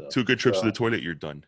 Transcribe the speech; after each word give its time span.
So, 0.00 0.06
Two 0.10 0.24
good 0.24 0.38
trips 0.38 0.58
So- 0.58 0.62
to 0.64 0.70
the 0.70 0.76
toilet, 0.76 1.02
you're 1.02 1.14
done. 1.14 1.44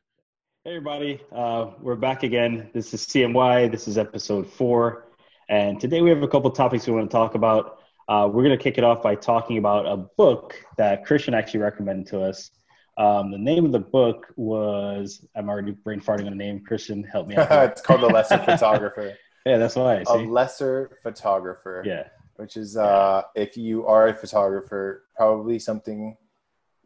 Hey 0.65 0.73
everybody, 0.73 1.21
uh, 1.33 1.71
we're 1.81 1.95
back 1.95 2.23
again. 2.25 2.69
This 2.75 2.93
is 2.93 3.07
CMY. 3.07 3.69
This 3.71 3.87
is 3.89 3.97
episode 3.97 4.47
four, 4.47 5.07
and 5.49 5.81
today 5.81 6.03
we 6.03 6.11
have 6.11 6.23
a 6.25 6.29
couple 6.29 6.51
topics 6.51 6.87
we 6.87 6.93
want 6.93 7.09
to 7.09 7.15
talk 7.17 7.35
about. 7.37 7.79
Uh, 8.09 8.29
we're 8.31 8.43
going 8.43 8.57
to 8.59 8.63
kick 8.63 8.77
it 8.77 8.83
off 8.85 9.03
by 9.03 9.15
talking 9.15 9.57
about 9.57 9.87
a 9.87 9.97
book 9.97 10.55
that 10.77 11.07
Christian 11.07 11.33
actually 11.33 11.61
recommended 11.61 12.09
to 12.09 12.21
us. 12.23 12.51
Um, 12.99 13.31
the 13.31 13.39
name 13.39 13.65
of 13.65 13.71
the 13.73 13.79
book 13.79 14.27
was 14.37 15.25
I'm 15.37 15.49
already 15.49 15.71
brain 15.71 16.01
farting 16.01 16.27
on 16.27 16.31
the 16.33 16.45
name. 16.45 16.61
Christian, 16.65 17.05
help 17.05 17.29
me 17.29 17.37
out. 17.39 17.71
it's 17.71 17.81
called 17.81 18.01
The 18.03 18.09
Lesser 18.09 18.37
Photographer. 18.45 19.17
yeah, 19.47 19.59
that's 19.59 19.77
why. 19.77 20.03
A 20.09 20.17
lesser 20.17 20.99
photographer. 21.05 21.83
Yeah, 21.87 22.09
Which 22.37 22.57
is, 22.57 22.77
uh, 22.77 23.23
if 23.37 23.57
you 23.57 23.87
are 23.87 24.09
a 24.09 24.15
photographer, 24.15 25.05
probably 25.17 25.59
something 25.61 26.17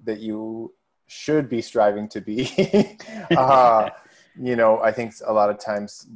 that 0.05 0.21
you 0.21 0.75
should 1.15 1.49
be 1.49 1.63
striving 1.63 2.09
to 2.09 2.21
be. 2.21 2.99
uh, 3.37 3.91
you 4.41 4.57
know, 4.57 4.81
I 4.81 4.91
think 4.91 5.15
a 5.25 5.33
lot 5.33 5.49
of 5.49 5.59
times 5.59 6.09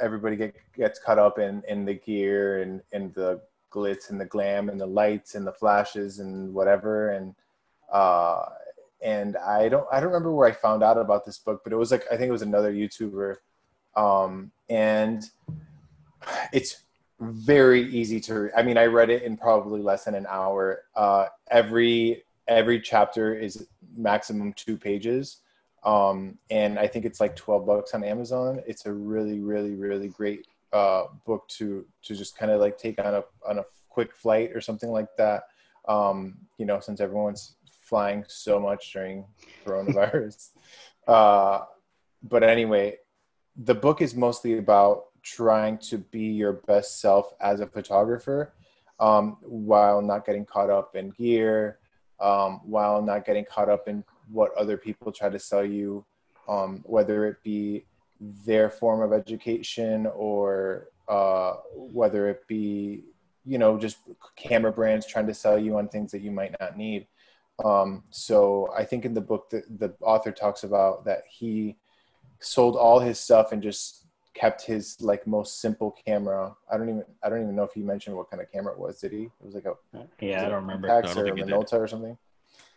everybody 0.00 0.36
get, 0.36 0.54
gets 0.74 0.98
caught 0.98 1.18
up 1.18 1.38
in, 1.38 1.62
in 1.68 1.84
the 1.84 1.94
gear 1.94 2.62
and, 2.62 2.80
and 2.92 3.12
the 3.14 3.42
glitz 3.70 4.08
and 4.08 4.18
the 4.18 4.24
glam 4.24 4.70
and 4.70 4.80
the 4.80 4.86
lights 4.86 5.34
and 5.34 5.46
the 5.46 5.52
flashes 5.52 6.18
and 6.18 6.52
whatever. 6.54 7.10
And, 7.10 7.34
uh, 7.92 8.46
and 9.02 9.36
I 9.36 9.68
don't, 9.68 9.86
I 9.92 10.00
don't 10.00 10.08
remember 10.08 10.32
where 10.32 10.48
I 10.48 10.52
found 10.52 10.82
out 10.82 10.96
about 10.96 11.26
this 11.26 11.38
book, 11.38 11.60
but 11.62 11.72
it 11.72 11.76
was 11.76 11.90
like, 11.90 12.06
I 12.10 12.16
think 12.16 12.28
it 12.28 12.32
was 12.32 12.42
another 12.42 12.72
YouTuber. 12.72 13.36
Um, 13.96 14.50
and 14.70 15.22
it's 16.54 16.84
very 17.20 17.82
easy 17.82 18.18
to 18.20 18.40
read. 18.40 18.52
I 18.56 18.62
mean, 18.62 18.78
I 18.78 18.86
read 18.86 19.10
it 19.10 19.24
in 19.24 19.36
probably 19.36 19.82
less 19.82 20.04
than 20.04 20.14
an 20.14 20.26
hour. 20.26 20.84
Uh, 20.96 21.26
every, 21.50 22.24
every 22.48 22.80
chapter 22.80 23.34
is 23.34 23.66
maximum 23.96 24.52
two 24.52 24.76
pages 24.76 25.40
um, 25.82 26.38
and 26.50 26.78
I 26.78 26.86
think 26.86 27.04
it's 27.04 27.20
like 27.20 27.36
twelve 27.36 27.66
bucks 27.66 27.94
on 27.94 28.04
Amazon. 28.04 28.62
It's 28.66 28.86
a 28.86 28.92
really, 28.92 29.40
really, 29.40 29.74
really 29.74 30.08
great 30.08 30.46
uh, 30.72 31.04
book 31.24 31.48
to 31.48 31.86
to 32.02 32.14
just 32.14 32.36
kind 32.36 32.52
of 32.52 32.60
like 32.60 32.76
take 32.76 32.98
on 32.98 33.14
a 33.14 33.24
on 33.48 33.58
a 33.58 33.64
quick 33.88 34.14
flight 34.14 34.50
or 34.54 34.60
something 34.60 34.90
like 34.90 35.08
that. 35.16 35.44
Um, 35.88 36.36
you 36.58 36.66
know, 36.66 36.80
since 36.80 37.00
everyone's 37.00 37.56
flying 37.82 38.24
so 38.28 38.60
much 38.60 38.92
during 38.92 39.24
coronavirus. 39.66 40.50
uh, 41.08 41.60
but 42.22 42.42
anyway, 42.42 42.98
the 43.56 43.74
book 43.74 44.02
is 44.02 44.14
mostly 44.14 44.58
about 44.58 45.04
trying 45.22 45.78
to 45.78 45.98
be 45.98 46.26
your 46.26 46.52
best 46.52 47.00
self 47.00 47.32
as 47.40 47.60
a 47.60 47.66
photographer 47.66 48.52
um, 49.00 49.38
while 49.40 50.02
not 50.02 50.26
getting 50.26 50.44
caught 50.44 50.70
up 50.70 50.94
in 50.94 51.10
gear, 51.10 51.78
um, 52.20 52.60
while 52.64 53.02
not 53.02 53.24
getting 53.24 53.44
caught 53.44 53.68
up 53.68 53.88
in 53.88 54.04
what 54.30 54.54
other 54.54 54.76
people 54.76 55.10
try 55.12 55.28
to 55.28 55.38
sell 55.38 55.64
you, 55.64 56.04
um, 56.48 56.82
whether 56.84 57.26
it 57.26 57.42
be 57.42 57.84
their 58.20 58.68
form 58.68 59.00
of 59.00 59.12
education 59.12 60.06
or 60.14 60.88
uh, 61.08 61.54
whether 61.74 62.28
it 62.28 62.46
be, 62.46 63.04
you 63.44 63.58
know, 63.58 63.78
just 63.78 63.98
camera 64.36 64.70
brands 64.70 65.06
trying 65.06 65.26
to 65.26 65.34
sell 65.34 65.58
you 65.58 65.78
on 65.78 65.88
things 65.88 66.12
that 66.12 66.20
you 66.20 66.30
might 66.30 66.54
not 66.60 66.76
need. 66.76 67.06
Um, 67.64 68.04
so 68.10 68.72
I 68.76 68.84
think 68.84 69.04
in 69.04 69.14
the 69.14 69.20
book, 69.20 69.50
the, 69.50 69.62
the 69.78 69.94
author 70.00 70.32
talks 70.32 70.64
about 70.64 71.04
that 71.06 71.24
he 71.28 71.76
sold 72.40 72.76
all 72.76 73.00
his 73.00 73.18
stuff 73.18 73.52
and 73.52 73.62
just 73.62 73.99
kept 74.40 74.64
his 74.64 75.00
like 75.00 75.26
most 75.26 75.60
simple 75.60 75.94
camera. 76.06 76.54
I 76.72 76.78
don't 76.78 76.88
even 76.88 77.04
I 77.22 77.28
don't 77.28 77.42
even 77.42 77.54
know 77.54 77.64
if 77.64 77.72
he 77.72 77.82
mentioned 77.82 78.16
what 78.16 78.30
kind 78.30 78.42
of 78.42 78.50
camera 78.50 78.72
it 78.72 78.78
was. 78.78 78.98
Did 79.00 79.12
he? 79.12 79.24
It 79.24 79.44
was 79.44 79.54
like 79.54 79.66
a 79.66 79.74
yeah, 80.20 80.46
I 80.46 80.48
don't 80.48 80.62
remember. 80.62 80.88
No, 80.88 80.98
I 80.98 81.00
don't 81.02 81.18
or 81.18 81.24
think 81.24 81.36
he 81.36 81.44
did. 81.44 81.52
Minolta 81.52 81.74
or 81.74 81.86
something. 81.86 82.16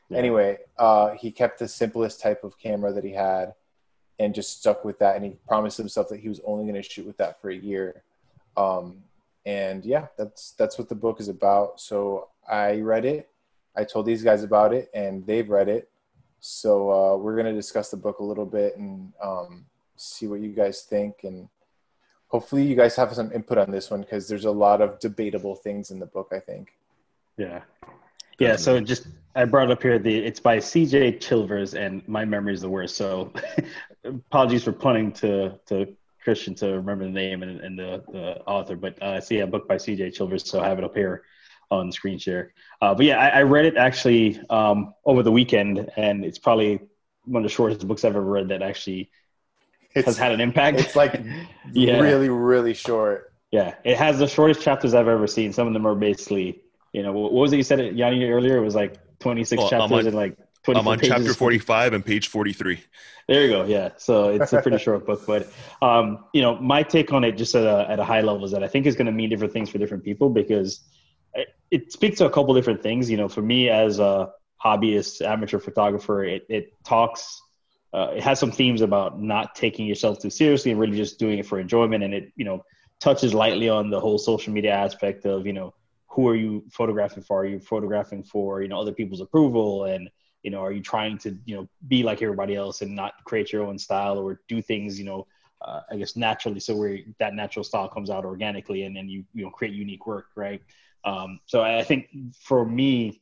Yeah. 0.10 0.18
Anyway, 0.18 0.58
uh, 0.78 1.12
he 1.12 1.32
kept 1.32 1.60
the 1.60 1.68
simplest 1.68 2.22
type 2.22 2.44
of 2.44 2.60
camera 2.60 2.92
that 2.92 3.04
he 3.04 3.12
had 3.12 3.54
and 4.20 4.36
just 4.36 4.60
stuck 4.60 4.84
with 4.84 5.00
that. 5.00 5.16
And 5.16 5.24
he 5.24 5.38
promised 5.48 5.78
himself 5.78 6.10
that 6.10 6.20
he 6.20 6.28
was 6.28 6.42
only 6.46 6.66
going 6.66 6.82
to 6.82 6.88
shoot 6.88 7.06
with 7.06 7.18
that 7.18 7.42
for 7.42 7.50
a 7.50 7.56
year. 7.56 8.04
Um, 8.58 8.98
and 9.46 9.86
yeah, 9.86 10.08
that's 10.18 10.52
that's 10.52 10.78
what 10.78 10.90
the 10.90 10.96
book 10.96 11.22
is 11.22 11.30
about. 11.30 11.80
So 11.80 12.28
I 12.48 12.82
read 12.82 13.06
it. 13.06 13.30
I 13.76 13.86
told 13.86 14.06
these 14.06 14.24
guys 14.24 14.44
about 14.44 14.74
it, 14.74 14.90
and 14.94 15.26
they've 15.26 15.50
read 15.50 15.70
it. 15.70 15.90
So 16.42 16.92
uh, 16.92 17.16
we're 17.18 17.36
going 17.36 17.46
to 17.48 17.54
discuss 17.54 17.90
the 17.90 17.98
book 17.98 18.20
a 18.20 18.24
little 18.24 18.46
bit 18.46 18.78
and 18.78 19.14
um, 19.24 19.66
see 19.96 20.28
what 20.28 20.42
you 20.42 20.50
guys 20.50 20.82
think. 20.82 21.24
And 21.24 21.48
hopefully, 22.34 22.64
you 22.64 22.76
guys 22.76 22.96
have 22.96 23.14
some 23.14 23.32
input 23.32 23.60
on 23.60 23.72
this 23.72 23.92
one 23.92 24.02
because 24.02 24.28
there's 24.28 24.46
a 24.46 24.52
lot 24.52 24.82
of 24.82 25.00
debatable 25.00 25.56
things 25.56 25.92
in 25.92 26.00
the 26.00 26.08
book. 26.08 26.30
I 26.34 26.40
think. 26.40 26.74
Yeah. 27.38 27.62
Yeah, 28.40 28.56
so 28.56 28.82
just 28.82 29.08
I 29.36 29.46
brought 29.46 29.72
up 29.72 29.82
here 29.82 30.00
the 30.00 30.18
it's 30.18 30.40
by 30.40 30.58
CJ 30.58 31.20
Chilvers 31.20 31.80
and 31.80 32.06
my 32.08 32.26
memory 32.26 32.54
is 32.54 32.62
the 32.62 32.70
worst. 32.70 32.96
So 32.96 33.32
apologies 34.04 34.64
for 34.64 34.72
punting 34.72 35.12
to 35.14 35.60
to 35.68 35.96
Christian 36.24 36.56
to 36.56 36.68
remember 36.74 37.06
the 37.06 37.12
name 37.12 37.44
and, 37.44 37.62
and 37.62 37.78
the, 37.78 38.04
the 38.12 38.42
author. 38.46 38.76
But 38.76 39.02
uh, 39.02 39.12
I 39.12 39.20
see 39.20 39.40
a 39.40 39.48
book 39.48 39.68
by 39.68 39.76
CJ 39.76 40.18
Chilvers, 40.18 40.46
so 40.46 40.62
I 40.62 40.68
have 40.68 40.80
it 40.80 40.84
up 40.84 40.96
here 40.96 41.24
on 41.70 41.92
screen 41.92 42.18
share. 42.18 42.54
Uh, 42.82 42.94
but 42.96 43.06
yeah, 43.06 43.18
I, 43.18 43.40
I 43.40 43.42
read 43.44 43.66
it 43.66 43.78
actually 43.78 44.42
um, 44.50 44.94
over 45.06 45.22
the 45.24 45.32
weekend, 45.32 45.90
and 45.96 46.26
it's 46.26 46.40
probably 46.40 46.80
one 47.26 47.44
of 47.44 47.50
the 47.50 47.54
shortest 47.54 47.88
books 47.88 48.04
I've 48.04 48.16
ever 48.16 48.22
read 48.22 48.50
that 48.50 48.62
actually 48.62 49.02
It's, 49.02 49.10
has 49.96 50.18
had 50.18 50.32
an 50.32 50.42
impact. 50.42 50.80
it's 50.80 50.96
like 50.96 51.22
Yeah. 51.74 52.00
really, 52.00 52.30
really 52.30 52.74
short. 52.74 53.34
Yeah, 53.52 53.76
it 53.84 53.98
has 53.98 54.18
the 54.20 54.28
shortest 54.28 54.62
chapters 54.62 54.94
I've 54.94 55.08
ever 55.08 55.28
seen. 55.28 55.54
Some 55.54 55.68
of 55.68 55.74
them 55.74 55.86
are 55.86 55.94
basically, 55.96 56.62
you 56.92 57.04
know, 57.04 57.12
what 57.14 57.32
was 57.34 57.54
it 57.54 57.58
you 57.58 57.64
said, 57.64 57.96
Yanni, 57.96 58.24
earlier? 58.26 58.58
It 58.58 58.62
was 58.66 58.74
like 58.76 58.96
26 59.20 59.60
Well, 59.60 59.70
chapters 59.70 60.00
on- 60.00 60.08
and 60.08 60.16
like 60.16 60.38
24 60.64 60.80
I'm 60.82 60.88
on 60.88 60.98
pages. 61.00 61.16
chapter 61.16 61.34
45 61.34 61.94
and 61.94 62.06
page 62.06 62.28
43. 62.30 62.80
There 63.28 63.44
you 63.44 63.50
go. 63.50 63.64
Yeah. 63.66 63.90
So 63.98 64.30
it's 64.30 64.52
a 64.54 64.62
pretty 64.62 64.78
short 64.88 65.06
book, 65.06 65.22
but, 65.28 65.50
um, 65.82 66.26
you 66.34 66.42
know, 66.42 66.56
my 66.60 66.84
take 66.84 67.14
on 67.14 67.24
it 67.24 67.34
just 67.34 67.54
at 67.54 67.64
a, 67.66 67.90
at 67.90 68.00
a 68.00 68.04
high 68.04 68.22
level 68.22 68.44
is 68.46 68.52
that 68.52 68.64
I 68.64 68.68
think 68.68 68.86
it's 68.86 68.96
going 68.98 69.06
to 69.06 69.12
mean 69.12 69.30
different 69.30 69.54
things 69.54 69.70
for 69.70 69.78
different 69.78 70.04
people 70.04 70.30
because 70.30 70.82
it, 71.36 71.50
it 71.70 71.92
speaks 71.92 72.18
to 72.20 72.26
a 72.26 72.30
couple 72.30 72.54
different 72.56 72.82
things. 72.82 73.10
You 73.12 73.18
know, 73.18 73.28
for 73.30 73.42
me 73.42 73.70
as 73.70 74.00
a 74.00 74.32
hobbyist, 74.64 75.22
amateur 75.22 75.60
photographer, 75.60 76.24
it, 76.24 76.46
it 76.50 76.74
talks, 76.86 77.40
uh, 77.94 78.12
it 78.16 78.24
has 78.24 78.40
some 78.40 78.52
themes 78.52 78.82
about 78.82 79.22
not 79.22 79.56
taking 79.56 79.86
yourself 79.86 80.20
too 80.20 80.30
seriously 80.30 80.72
and 80.72 80.80
really 80.80 80.98
just 80.98 81.20
doing 81.20 81.40
it 81.40 81.46
for 81.46 81.60
enjoyment. 81.60 82.04
And 82.04 82.14
it, 82.14 82.32
you 82.36 82.46
know, 82.46 82.64
touches 83.00 83.34
lightly 83.34 83.70
on 83.70 83.90
the 83.90 84.00
whole 84.00 84.18
social 84.18 84.52
media 84.52 84.72
aspect 84.72 85.26
of, 85.26 85.46
you 85.46 85.54
know, 85.54 85.74
who 86.08 86.28
are 86.28 86.36
you 86.36 86.64
photographing 86.72 87.24
for? 87.24 87.42
Are 87.42 87.46
you 87.46 87.60
photographing 87.60 88.24
for, 88.24 88.62
you 88.62 88.68
know, 88.68 88.80
other 88.80 88.94
people's 88.94 89.22
approval? 89.22 89.86
And, 89.86 90.10
you 90.42 90.52
know, 90.52 90.62
are 90.62 90.72
you 90.72 90.82
trying 90.82 91.18
to, 91.20 91.38
you 91.46 91.56
know, 91.56 91.68
be 91.88 92.04
like 92.04 92.22
everybody 92.22 92.56
else 92.56 92.82
and 92.82 92.96
not 92.96 93.14
create 93.26 93.52
your 93.52 93.64
own 93.64 93.78
style 93.78 94.18
or 94.18 94.42
do 94.48 94.62
things, 94.62 94.98
you 94.98 95.06
know, 95.06 95.28
uh, 95.64 95.82
I 95.90 95.96
guess 95.96 96.16
naturally, 96.16 96.60
so 96.60 96.76
where 96.76 97.00
that 97.20 97.34
natural 97.34 97.64
style 97.64 97.88
comes 97.88 98.10
out 98.10 98.26
organically, 98.26 98.84
and 98.84 98.96
then 98.96 99.08
you 99.08 99.24
you 99.34 99.46
know 99.46 99.50
create 99.50 99.74
unique 99.74 100.06
work, 100.06 100.26
right? 100.36 100.62
Um, 101.06 101.40
so 101.46 101.62
I 101.62 101.84
think 101.84 102.10
for 102.42 102.66
me, 102.66 103.22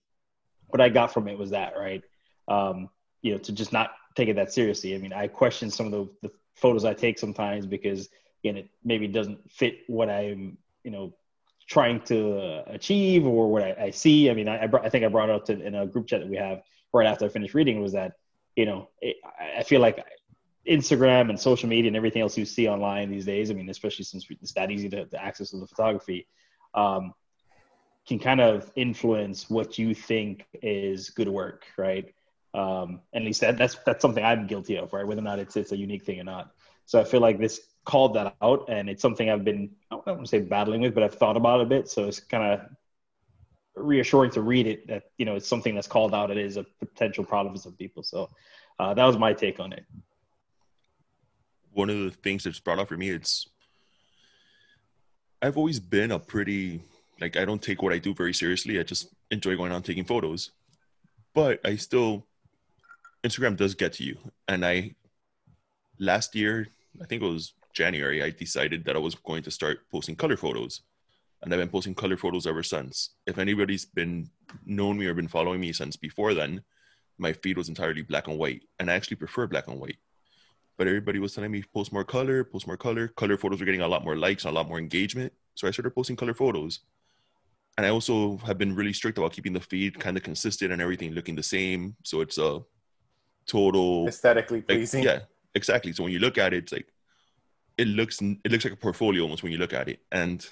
what 0.67 0.81
I 0.81 0.89
got 0.89 1.13
from 1.13 1.27
it 1.27 1.37
was 1.37 1.51
that, 1.51 1.73
right? 1.77 2.03
Um, 2.47 2.89
you 3.21 3.33
know, 3.33 3.37
to 3.39 3.51
just 3.51 3.71
not 3.71 3.91
take 4.15 4.29
it 4.29 4.35
that 4.35 4.53
seriously. 4.53 4.95
I 4.95 4.97
mean, 4.97 5.13
I 5.13 5.27
question 5.27 5.69
some 5.71 5.85
of 5.87 5.91
the, 5.91 6.09
the 6.27 6.31
photos 6.55 6.85
I 6.85 6.93
take 6.93 7.17
sometimes 7.19 7.65
because 7.65 8.09
again, 8.43 8.57
it 8.57 8.69
maybe 8.83 9.07
doesn't 9.07 9.51
fit 9.51 9.79
what 9.87 10.09
I'm, 10.09 10.57
you 10.83 10.91
know, 10.91 11.13
trying 11.67 12.01
to 12.01 12.63
achieve 12.67 13.25
or 13.25 13.49
what 13.51 13.63
I, 13.63 13.75
I 13.85 13.89
see. 13.91 14.29
I 14.29 14.33
mean, 14.33 14.47
I 14.47 14.65
I, 14.65 14.69
I 14.83 14.89
think 14.89 15.05
I 15.05 15.07
brought 15.07 15.29
up 15.29 15.45
to, 15.45 15.59
in 15.59 15.75
a 15.75 15.85
group 15.85 16.07
chat 16.07 16.21
that 16.21 16.29
we 16.29 16.37
have 16.37 16.61
right 16.93 17.07
after 17.07 17.25
I 17.25 17.29
finished 17.29 17.53
reading 17.53 17.81
was 17.81 17.93
that, 17.93 18.13
you 18.55 18.65
know, 18.65 18.89
it, 19.01 19.17
I- 19.23 19.59
I 19.59 19.63
feel 19.63 19.81
like 19.81 20.03
Instagram 20.67 21.29
and 21.29 21.39
social 21.39 21.69
media 21.69 21.87
and 21.87 21.95
everything 21.95 22.21
else 22.21 22.37
you 22.37 22.45
see 22.45 22.67
online 22.67 23.09
these 23.09 23.25
days. 23.25 23.49
I 23.49 23.53
mean, 23.53 23.69
especially 23.69 24.05
since 24.05 24.25
it's 24.29 24.53
that 24.53 24.69
easy 24.71 24.89
to, 24.89 25.05
to 25.05 25.23
access 25.23 25.51
to 25.51 25.57
the 25.57 25.67
photography, 25.67 26.27
um, 26.73 27.13
can 28.07 28.19
kind 28.19 28.41
of 28.41 28.71
influence 28.75 29.49
what 29.49 29.77
you 29.77 29.93
think 29.93 30.45
is 30.61 31.09
good 31.11 31.29
work, 31.29 31.65
right? 31.77 32.13
Um, 32.53 33.01
at 33.13 33.21
least 33.21 33.41
that, 33.41 33.57
that's 33.57 33.75
that's 33.85 34.01
something 34.01 34.23
I'm 34.23 34.47
guilty 34.47 34.77
of, 34.77 34.91
right? 34.93 35.07
Whether 35.07 35.21
or 35.21 35.23
not 35.23 35.39
it's 35.39 35.55
it's 35.55 35.71
a 35.71 35.77
unique 35.77 36.03
thing 36.03 36.19
or 36.19 36.23
not. 36.23 36.51
So 36.85 36.99
I 36.99 37.03
feel 37.03 37.21
like 37.21 37.39
this 37.39 37.61
called 37.85 38.13
that 38.15 38.35
out, 38.41 38.69
and 38.69 38.89
it's 38.89 39.01
something 39.01 39.29
I've 39.29 39.45
been 39.45 39.71
I 39.89 39.95
don't 39.95 40.07
want 40.07 40.21
to 40.21 40.27
say 40.27 40.39
battling 40.39 40.81
with, 40.81 40.93
but 40.93 41.03
I've 41.03 41.15
thought 41.15 41.37
about 41.37 41.61
a 41.61 41.65
bit. 41.65 41.89
So 41.89 42.07
it's 42.07 42.19
kind 42.19 42.53
of 42.53 42.61
reassuring 43.75 44.31
to 44.31 44.41
read 44.41 44.67
it 44.67 44.87
that 44.87 45.03
you 45.17 45.25
know 45.25 45.35
it's 45.35 45.47
something 45.47 45.75
that's 45.75 45.87
called 45.87 46.13
out. 46.13 46.31
It 46.31 46.37
is 46.37 46.57
a 46.57 46.65
potential 46.79 47.23
problem 47.23 47.55
for 47.55 47.61
some 47.61 47.73
people. 47.73 48.03
So 48.03 48.29
uh, 48.79 48.93
that 48.93 49.05
was 49.05 49.17
my 49.17 49.33
take 49.33 49.59
on 49.59 49.73
it. 49.73 49.85
One 51.71 51.89
of 51.89 51.97
the 51.97 52.11
things 52.11 52.43
that's 52.43 52.59
brought 52.59 52.79
up 52.79 52.89
for 52.89 52.97
me, 52.97 53.09
it's 53.09 53.47
I've 55.41 55.57
always 55.57 55.79
been 55.79 56.11
a 56.11 56.19
pretty 56.19 56.81
like 57.19 57.37
I 57.37 57.45
don't 57.45 57.61
take 57.61 57.81
what 57.81 57.93
I 57.93 57.97
do 57.97 58.13
very 58.13 58.33
seriously. 58.33 58.79
I 58.79 58.83
just 58.83 59.07
enjoy 59.29 59.55
going 59.55 59.71
out 59.71 59.85
taking 59.85 60.03
photos, 60.03 60.51
but 61.33 61.61
I 61.65 61.77
still 61.77 62.25
Instagram 63.23 63.55
does 63.55 63.75
get 63.75 63.93
to 63.93 64.03
you. 64.03 64.17
And 64.47 64.65
I 64.65 64.95
last 65.99 66.35
year, 66.35 66.67
I 67.01 67.05
think 67.05 67.21
it 67.21 67.27
was 67.27 67.53
January, 67.73 68.21
I 68.21 68.31
decided 68.31 68.83
that 68.85 68.95
I 68.95 68.99
was 68.99 69.15
going 69.15 69.43
to 69.43 69.51
start 69.51 69.89
posting 69.91 70.15
color 70.15 70.37
photos. 70.37 70.81
And 71.41 71.53
I've 71.53 71.59
been 71.59 71.69
posting 71.69 71.95
color 71.95 72.17
photos 72.17 72.45
ever 72.45 72.61
since. 72.61 73.11
If 73.25 73.37
anybody's 73.37 73.85
been 73.85 74.29
known 74.65 74.97
me 74.97 75.07
or 75.07 75.13
been 75.13 75.27
following 75.27 75.59
me 75.59 75.73
since 75.73 75.95
before 75.95 76.33
then, 76.33 76.61
my 77.17 77.33
feed 77.33 77.57
was 77.57 77.69
entirely 77.69 78.01
black 78.01 78.27
and 78.27 78.37
white, 78.37 78.63
and 78.79 78.89
I 78.89 78.93
actually 78.95 79.17
prefer 79.17 79.47
black 79.47 79.67
and 79.67 79.79
white. 79.79 79.97
But 80.77 80.87
everybody 80.87 81.19
was 81.19 81.33
telling 81.33 81.51
me 81.51 81.63
post 81.73 81.93
more 81.93 82.03
color, 82.03 82.43
post 82.43 82.65
more 82.67 82.77
color. 82.77 83.07
Color 83.09 83.37
photos 83.37 83.59
were 83.59 83.65
getting 83.65 83.81
a 83.81 83.87
lot 83.87 84.03
more 84.03 84.15
likes, 84.15 84.45
and 84.45 84.51
a 84.51 84.55
lot 84.55 84.67
more 84.67 84.79
engagement. 84.79 85.31
So 85.55 85.67
I 85.67 85.71
started 85.71 85.91
posting 85.91 86.15
color 86.15 86.33
photos. 86.33 86.79
And 87.77 87.85
I 87.85 87.89
also 87.89 88.37
have 88.37 88.57
been 88.57 88.75
really 88.75 88.93
strict 88.93 89.17
about 89.17 89.33
keeping 89.33 89.53
the 89.53 89.59
feed 89.59 89.99
kind 89.99 90.17
of 90.17 90.23
consistent 90.23 90.71
and 90.71 90.81
everything 90.81 91.11
looking 91.11 91.35
the 91.35 91.43
same. 91.43 91.95
So 92.03 92.21
it's 92.21 92.37
a 92.37 92.61
total 93.51 94.07
aesthetically 94.07 94.61
pleasing. 94.61 95.03
Like, 95.03 95.19
yeah, 95.19 95.19
exactly. 95.53 95.91
So 95.91 96.03
when 96.03 96.13
you 96.13 96.19
look 96.19 96.37
at 96.37 96.53
it, 96.53 96.63
it's 96.63 96.71
like 96.71 96.87
it 97.77 97.87
looks 97.87 98.21
it 98.21 98.51
looks 98.51 98.63
like 98.63 98.73
a 98.73 98.77
portfolio 98.77 99.23
almost 99.23 99.43
when 99.43 99.51
you 99.51 99.57
look 99.57 99.73
at 99.73 99.89
it. 99.89 99.99
And 100.11 100.45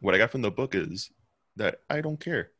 what 0.00 0.14
I 0.14 0.18
got 0.18 0.30
from 0.30 0.42
the 0.42 0.50
book 0.50 0.74
is 0.74 1.10
that 1.56 1.80
I 1.90 2.00
don't 2.00 2.18
care. 2.18 2.50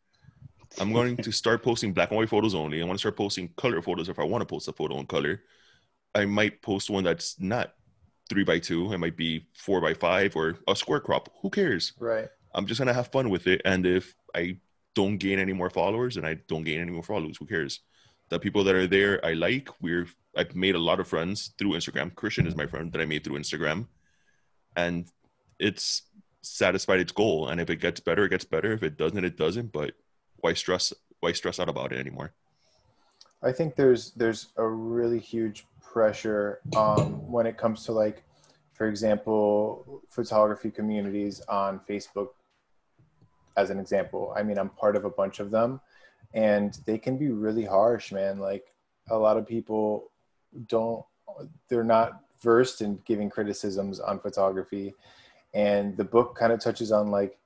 I'm 0.80 0.92
going 0.92 1.16
to 1.19 1.32
start 1.32 1.62
posting 1.62 1.92
black 1.92 2.10
and 2.10 2.19
white 2.19 2.28
photos 2.28 2.54
only. 2.54 2.80
I 2.80 2.84
want 2.84 2.98
to 2.98 3.02
start 3.02 3.16
posting 3.16 3.48
color 3.56 3.82
photos 3.82 4.08
if 4.08 4.19
I 4.19 4.24
want 4.24 4.42
to 4.42 4.46
post 4.46 4.69
a 4.69 4.72
photo 4.72 4.98
in 4.98 5.06
color. 5.06 5.42
I 6.14 6.24
might 6.24 6.62
post 6.62 6.88
one 6.88 7.04
that's 7.04 7.38
not 7.40 7.74
three 8.28 8.44
by 8.44 8.58
two. 8.58 8.92
It 8.92 8.98
might 8.98 9.16
be 9.16 9.46
four 9.54 9.80
by 9.80 9.94
five 9.94 10.36
or 10.36 10.56
a 10.69 10.76
square 10.76 11.00
crop. 11.00 11.28
Who 11.42 11.50
cares? 11.50 11.92
Right. 11.98 12.28
I'm 12.54 12.66
just 12.66 12.78
gonna 12.78 12.94
have 12.94 13.08
fun 13.08 13.30
with 13.30 13.46
it. 13.46 13.62
And 13.64 13.86
if 13.86 14.14
I 14.34 14.58
don't 14.94 15.16
gain 15.16 15.38
any 15.38 15.52
more 15.52 15.70
followers 15.70 16.16
and 16.16 16.26
I 16.26 16.34
don't 16.48 16.64
gain 16.64 16.80
any 16.80 16.90
more 16.90 17.02
followers, 17.02 17.36
who 17.38 17.46
cares? 17.46 17.80
The 18.32 18.40
people 18.40 18.64
that 18.64 18.75
are 18.75 18.87
there 18.87 19.23
I 19.23 19.34
like. 19.34 19.69
We're 19.82 20.06
I've 20.34 20.56
made 20.56 20.75
a 20.75 20.79
lot 20.79 21.00
of 21.00 21.06
friends 21.06 21.52
through 21.58 21.73
Instagram. 21.73 22.14
Christian 22.14 22.46
is 22.46 22.56
my 22.56 22.64
friend 22.64 22.90
that 22.90 23.00
I 23.02 23.05
made 23.05 23.25
through 23.25 23.38
Instagram. 23.38 23.88
And 24.75 25.05
it's 25.58 26.05
satisfied 26.40 27.00
its 27.00 27.12
goal. 27.12 27.49
And 27.49 27.61
if 27.61 27.69
it 27.69 27.76
gets 27.76 28.00
better, 28.00 28.25
it 28.25 28.31
gets 28.31 28.46
better. 28.46 28.73
If 28.73 28.82
it 28.82 28.96
doesn't, 28.96 29.23
it 29.23 29.37
doesn't. 29.37 29.70
But 29.70 29.93
why 30.37 30.55
stress 30.55 30.94
why 31.20 31.32
stress 31.32 31.61
out 31.61 31.69
about 31.69 31.93
it 31.93 31.99
anymore? 31.99 32.32
I 33.43 33.52
think 33.52 33.76
there's 33.76 34.12
there's 34.12 34.46
a 34.56 34.67
really 34.67 35.19
huge 35.19 35.67
pressure 35.82 36.61
um, 36.75 37.31
when 37.31 37.44
it 37.44 37.58
comes 37.58 37.84
to 37.84 37.93
like, 37.93 38.23
for 38.73 38.88
example, 38.88 40.00
photography 40.08 40.70
communities 40.70 41.43
on 41.50 41.81
Facebook. 41.87 42.29
As 43.58 43.69
an 43.69 43.79
example, 43.79 44.32
I 44.34 44.43
mean, 44.43 44.56
I'm 44.56 44.70
part 44.70 44.96
of 44.96 45.05
a 45.05 45.11
bunch 45.11 45.38
of 45.38 45.50
them, 45.50 45.82
and 46.34 46.79
they 46.87 46.99
can 46.99 47.19
be 47.19 47.29
really 47.29 47.64
harsh, 47.64 48.12
man. 48.12 48.38
Like 48.38 48.73
a 49.11 49.17
lot 49.17 49.37
of 49.37 49.46
people 49.46 50.11
don't, 50.69 51.05
they're 51.69 51.84
not 51.84 52.20
versed 52.43 52.81
in 52.82 52.99
giving 53.05 53.31
criticisms 53.31 54.00
on 54.00 54.19
photography, 54.19 54.94
and 55.55 55.96
the 55.96 56.05
book 56.05 56.37
kind 56.37 56.52
of 56.52 56.61
touches 56.61 56.93
on 56.93 57.11
like 57.11 57.38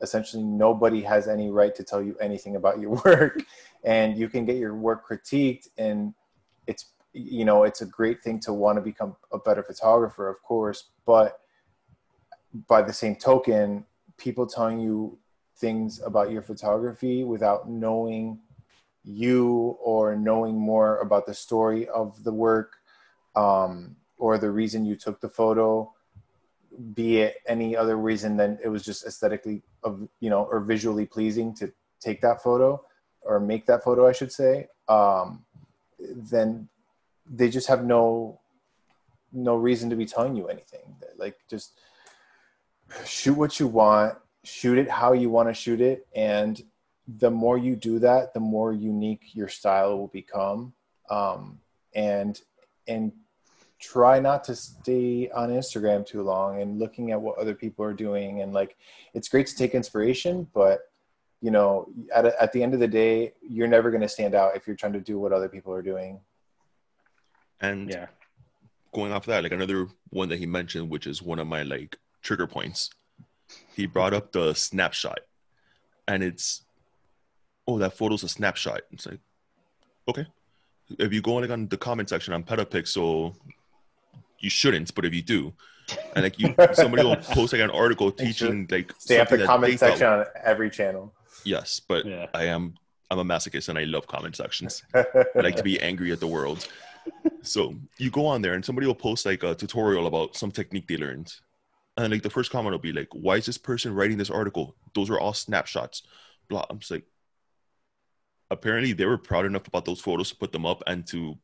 essentially 0.00 0.42
nobody 0.42 1.02
has 1.02 1.28
any 1.28 1.50
right 1.50 1.74
to 1.74 1.84
tell 1.84 2.02
you 2.02 2.16
anything 2.20 2.56
about 2.56 2.80
your 2.80 2.90
work 3.04 3.42
and 3.84 4.16
you 4.16 4.28
can 4.28 4.44
get 4.44 4.56
your 4.56 4.74
work 4.74 5.06
critiqued 5.06 5.68
and 5.78 6.14
it's 6.66 6.86
you 7.12 7.44
know 7.44 7.64
it's 7.64 7.82
a 7.82 7.86
great 7.86 8.22
thing 8.22 8.38
to 8.40 8.52
want 8.52 8.76
to 8.76 8.82
become 8.82 9.16
a 9.32 9.38
better 9.38 9.62
photographer 9.62 10.28
of 10.28 10.42
course 10.42 10.90
but 11.06 11.40
by 12.66 12.82
the 12.82 12.92
same 12.92 13.14
token 13.14 13.84
people 14.16 14.46
telling 14.46 14.80
you 14.80 15.18
things 15.60 16.00
about 16.04 16.30
your 16.30 16.42
photography 16.42 17.24
without 17.24 17.68
knowing 17.68 18.38
you 19.04 19.76
or 19.82 20.16
knowing 20.16 20.56
more 20.58 20.98
about 20.98 21.26
the 21.26 21.34
story 21.34 21.88
of 21.88 22.22
the 22.24 22.32
work 22.32 22.76
um, 23.36 23.96
or 24.18 24.38
the 24.38 24.50
reason 24.50 24.84
you 24.84 24.96
took 24.96 25.20
the 25.20 25.28
photo 25.28 25.92
be 26.94 27.18
it 27.18 27.36
any 27.46 27.76
other 27.76 27.96
reason 27.96 28.36
than 28.36 28.58
it 28.62 28.68
was 28.68 28.84
just 28.84 29.04
aesthetically 29.04 29.62
of 29.82 30.08
you 30.20 30.30
know 30.30 30.44
or 30.44 30.60
visually 30.60 31.04
pleasing 31.04 31.52
to 31.52 31.72
take 32.00 32.20
that 32.20 32.42
photo 32.42 32.82
or 33.22 33.40
make 33.40 33.66
that 33.66 33.82
photo 33.82 34.08
i 34.08 34.12
should 34.12 34.32
say 34.32 34.68
um, 34.88 35.44
then 35.98 36.68
they 37.28 37.48
just 37.48 37.68
have 37.68 37.84
no 37.84 38.40
no 39.32 39.56
reason 39.56 39.90
to 39.90 39.96
be 39.96 40.06
telling 40.06 40.36
you 40.36 40.48
anything. 40.48 40.96
Like 41.16 41.38
just 41.48 41.78
shoot 43.04 43.34
what 43.34 43.60
you 43.60 43.66
want 43.66 44.16
shoot 44.44 44.78
it 44.78 44.88
how 44.88 45.12
you 45.12 45.28
want 45.30 45.48
to 45.48 45.54
shoot 45.54 45.80
it 45.80 46.06
and 46.14 46.62
the 47.18 47.30
more 47.30 47.58
you 47.58 47.76
do 47.76 47.98
that 47.98 48.32
the 48.34 48.40
more 48.40 48.72
unique 48.72 49.34
your 49.34 49.48
style 49.48 49.98
will 49.98 50.08
become 50.08 50.72
um, 51.10 51.58
and 51.94 52.40
and 52.86 53.12
try 53.80 54.20
not 54.20 54.44
to 54.44 54.54
stay 54.54 55.30
on 55.30 55.48
Instagram 55.48 56.06
too 56.06 56.22
long 56.22 56.60
and 56.60 56.78
looking 56.78 57.10
at 57.10 57.20
what 57.20 57.38
other 57.38 57.54
people 57.54 57.84
are 57.84 57.94
doing. 57.94 58.42
And 58.42 58.52
like, 58.52 58.76
it's 59.14 59.28
great 59.28 59.46
to 59.46 59.56
take 59.56 59.74
inspiration, 59.74 60.46
but 60.52 60.80
you 61.40 61.50
know, 61.50 61.88
at, 62.14 62.26
a, 62.26 62.42
at 62.42 62.52
the 62.52 62.62
end 62.62 62.74
of 62.74 62.80
the 62.80 62.88
day, 62.88 63.32
you're 63.40 63.66
never 63.66 63.90
going 63.90 64.02
to 64.02 64.08
stand 64.08 64.34
out 64.34 64.54
if 64.54 64.66
you're 64.66 64.76
trying 64.76 64.92
to 64.92 65.00
do 65.00 65.18
what 65.18 65.32
other 65.32 65.48
people 65.48 65.72
are 65.72 65.80
doing. 65.80 66.20
And 67.62 67.88
yeah, 67.88 68.06
going 68.92 69.12
off 69.12 69.24
that, 69.26 69.42
like 69.42 69.52
another 69.52 69.88
one 70.10 70.28
that 70.28 70.38
he 70.38 70.44
mentioned, 70.44 70.90
which 70.90 71.06
is 71.06 71.22
one 71.22 71.38
of 71.38 71.46
my 71.46 71.62
like 71.62 71.96
trigger 72.20 72.46
points. 72.46 72.90
He 73.74 73.86
brought 73.86 74.14
up 74.14 74.32
the 74.32 74.54
snapshot, 74.54 75.20
and 76.08 76.22
it's, 76.22 76.62
oh, 77.66 77.78
that 77.78 77.94
photo's 77.94 78.22
a 78.22 78.28
snapshot. 78.28 78.82
It's 78.92 79.06
like, 79.06 79.20
okay. 80.08 80.26
If 80.98 81.12
you 81.12 81.20
go 81.22 81.34
like 81.34 81.50
on 81.50 81.68
the 81.68 81.76
comment 81.76 82.08
section 82.08 82.34
on 82.34 82.42
Petapixel, 82.42 83.34
you 84.40 84.50
shouldn't, 84.50 84.94
but 84.94 85.04
if 85.04 85.14
you 85.14 85.22
do, 85.22 85.52
and 86.14 86.24
like 86.24 86.38
you, 86.38 86.54
somebody 86.72 87.04
will 87.04 87.16
post 87.22 87.52
like 87.52 87.62
an 87.62 87.70
article 87.70 88.10
teaching 88.10 88.66
like 88.70 88.92
stay 88.98 89.20
up 89.20 89.28
the 89.28 89.44
comment 89.44 89.78
section 89.78 90.00
thought, 90.00 90.18
on 90.20 90.26
every 90.44 90.70
channel. 90.70 91.12
Yes, 91.44 91.80
but 91.80 92.04
yeah. 92.04 92.26
I 92.34 92.44
am 92.44 92.74
I'm 93.10 93.18
a 93.18 93.24
masochist 93.24 93.68
and 93.68 93.78
I 93.78 93.84
love 93.84 94.06
comment 94.06 94.36
sections. 94.36 94.82
I 94.94 95.04
like 95.34 95.56
to 95.56 95.62
be 95.62 95.80
angry 95.80 96.12
at 96.12 96.20
the 96.20 96.26
world. 96.26 96.68
So 97.42 97.74
you 97.98 98.10
go 98.10 98.26
on 98.26 98.42
there 98.42 98.54
and 98.54 98.64
somebody 98.64 98.86
will 98.86 98.94
post 98.94 99.26
like 99.26 99.42
a 99.42 99.54
tutorial 99.54 100.06
about 100.06 100.36
some 100.36 100.50
technique 100.50 100.86
they 100.86 100.96
learned. 100.96 101.32
And 102.00 102.12
like 102.12 102.22
the 102.22 102.30
first 102.30 102.50
comment 102.50 102.72
will 102.72 102.78
be 102.78 102.92
like, 102.92 103.08
why 103.12 103.36
is 103.36 103.46
this 103.46 103.58
person 103.58 103.94
writing 103.94 104.18
this 104.18 104.30
article? 104.30 104.74
Those 104.94 105.10
are 105.10 105.20
all 105.20 105.34
snapshots. 105.34 106.02
Blah. 106.48 106.64
I'm 106.70 106.78
just 106.78 106.90
like, 106.90 107.04
apparently 108.50 108.92
they 108.92 109.06
were 109.06 109.18
proud 109.18 109.44
enough 109.44 109.68
about 109.68 109.84
those 109.84 110.00
photos 110.00 110.30
to 110.30 110.36
put 110.36 110.52
them 110.52 110.64
up 110.64 110.82
and 110.86 111.06
to 111.08 111.38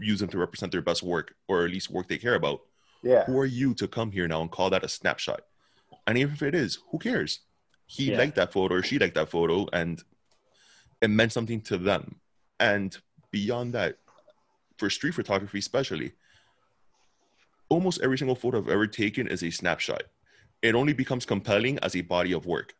use 0.00 0.20
them 0.20 0.28
to 0.30 0.38
represent 0.38 0.72
their 0.72 0.82
best 0.82 1.02
work 1.02 1.34
or 1.46 1.64
at 1.64 1.70
least 1.70 1.90
work 1.90 2.08
they 2.08 2.18
care 2.18 2.34
about. 2.34 2.62
Yeah. 3.02 3.24
Who 3.24 3.38
are 3.38 3.46
you 3.46 3.74
to 3.74 3.86
come 3.86 4.10
here 4.10 4.26
now 4.26 4.40
and 4.40 4.50
call 4.50 4.70
that 4.70 4.84
a 4.84 4.88
snapshot? 4.88 5.42
And 6.06 6.16
even 6.16 6.34
if 6.34 6.42
it 6.42 6.54
is, 6.54 6.78
who 6.90 6.98
cares? 6.98 7.40
He 7.86 8.10
yeah. 8.10 8.18
liked 8.18 8.36
that 8.36 8.52
photo 8.52 8.76
or 8.76 8.82
she 8.82 8.98
liked 8.98 9.14
that 9.14 9.30
photo 9.30 9.66
and 9.72 10.02
it 11.00 11.10
meant 11.10 11.32
something 11.32 11.60
to 11.62 11.78
them. 11.78 12.16
And 12.58 12.96
beyond 13.30 13.74
that, 13.74 13.98
for 14.78 14.88
street 14.90 15.14
photography 15.14 15.58
especially, 15.58 16.12
almost 17.68 18.00
every 18.00 18.18
single 18.18 18.36
photo 18.36 18.58
I've 18.58 18.68
ever 18.68 18.86
taken 18.86 19.28
is 19.28 19.42
a 19.42 19.50
snapshot. 19.50 20.04
It 20.62 20.74
only 20.74 20.92
becomes 20.92 21.24
compelling 21.24 21.78
as 21.80 21.94
a 21.94 22.00
body 22.00 22.32
of 22.32 22.46
work. 22.46 22.74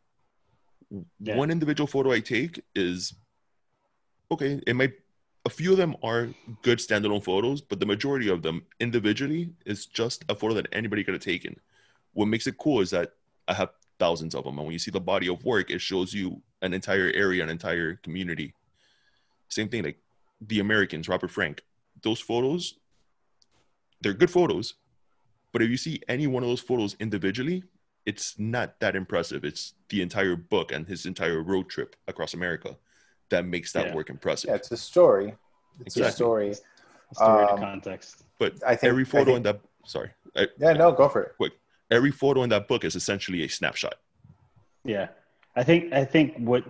Yeah. 1.21 1.37
One 1.37 1.51
individual 1.51 1.87
photo 1.87 2.13
I 2.13 2.21
take 2.21 2.63
is 2.75 3.15
okay, 4.31 4.61
it 4.67 4.75
might 4.75 4.93
a 5.45 5.51
few 5.51 5.73
of 5.73 5.79
them 5.79 5.97
are 6.03 6.29
good 6.63 6.79
standalone 6.79 7.25
photos, 7.25 7.63
but 7.63 7.81
the 7.81 7.87
majority 7.87 8.29
of 8.29 8.43
them 8.43 8.67
individually 8.81 9.51
is 9.65 9.87
just 9.87 10.25
a 10.29 10.35
photo 10.35 10.55
that 10.55 10.69
anybody 10.73 11.03
could 11.03 11.15
have 11.15 11.23
taken. 11.23 11.57
What 12.13 12.27
makes 12.27 12.47
it 12.47 12.59
cool 12.59 12.81
is 12.81 12.91
that 12.91 13.13
I 13.47 13.55
have 13.55 13.71
thousands 13.99 14.35
of 14.35 14.45
them, 14.45 14.59
and 14.59 14.67
when 14.67 14.73
you 14.73 14.79
see 14.79 14.91
the 14.91 15.01
body 15.01 15.29
of 15.29 15.43
work, 15.45 15.71
it 15.71 15.81
shows 15.81 16.13
you 16.13 16.43
an 16.61 16.75
entire 16.75 17.11
area, 17.15 17.43
an 17.43 17.49
entire 17.49 17.95
community. 17.97 18.53
Same 19.49 19.69
thing, 19.69 19.85
like 19.85 19.99
the 20.41 20.61
Americans, 20.61 21.09
Robert 21.09 21.31
Frank. 21.31 21.63
Those 22.03 22.21
photos, 22.21 22.75
they're 24.01 24.15
good 24.15 24.31
photos, 24.31 24.75
but 25.53 25.63
if 25.63 25.71
you 25.71 25.77
see 25.77 26.01
any 26.09 26.27
one 26.27 26.43
of 26.43 26.49
those 26.49 26.61
photos 26.61 26.97
individually, 27.01 27.65
it's 28.07 28.39
not 28.39 28.81
that 28.81 28.97
impressive. 28.97 29.45
It's 29.45 29.75
the 29.89 30.03
entire 30.03 30.37
book 30.37 30.73
and 30.73 30.87
his 30.87 31.07
entire 31.07 31.43
road 31.43 31.69
trip 31.69 31.97
across 32.07 32.35
America 32.35 32.77
that 33.31 33.45
makes 33.45 33.73
that 33.73 33.89
yeah. 33.89 33.95
work 33.95 34.11
impressive. 34.11 34.49
Yeah, 34.49 34.57
it's 34.57 34.71
a 34.71 34.77
story. 34.77 35.35
It's 35.85 35.97
exactly. 35.97 36.09
a 36.09 36.13
story. 36.13 36.51
A 36.51 37.15
story 37.15 37.45
um, 37.45 37.57
to 37.57 37.63
context. 37.63 38.25
But 38.39 38.55
I 38.67 38.77
think 38.77 38.91
every 38.91 39.05
photo 39.05 39.27
think, 39.27 39.37
in 39.39 39.43
that 39.45 39.61
sorry. 39.85 40.11
I, 40.37 40.49
yeah, 40.59 40.73
no, 40.73 40.93
go 40.93 41.09
for 41.09 41.23
it. 41.23 41.33
Quick. 41.37 41.53
Every 41.91 42.11
photo 42.11 42.43
in 42.43 42.51
that 42.51 42.69
book 42.69 42.85
is 42.85 42.97
essentially 42.97 43.43
a 43.45 43.49
snapshot. 43.49 43.97
Yeah. 44.85 45.09
I 45.57 45.65
think 45.65 45.93
I 45.93 46.05
think 46.05 46.37
what 46.37 46.65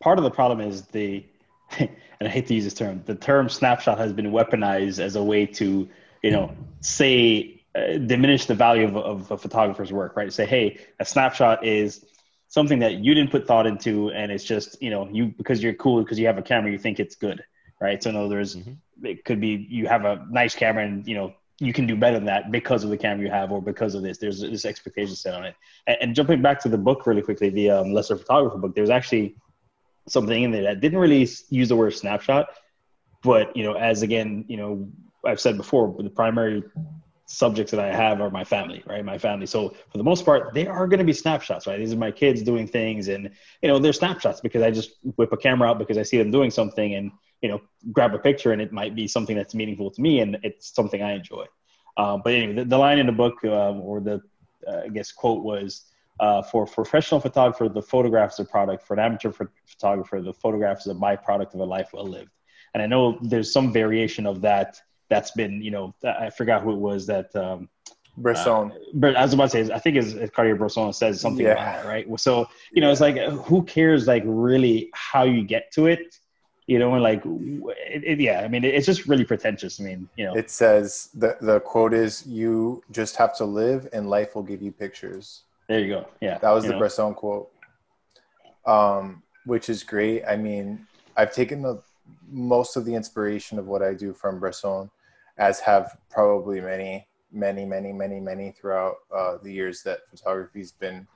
part 0.00 0.18
of 0.18 0.24
the 0.24 0.30
problem 0.30 0.60
is 0.60 0.82
the 0.86 1.24
and 1.78 2.28
I 2.28 2.28
hate 2.28 2.46
to 2.48 2.54
use 2.54 2.64
this 2.64 2.74
term, 2.74 3.02
the 3.06 3.14
term 3.14 3.48
snapshot 3.48 3.98
has 3.98 4.12
been 4.12 4.30
weaponized 4.30 4.98
as 4.98 5.16
a 5.16 5.22
way 5.22 5.46
to, 5.46 5.88
you 6.22 6.30
know, 6.30 6.54
say 6.80 7.64
uh, 7.74 7.98
diminish 7.98 8.46
the 8.46 8.54
value 8.54 8.86
of, 8.86 8.96
of 8.96 9.30
a 9.30 9.38
photographer's 9.38 9.92
work, 9.92 10.16
right? 10.16 10.32
Say, 10.32 10.46
hey, 10.46 10.78
a 11.00 11.04
snapshot 11.04 11.64
is 11.64 12.04
something 12.48 12.78
that 12.80 12.94
you 12.94 13.14
didn't 13.14 13.30
put 13.30 13.46
thought 13.46 13.66
into 13.66 14.10
and 14.10 14.30
it's 14.30 14.44
just 14.44 14.80
you 14.82 14.90
know 14.90 15.08
you 15.10 15.32
because 15.38 15.62
you're 15.62 15.72
cool 15.72 16.02
because 16.02 16.18
you 16.18 16.26
have 16.26 16.36
a 16.36 16.42
camera 16.42 16.70
you 16.70 16.76
think 16.76 17.00
it's 17.00 17.14
good 17.14 17.42
right 17.80 18.02
so 18.02 18.10
in 18.10 18.16
other 18.16 18.36
words 18.36 18.56
mm-hmm. 18.56 19.06
it 19.06 19.24
could 19.24 19.40
be 19.40 19.66
you 19.70 19.86
have 19.86 20.04
a 20.04 20.26
nice 20.30 20.54
camera 20.54 20.84
and 20.84 21.08
you 21.08 21.14
know 21.14 21.32
you 21.60 21.72
can 21.72 21.86
do 21.86 21.96
better 21.96 22.18
than 22.18 22.26
that 22.26 22.52
because 22.52 22.84
of 22.84 22.90
the 22.90 22.96
camera 22.98 23.24
you 23.24 23.30
have 23.30 23.52
or 23.52 23.62
because 23.62 23.94
of 23.94 24.02
this 24.02 24.18
there's 24.18 24.42
this 24.42 24.66
expectation 24.66 25.16
set 25.16 25.32
on 25.32 25.46
it 25.46 25.54
and, 25.86 25.96
and 26.02 26.14
jumping 26.14 26.42
back 26.42 26.60
to 26.60 26.68
the 26.68 26.76
book 26.76 27.06
really 27.06 27.22
quickly 27.22 27.48
the 27.48 27.70
um, 27.70 27.90
lesser 27.90 28.18
photographer 28.18 28.58
book 28.58 28.74
there's 28.74 28.90
actually 28.90 29.34
something 30.06 30.42
in 30.42 30.50
there 30.50 30.64
that 30.64 30.82
didn't 30.82 30.98
really 30.98 31.26
use 31.48 31.70
the 31.70 31.76
word 31.76 31.94
snapshot 31.94 32.48
but 33.22 33.56
you 33.56 33.64
know, 33.64 33.74
as 33.74 34.02
again, 34.02 34.44
you 34.48 34.56
know, 34.56 34.88
I've 35.24 35.40
said 35.40 35.56
before, 35.56 35.94
the 35.98 36.10
primary 36.10 36.62
subjects 37.26 37.70
that 37.70 37.80
I 37.80 37.94
have 37.94 38.20
are 38.20 38.30
my 38.30 38.44
family, 38.44 38.82
right? 38.86 39.04
My 39.04 39.16
family. 39.16 39.46
So 39.46 39.70
for 39.90 39.98
the 39.98 40.04
most 40.04 40.24
part, 40.24 40.52
they 40.52 40.66
are 40.66 40.86
going 40.86 40.98
to 40.98 41.04
be 41.04 41.12
snapshots, 41.12 41.66
right? 41.66 41.78
These 41.78 41.92
are 41.92 41.98
my 41.98 42.10
kids 42.10 42.42
doing 42.42 42.66
things, 42.66 43.08
and 43.08 43.30
you 43.62 43.68
know, 43.68 43.78
they're 43.78 43.92
snapshots 43.92 44.40
because 44.40 44.62
I 44.62 44.70
just 44.70 44.96
whip 45.16 45.32
a 45.32 45.36
camera 45.36 45.70
out 45.70 45.78
because 45.78 45.98
I 45.98 46.02
see 46.02 46.18
them 46.18 46.30
doing 46.30 46.50
something, 46.50 46.94
and 46.94 47.10
you 47.40 47.48
know, 47.48 47.60
grab 47.90 48.14
a 48.14 48.18
picture, 48.18 48.52
and 48.52 48.60
it 48.60 48.72
might 48.72 48.94
be 48.94 49.08
something 49.08 49.36
that's 49.36 49.54
meaningful 49.54 49.90
to 49.90 50.00
me, 50.00 50.20
and 50.20 50.38
it's 50.42 50.74
something 50.74 51.02
I 51.02 51.12
enjoy. 51.12 51.46
Um, 51.96 52.22
but 52.24 52.34
anyway, 52.34 52.54
the, 52.54 52.64
the, 52.64 52.78
line 52.78 52.98
in 52.98 53.06
the 53.06 53.12
book, 53.12 53.44
um, 53.44 53.80
or 53.80 54.00
the 54.00 54.20
uh, 54.66 54.82
I 54.84 54.88
guess 54.88 55.12
quote 55.12 55.42
was. 55.42 55.86
Uh, 56.20 56.42
for 56.42 56.66
professional 56.66 57.18
photographer, 57.18 57.68
the 57.68 57.82
photograph 57.82 58.32
is 58.32 58.38
a 58.38 58.44
product. 58.44 58.86
For 58.86 58.94
an 58.94 59.00
amateur 59.00 59.32
photographer, 59.66 60.20
the 60.20 60.32
photograph 60.32 60.80
is 60.80 60.86
a 60.86 60.94
byproduct 60.94 61.54
of 61.54 61.60
a 61.60 61.64
life 61.64 61.88
well 61.92 62.06
lived. 62.06 62.30
And 62.74 62.82
I 62.82 62.86
know 62.86 63.18
there's 63.22 63.52
some 63.52 63.72
variation 63.72 64.26
of 64.26 64.42
that 64.42 64.76
that's 65.12 65.32
been, 65.40 65.54
you 65.66 65.72
know, 65.74 65.84
I 66.26 66.30
forgot 66.30 66.62
who 66.62 66.70
it 66.76 66.82
was 66.90 67.00
that. 67.12 67.28
Um, 67.44 67.68
Bresson. 68.18 68.70
Uh, 68.70 68.74
but 68.92 69.16
I 69.16 69.22
was 69.22 69.32
about 69.32 69.50
to 69.50 69.66
say, 69.66 69.72
I 69.72 69.78
think 69.78 69.96
it's, 69.96 70.12
Cartier-Bresson 70.36 70.92
says 70.92 71.18
something 71.18 71.46
yeah. 71.46 71.52
about 71.52 71.84
it, 71.84 71.88
right? 71.88 72.20
So, 72.20 72.46
you 72.74 72.82
know, 72.82 72.90
it's 72.92 73.00
like, 73.00 73.16
who 73.48 73.62
cares, 73.62 74.06
like, 74.06 74.22
really 74.26 74.90
how 74.92 75.22
you 75.24 75.42
get 75.54 75.72
to 75.76 75.86
it? 75.86 76.18
You 76.66 76.78
know, 76.78 76.92
and 76.94 77.02
like, 77.02 77.22
it, 77.94 78.02
it, 78.10 78.20
yeah, 78.20 78.42
I 78.44 78.48
mean, 78.48 78.64
it's 78.64 78.86
just 78.86 79.06
really 79.06 79.24
pretentious. 79.24 79.80
I 79.80 79.84
mean, 79.84 80.08
you 80.18 80.24
know, 80.26 80.34
it 80.34 80.48
says 80.48 81.08
the 81.22 81.36
the 81.40 81.58
quote 81.60 81.92
is, 81.92 82.24
"You 82.24 82.82
just 82.98 83.16
have 83.16 83.32
to 83.38 83.44
live, 83.44 83.88
and 83.92 84.08
life 84.08 84.30
will 84.34 84.44
give 84.44 84.62
you 84.62 84.72
pictures." 84.84 85.42
There 85.68 85.80
you 85.80 85.88
go. 85.88 86.06
Yeah, 86.20 86.38
that 86.38 86.52
was 86.56 86.64
the 86.64 86.72
know. 86.72 86.78
Bresson 86.78 87.14
quote, 87.14 87.50
um, 88.64 89.22
which 89.44 89.68
is 89.68 89.82
great. 89.82 90.24
I 90.24 90.36
mean, 90.36 90.86
I've 91.16 91.32
taken 91.32 91.62
the 91.62 91.82
most 92.30 92.76
of 92.76 92.84
the 92.84 92.94
inspiration 92.94 93.58
of 93.58 93.66
what 93.66 93.82
I 93.82 93.92
do 94.04 94.12
from 94.12 94.38
Bresson 94.38 94.88
as 95.38 95.60
have 95.60 95.96
probably 96.10 96.60
many, 96.60 97.08
many, 97.32 97.64
many, 97.64 97.92
many, 97.92 98.20
many 98.20 98.52
throughout 98.52 98.96
uh, 99.14 99.38
the 99.42 99.52
years 99.52 99.82
that 99.82 100.00
photography's 100.10 100.72
been 100.72 101.06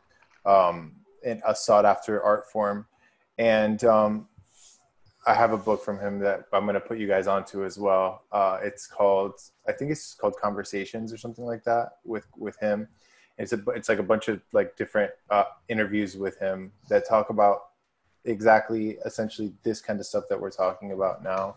um, 0.45 0.93
a 1.25 1.55
sought 1.55 1.85
after 1.85 2.23
art 2.23 2.51
form. 2.51 2.87
And 3.39 3.83
um, 3.85 4.29
I 5.27 5.35
have 5.35 5.53
a 5.53 5.59
book 5.59 5.85
from 5.85 5.99
him 5.99 6.21
that 6.21 6.45
I'm 6.53 6.65
going 6.65 6.75
to 6.75 6.81
put 6.81 6.99
you 6.99 7.09
guys 7.09 7.27
onto 7.27 7.65
as 7.65 7.79
well. 7.79 8.23
Uh, 8.31 8.59
it's 8.63 8.87
called, 8.87 9.35
I 9.69 9.73
think 9.73 9.91
it's 9.91 10.15
called 10.15 10.37
Conversations 10.41 11.13
or 11.13 11.19
something 11.19 11.45
like 11.45 11.65
that 11.65 11.99
with 12.05 12.27
with 12.37 12.59
him. 12.61 12.89
It's 13.37 13.53
a, 13.53 13.63
it's 13.75 13.89
like 13.89 13.99
a 13.99 14.05
bunch 14.05 14.29
of 14.29 14.41
like 14.53 14.77
different 14.77 15.11
uh, 15.29 15.45
interviews 15.69 16.17
with 16.17 16.39
him 16.39 16.73
that 16.89 17.07
talk 17.07 17.29
about 17.29 17.59
exactly 18.25 18.99
essentially 19.05 19.53
this 19.63 19.81
kind 19.81 20.01
of 20.01 20.07
stuff 20.07 20.25
that 20.31 20.41
we're 20.41 20.51
talking 20.51 20.93
about 20.93 21.23
now. 21.23 21.55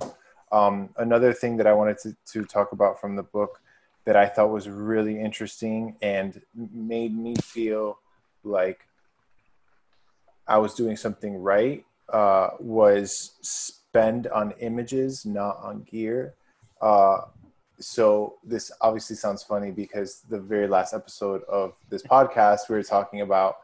Um, 0.51 0.89
another 0.97 1.33
thing 1.33 1.57
that 1.57 1.67
I 1.67 1.73
wanted 1.73 1.97
to, 1.99 2.15
to 2.33 2.43
talk 2.45 2.71
about 2.71 2.99
from 2.99 3.15
the 3.15 3.23
book 3.23 3.61
that 4.05 4.15
I 4.15 4.27
thought 4.27 4.49
was 4.49 4.67
really 4.67 5.19
interesting 5.19 5.95
and 6.01 6.41
made 6.73 7.15
me 7.15 7.35
feel 7.35 7.99
like 8.43 8.87
I 10.47 10.57
was 10.57 10.73
doing 10.73 10.97
something 10.97 11.35
right 11.41 11.85
uh, 12.11 12.49
was 12.59 13.33
spend 13.41 14.27
on 14.27 14.53
images, 14.59 15.25
not 15.25 15.57
on 15.61 15.83
gear. 15.83 16.33
Uh, 16.81 17.21
so 17.79 18.35
this 18.43 18.71
obviously 18.81 19.15
sounds 19.15 19.43
funny 19.43 19.71
because 19.71 20.21
the 20.29 20.39
very 20.39 20.67
last 20.67 20.93
episode 20.93 21.43
of 21.43 21.73
this 21.89 22.03
podcast, 22.03 22.69
we 22.69 22.75
were 22.75 22.83
talking 22.83 23.21
about 23.21 23.57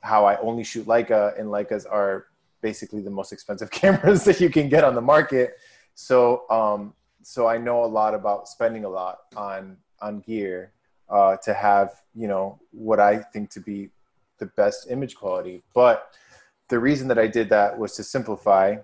how 0.00 0.24
I 0.24 0.38
only 0.40 0.64
shoot 0.64 0.86
Leica, 0.86 1.38
and 1.38 1.48
Leicas 1.48 1.84
are 1.90 2.26
basically 2.60 3.00
the 3.00 3.10
most 3.10 3.32
expensive 3.32 3.70
cameras 3.82 4.24
that 4.24 4.40
you 4.40 4.50
can 4.50 4.68
get 4.68 4.84
on 4.84 4.94
the 4.94 5.00
market. 5.00 5.58
So, 6.00 6.48
um, 6.48 6.94
so 7.24 7.48
I 7.48 7.58
know 7.58 7.82
a 7.82 7.90
lot 8.00 8.14
about 8.14 8.46
spending 8.46 8.84
a 8.84 8.88
lot 8.88 9.22
on 9.34 9.78
on 10.00 10.20
gear 10.20 10.70
uh, 11.10 11.36
to 11.38 11.52
have 11.52 11.90
you 12.14 12.28
know 12.28 12.60
what 12.70 13.00
I 13.00 13.16
think 13.18 13.50
to 13.50 13.60
be 13.60 13.90
the 14.38 14.46
best 14.46 14.92
image 14.92 15.16
quality. 15.16 15.64
But 15.74 16.14
the 16.68 16.78
reason 16.78 17.08
that 17.08 17.18
I 17.18 17.26
did 17.26 17.48
that 17.48 17.76
was 17.76 17.96
to 17.96 18.04
simplify, 18.04 18.76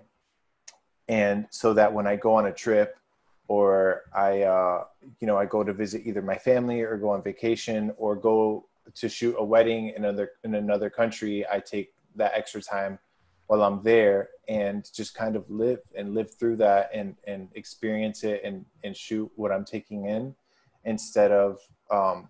and 1.07 1.47
so 1.51 1.73
that 1.73 1.93
when 1.93 2.05
I 2.05 2.17
go 2.17 2.33
on 2.33 2.47
a 2.47 2.51
trip 2.51 2.99
or 3.47 4.01
I 4.13 4.41
uh, 4.41 4.83
you 5.21 5.25
know 5.25 5.37
I 5.37 5.45
go 5.45 5.63
to 5.63 5.71
visit 5.71 6.01
either 6.05 6.21
my 6.21 6.37
family 6.37 6.81
or 6.81 6.97
go 6.97 7.11
on 7.11 7.23
vacation 7.23 7.93
or 7.97 8.17
go 8.17 8.65
to 8.93 9.07
shoot 9.07 9.37
a 9.39 9.43
wedding 9.43 9.93
in 9.95 10.03
another 10.03 10.31
in 10.43 10.55
another 10.55 10.89
country, 10.89 11.45
I 11.49 11.61
take 11.61 11.93
that 12.17 12.33
extra 12.35 12.61
time 12.61 12.99
while 13.47 13.63
I'm 13.63 13.83
there 13.83 14.29
and 14.47 14.89
just 14.93 15.15
kind 15.15 15.35
of 15.35 15.49
live 15.49 15.79
and 15.95 16.13
live 16.13 16.33
through 16.33 16.57
that 16.57 16.89
and, 16.93 17.15
and 17.27 17.49
experience 17.55 18.23
it 18.23 18.41
and, 18.43 18.65
and 18.83 18.95
shoot 18.95 19.31
what 19.35 19.51
I'm 19.51 19.65
taking 19.65 20.05
in 20.05 20.35
instead 20.83 21.31
of 21.31 21.59
um, 21.91 22.29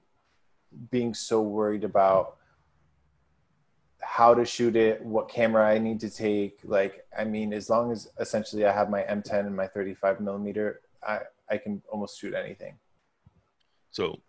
being 0.91 1.13
so 1.13 1.41
worried 1.41 1.83
about 1.83 2.37
how 4.01 4.33
to 4.33 4.45
shoot 4.45 4.75
it, 4.75 5.03
what 5.03 5.29
camera 5.29 5.67
I 5.67 5.77
need 5.77 5.99
to 6.01 6.09
take. 6.09 6.59
Like, 6.63 7.05
I 7.17 7.23
mean, 7.23 7.53
as 7.53 7.69
long 7.69 7.91
as 7.91 8.09
essentially 8.19 8.65
I 8.65 8.71
have 8.71 8.89
my 8.89 9.01
M10 9.03 9.47
and 9.47 9.55
my 9.55 9.67
35 9.67 10.19
millimeter, 10.19 10.81
I, 11.05 11.19
I 11.49 11.57
can 11.57 11.81
almost 11.91 12.19
shoot 12.19 12.33
anything. 12.33 12.75
So 13.91 14.19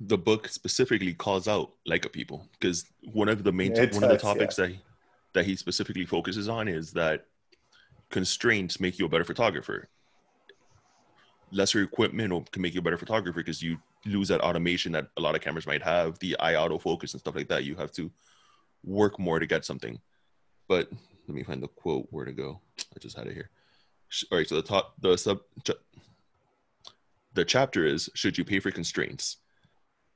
the 0.00 0.18
book 0.18 0.48
specifically 0.48 1.14
calls 1.14 1.46
out 1.46 1.72
Leica 1.88 2.12
people 2.12 2.48
because 2.58 2.84
one 3.12 3.28
of 3.28 3.44
the 3.44 3.52
main, 3.52 3.72
one 3.72 4.04
of 4.04 4.10
the 4.10 4.18
topics 4.18 4.58
yeah. 4.58 4.66
that 4.66 4.76
that 5.34 5.46
he 5.46 5.56
specifically 5.56 6.06
focuses 6.06 6.48
on 6.48 6.68
is 6.68 6.92
that 6.92 7.26
constraints 8.10 8.80
make 8.80 8.98
you 8.98 9.06
a 9.06 9.08
better 9.08 9.24
photographer. 9.24 9.88
Lesser 11.50 11.82
equipment 11.82 12.50
can 12.52 12.62
make 12.62 12.74
you 12.74 12.80
a 12.80 12.82
better 12.82 12.98
photographer 12.98 13.40
because 13.40 13.62
you 13.62 13.78
lose 14.04 14.28
that 14.28 14.40
automation 14.40 14.92
that 14.92 15.08
a 15.16 15.20
lot 15.20 15.34
of 15.34 15.40
cameras 15.40 15.66
might 15.66 15.82
have, 15.82 16.18
the 16.18 16.36
eye 16.40 16.54
autofocus 16.54 17.12
and 17.12 17.20
stuff 17.20 17.36
like 17.36 17.48
that. 17.48 17.64
You 17.64 17.74
have 17.76 17.92
to 17.92 18.10
work 18.84 19.18
more 19.18 19.38
to 19.38 19.46
get 19.46 19.64
something. 19.64 19.98
But 20.68 20.90
let 21.28 21.34
me 21.34 21.42
find 21.42 21.62
the 21.62 21.68
quote 21.68 22.08
where 22.10 22.24
to 22.24 22.32
go. 22.32 22.60
I 22.78 22.98
just 22.98 23.16
had 23.16 23.26
it 23.26 23.34
here. 23.34 23.50
All 24.30 24.38
right, 24.38 24.48
so 24.48 24.56
the 24.56 24.62
top, 24.62 24.94
the 25.00 25.16
sub, 25.16 25.40
the 27.34 27.44
chapter 27.44 27.86
is 27.86 28.10
should 28.14 28.36
you 28.36 28.44
pay 28.44 28.60
for 28.60 28.70
constraints, 28.70 29.38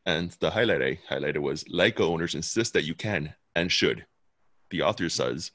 and 0.04 0.32
the 0.40 0.50
highlight 0.50 0.82
I 0.82 0.98
highlighted 1.10 1.38
was 1.38 1.64
Leica 1.64 2.00
owners 2.00 2.34
insist 2.34 2.74
that 2.74 2.84
you 2.84 2.94
can 2.94 3.34
and 3.54 3.72
should 3.72 4.04
the 4.70 4.82
author 4.82 5.08
says, 5.08 5.50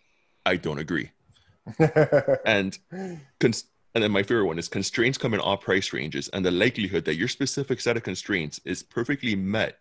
I 0.46 0.56
don't 0.56 0.80
agree. 0.80 1.12
and 2.46 2.78
cons- 3.40 3.66
and 3.94 4.04
then 4.04 4.12
my 4.12 4.24
favorite 4.24 4.46
one 4.46 4.58
is 4.58 4.68
constraints 4.68 5.18
come 5.18 5.34
in 5.34 5.40
all 5.40 5.58
price 5.58 5.92
ranges, 5.92 6.30
and 6.30 6.46
the 6.46 6.52
likelihood 6.52 7.06
that 7.06 7.16
your 7.16 7.28
specific 7.28 7.82
set 7.82 7.98
of 7.98 8.04
constraints 8.04 8.60
is 8.64 8.84
perfectly 8.84 9.36
met 9.36 9.80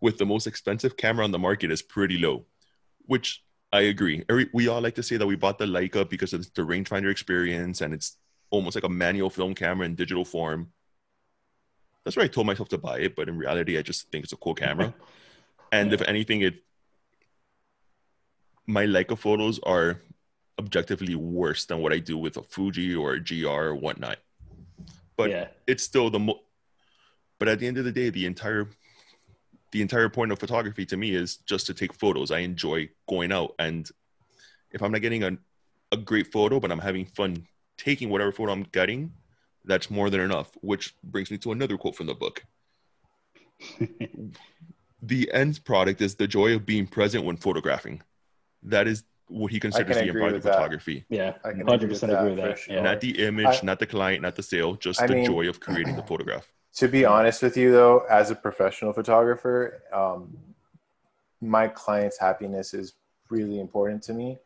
with 0.00 0.18
the 0.18 0.26
most 0.26 0.46
expensive 0.46 0.96
camera 0.96 1.24
on 1.24 1.30
the 1.30 1.38
market 1.38 1.70
is 1.70 1.82
pretty 1.82 2.16
low, 2.16 2.44
which 3.06 3.42
I 3.72 3.82
agree. 3.82 4.24
We 4.52 4.68
all 4.68 4.80
like 4.80 4.94
to 4.96 5.02
say 5.02 5.16
that 5.16 5.26
we 5.26 5.36
bought 5.36 5.58
the 5.58 5.66
Leica 5.66 6.08
because 6.08 6.32
of 6.32 6.52
the 6.54 6.62
rangefinder 6.62 7.10
experience 7.10 7.80
and 7.80 7.92
it's 7.92 8.16
almost 8.50 8.74
like 8.74 8.84
a 8.84 8.88
manual 8.88 9.30
film 9.30 9.54
camera 9.54 9.86
in 9.86 9.94
digital 9.94 10.24
form. 10.24 10.72
That's 12.04 12.16
why 12.16 12.24
I 12.24 12.28
told 12.28 12.46
myself 12.46 12.68
to 12.70 12.78
buy 12.78 13.00
it, 13.00 13.14
but 13.14 13.28
in 13.28 13.36
reality, 13.36 13.78
I 13.78 13.82
just 13.82 14.10
think 14.10 14.24
it's 14.24 14.32
a 14.32 14.36
cool 14.36 14.54
camera. 14.54 14.94
and 15.72 15.92
if 15.92 16.02
anything, 16.02 16.40
it 16.40 16.64
my 18.70 18.86
Leica 18.86 19.18
photos 19.18 19.58
are 19.64 20.00
objectively 20.58 21.14
worse 21.14 21.64
than 21.64 21.80
what 21.80 21.92
I 21.92 21.98
do 21.98 22.16
with 22.16 22.36
a 22.36 22.42
Fuji 22.42 22.94
or 22.94 23.14
a 23.14 23.20
GR 23.20 23.48
or 23.48 23.74
whatnot. 23.74 24.18
But 25.16 25.30
yeah. 25.30 25.48
it's 25.66 25.82
still 25.82 26.10
the 26.10 26.18
mo- 26.18 26.40
but 27.38 27.48
at 27.48 27.58
the 27.58 27.66
end 27.66 27.78
of 27.78 27.84
the 27.84 27.92
day, 27.92 28.10
the 28.10 28.26
entire 28.26 28.68
the 29.72 29.82
entire 29.82 30.08
point 30.08 30.32
of 30.32 30.38
photography 30.38 30.84
to 30.86 30.96
me 30.96 31.14
is 31.14 31.36
just 31.36 31.66
to 31.66 31.74
take 31.74 31.94
photos. 31.94 32.30
I 32.30 32.40
enjoy 32.40 32.88
going 33.08 33.32
out 33.32 33.54
and 33.58 33.88
if 34.72 34.82
I'm 34.82 34.92
not 34.92 35.00
getting 35.00 35.24
a, 35.24 35.36
a 35.92 35.96
great 35.96 36.32
photo, 36.32 36.58
but 36.60 36.72
I'm 36.72 36.78
having 36.78 37.06
fun 37.06 37.46
taking 37.78 38.08
whatever 38.08 38.32
photo 38.32 38.52
I'm 38.52 38.64
getting, 38.64 39.12
that's 39.64 39.90
more 39.90 40.10
than 40.10 40.20
enough. 40.20 40.50
Which 40.60 40.94
brings 41.02 41.30
me 41.30 41.38
to 41.38 41.52
another 41.52 41.76
quote 41.76 41.96
from 41.96 42.06
the 42.06 42.14
book. 42.14 42.44
the 45.02 45.30
end 45.32 45.64
product 45.64 46.00
is 46.00 46.14
the 46.14 46.26
joy 46.26 46.54
of 46.54 46.66
being 46.66 46.86
present 46.86 47.24
when 47.24 47.36
photographing 47.36 48.02
that 48.64 48.86
is 48.86 49.04
what 49.28 49.52
he 49.52 49.60
considers 49.60 49.96
the 49.96 50.06
important 50.06 50.36
of 50.36 50.42
photography. 50.42 51.04
Yeah, 51.08 51.34
I 51.44 51.52
can 51.52 51.64
100% 51.64 51.80
agree 51.80 52.34
with 52.34 52.44
that. 52.44 52.58
Sure. 52.58 52.76
Yeah. 52.76 52.82
Not 52.82 53.00
the 53.00 53.24
image, 53.24 53.46
I, 53.46 53.60
not 53.62 53.78
the 53.78 53.86
client, 53.86 54.22
not 54.22 54.34
the 54.34 54.42
sale, 54.42 54.74
just 54.74 55.00
I 55.00 55.06
the 55.06 55.14
mean, 55.14 55.24
joy 55.24 55.48
of 55.48 55.60
creating 55.60 55.96
the 55.96 56.02
photograph. 56.02 56.50
To 56.74 56.86
be 56.86 57.04
honest 57.04 57.42
with 57.42 57.56
you, 57.56 57.72
though, 57.72 58.04
as 58.08 58.30
a 58.30 58.36
professional 58.36 58.92
photographer, 58.92 59.82
um, 59.92 60.38
my 61.40 61.66
client's 61.66 62.16
happiness 62.16 62.74
is 62.74 62.92
really 63.28 63.58
important 63.58 64.04
to 64.04 64.14
me. 64.14 64.38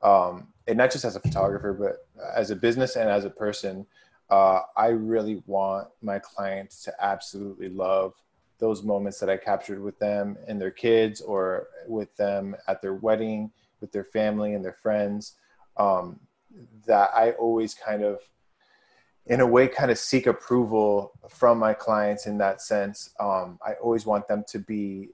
Um, 0.00 0.46
and 0.68 0.78
not 0.78 0.92
just 0.92 1.04
as 1.04 1.16
a 1.16 1.20
photographer, 1.20 1.72
but 1.72 2.06
as 2.36 2.52
a 2.52 2.56
business 2.56 2.94
and 2.94 3.10
as 3.10 3.24
a 3.24 3.30
person, 3.30 3.84
uh, 4.30 4.60
I 4.76 4.88
really 4.88 5.42
want 5.46 5.88
my 6.02 6.20
clients 6.20 6.84
to 6.84 6.94
absolutely 7.04 7.68
love 7.68 8.14
those 8.58 8.84
moments 8.84 9.18
that 9.18 9.28
I 9.28 9.36
captured 9.36 9.82
with 9.82 9.98
them 9.98 10.38
and 10.46 10.60
their 10.60 10.70
kids 10.70 11.20
or 11.20 11.66
with 11.88 12.14
them 12.16 12.54
at 12.68 12.80
their 12.80 12.94
wedding 12.94 13.50
with 13.82 13.92
their 13.92 14.04
family 14.04 14.54
and 14.54 14.64
their 14.64 14.72
friends. 14.72 15.34
Um, 15.76 16.20
that 16.86 17.10
I 17.14 17.32
always 17.32 17.74
kind 17.74 18.02
of, 18.02 18.20
in 19.26 19.40
a 19.40 19.46
way, 19.46 19.68
kind 19.68 19.90
of 19.90 19.98
seek 19.98 20.26
approval 20.26 21.12
from 21.28 21.58
my 21.58 21.74
clients 21.74 22.26
in 22.26 22.38
that 22.38 22.62
sense. 22.62 23.10
Um, 23.20 23.58
I 23.64 23.74
always 23.74 24.06
want 24.06 24.26
them 24.28 24.44
to 24.48 24.58
be 24.58 25.10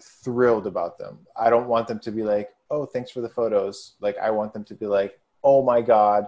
thrilled 0.00 0.66
about 0.66 0.98
them. 0.98 1.18
I 1.36 1.50
don't 1.50 1.68
want 1.68 1.88
them 1.88 1.98
to 2.00 2.10
be 2.10 2.22
like, 2.22 2.50
oh, 2.70 2.86
thanks 2.86 3.10
for 3.10 3.20
the 3.20 3.28
photos. 3.28 3.94
Like, 4.00 4.18
I 4.18 4.30
want 4.30 4.52
them 4.52 4.64
to 4.64 4.74
be 4.74 4.86
like, 4.86 5.18
oh 5.42 5.62
my 5.62 5.82
God, 5.82 6.26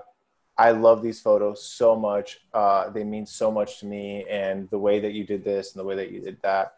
I 0.59 0.71
love 0.71 1.03
these 1.03 1.21
photos 1.21 1.63
so 1.65 1.97
much. 1.97 2.41
Uh, 2.55 2.91
they 2.91 3.05
mean 3.05 3.27
so 3.27 3.51
much 3.51 3.81
to 3.81 3.87
me, 3.87 4.25
and 4.31 4.71
the 4.71 4.79
way 4.79 5.01
that 5.01 5.13
you 5.13 5.25
did 5.25 5.45
this 5.45 5.73
and 5.73 5.81
the 5.81 5.85
way 5.85 5.97
that 5.97 6.11
you 6.11 6.21
did 6.21 6.41
that. 6.43 6.75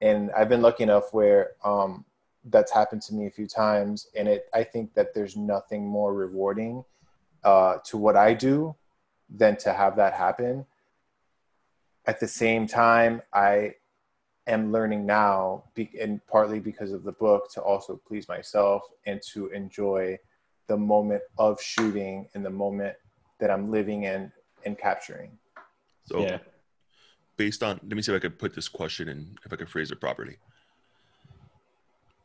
And 0.00 0.30
I've 0.32 0.48
been 0.48 0.62
lucky 0.62 0.82
enough 0.82 1.14
where 1.14 1.52
um, 1.64 2.04
that's 2.46 2.72
happened 2.72 3.02
to 3.02 3.14
me 3.14 3.26
a 3.26 3.30
few 3.30 3.46
times, 3.46 4.08
and 4.16 4.28
it. 4.28 4.46
I 4.52 4.64
think 4.64 4.94
that 4.94 5.14
there's 5.14 5.36
nothing 5.36 5.86
more 5.86 6.12
rewarding 6.14 6.84
uh, 7.44 7.78
to 7.84 7.96
what 7.96 8.16
I 8.16 8.34
do 8.34 8.74
than 9.28 9.56
to 9.58 9.72
have 9.72 9.96
that 9.96 10.14
happen. 10.14 10.66
At 12.06 12.18
the 12.20 12.28
same 12.28 12.66
time, 12.66 13.22
I 13.32 13.74
am 14.46 14.72
learning 14.72 15.06
now, 15.06 15.64
and 16.00 16.20
partly 16.26 16.58
because 16.58 16.92
of 16.92 17.04
the 17.04 17.12
book, 17.12 17.50
to 17.52 17.62
also 17.62 18.00
please 18.08 18.28
myself 18.28 18.82
and 19.06 19.20
to 19.32 19.48
enjoy 19.48 20.18
the 20.66 20.76
moment 20.76 21.22
of 21.38 21.60
shooting 21.60 22.28
and 22.34 22.44
the 22.44 22.50
moment 22.50 22.96
that 23.38 23.50
I'm 23.50 23.70
living 23.70 24.04
in 24.04 24.32
and 24.64 24.78
capturing. 24.78 25.38
So, 26.06 26.20
yeah. 26.20 26.38
based 27.36 27.62
on, 27.62 27.78
let 27.82 27.96
me 27.96 28.02
see 28.02 28.12
if 28.12 28.16
I 28.16 28.20
could 28.20 28.38
put 28.38 28.54
this 28.54 28.68
question 28.68 29.08
in, 29.08 29.36
if 29.44 29.52
I 29.52 29.56
could 29.56 29.68
phrase 29.68 29.90
it 29.90 30.00
properly. 30.00 30.38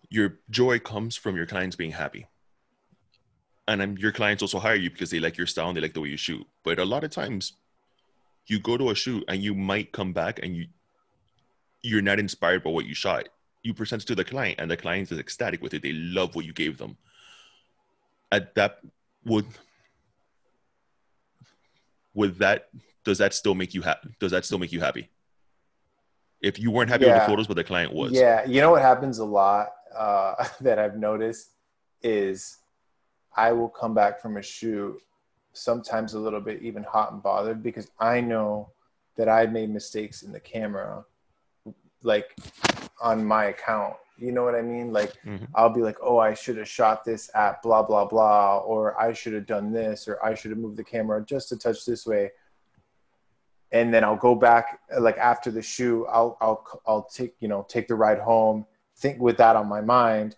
Your 0.09 0.39
joy 0.49 0.79
comes 0.79 1.15
from 1.15 1.35
your 1.35 1.45
clients 1.45 1.75
being 1.75 1.91
happy. 1.91 2.27
And 3.67 3.81
I'm, 3.81 3.97
your 3.97 4.13
clients 4.13 4.41
also 4.41 4.59
hire 4.59 4.75
you 4.75 4.89
because 4.89 5.09
they 5.09 5.19
like 5.19 5.37
your 5.37 5.47
style 5.47 5.67
and 5.67 5.75
they 5.75 5.81
like 5.81 5.93
the 5.93 6.01
way 6.01 6.09
you 6.09 6.17
shoot. 6.17 6.45
But 6.63 6.79
a 6.79 6.85
lot 6.85 7.03
of 7.03 7.11
times, 7.11 7.53
you 8.45 8.59
go 8.59 8.77
to 8.77 8.91
a 8.91 8.95
shoot 8.95 9.25
and 9.27 9.43
you 9.43 9.53
might 9.53 9.91
come 9.91 10.13
back 10.13 10.39
and 10.41 10.55
you 10.55 10.67
you're 11.83 12.01
not 12.01 12.19
inspired 12.19 12.63
by 12.63 12.69
what 12.69 12.85
you 12.85 12.95
shot. 12.95 13.29
You 13.63 13.73
present 13.73 14.03
it 14.03 14.05
to 14.07 14.15
the 14.15 14.23
client, 14.23 14.59
and 14.59 14.71
the 14.71 14.77
client 14.77 15.11
is 15.11 15.19
ecstatic 15.19 15.61
with 15.61 15.73
it. 15.73 15.81
They 15.81 15.93
love 15.93 16.35
what 16.35 16.45
you 16.45 16.53
gave 16.53 16.77
them. 16.77 16.97
At 18.31 18.55
that 18.55 18.79
would 19.25 19.45
would 22.13 22.39
that 22.39 22.69
does 23.03 23.17
that 23.19 23.33
still 23.33 23.55
make 23.55 23.73
you 23.73 23.81
happy? 23.81 24.09
Does 24.19 24.31
that 24.31 24.45
still 24.45 24.59
make 24.59 24.71
you 24.71 24.79
happy? 24.79 25.09
If 26.41 26.59
you 26.59 26.71
weren't 26.71 26.89
happy 26.89 27.05
yeah. 27.05 27.13
with 27.13 27.23
the 27.23 27.27
photos, 27.27 27.47
but 27.47 27.55
the 27.55 27.63
client 27.63 27.93
was. 27.93 28.11
Yeah, 28.11 28.45
you 28.45 28.61
know 28.61 28.71
what 28.71 28.81
happens 28.81 29.19
a 29.19 29.25
lot 29.25 29.69
uh, 29.95 30.45
that 30.61 30.79
I've 30.79 30.97
noticed 30.97 31.51
is 32.01 32.57
I 33.35 33.51
will 33.51 33.69
come 33.69 33.93
back 33.93 34.21
from 34.21 34.37
a 34.37 34.41
shoot 34.41 34.99
sometimes 35.53 36.13
a 36.13 36.19
little 36.19 36.39
bit 36.41 36.61
even 36.61 36.83
hot 36.83 37.11
and 37.11 37.21
bothered 37.21 37.63
because 37.63 37.89
I 37.99 38.21
know 38.21 38.71
that 39.15 39.27
I 39.27 39.47
made 39.47 39.69
mistakes 39.69 40.21
in 40.21 40.31
the 40.31 40.39
camera, 40.39 41.03
like 42.03 42.35
on 43.01 43.25
my 43.25 43.45
account. 43.45 43.95
You 44.17 44.31
know 44.31 44.43
what 44.43 44.55
I 44.55 44.61
mean? 44.61 44.91
Like 44.91 45.13
mm-hmm. 45.23 45.45
I'll 45.55 45.69
be 45.69 45.81
like, 45.81 45.97
oh, 46.01 46.17
I 46.17 46.33
should 46.33 46.57
have 46.57 46.67
shot 46.67 47.03
this 47.03 47.29
at 47.35 47.61
blah 47.61 47.83
blah 47.83 48.05
blah, 48.05 48.59
or 48.59 48.99
I 48.99 49.13
should 49.13 49.33
have 49.33 49.45
done 49.45 49.71
this, 49.71 50.07
or 50.07 50.23
I 50.23 50.33
should 50.33 50.51
have 50.51 50.59
moved 50.59 50.77
the 50.77 50.83
camera 50.83 51.23
just 51.23 51.51
a 51.51 51.57
touch 51.57 51.85
this 51.85 52.05
way. 52.05 52.31
And 53.71 53.93
then 53.93 54.03
I'll 54.03 54.15
go 54.15 54.33
back 54.33 54.79
like 54.99 55.17
after 55.17 55.51
the 55.51 55.61
shoot, 55.61 56.05
I'll 56.05 56.37
I'll 56.41 56.65
I'll 56.87 57.03
take 57.03 57.35
you 57.39 57.47
know 57.47 57.65
take 57.67 57.87
the 57.87 57.95
ride 57.95 58.19
home, 58.19 58.65
think 58.97 59.19
with 59.19 59.37
that 59.37 59.55
on 59.55 59.67
my 59.67 59.81
mind, 59.81 60.35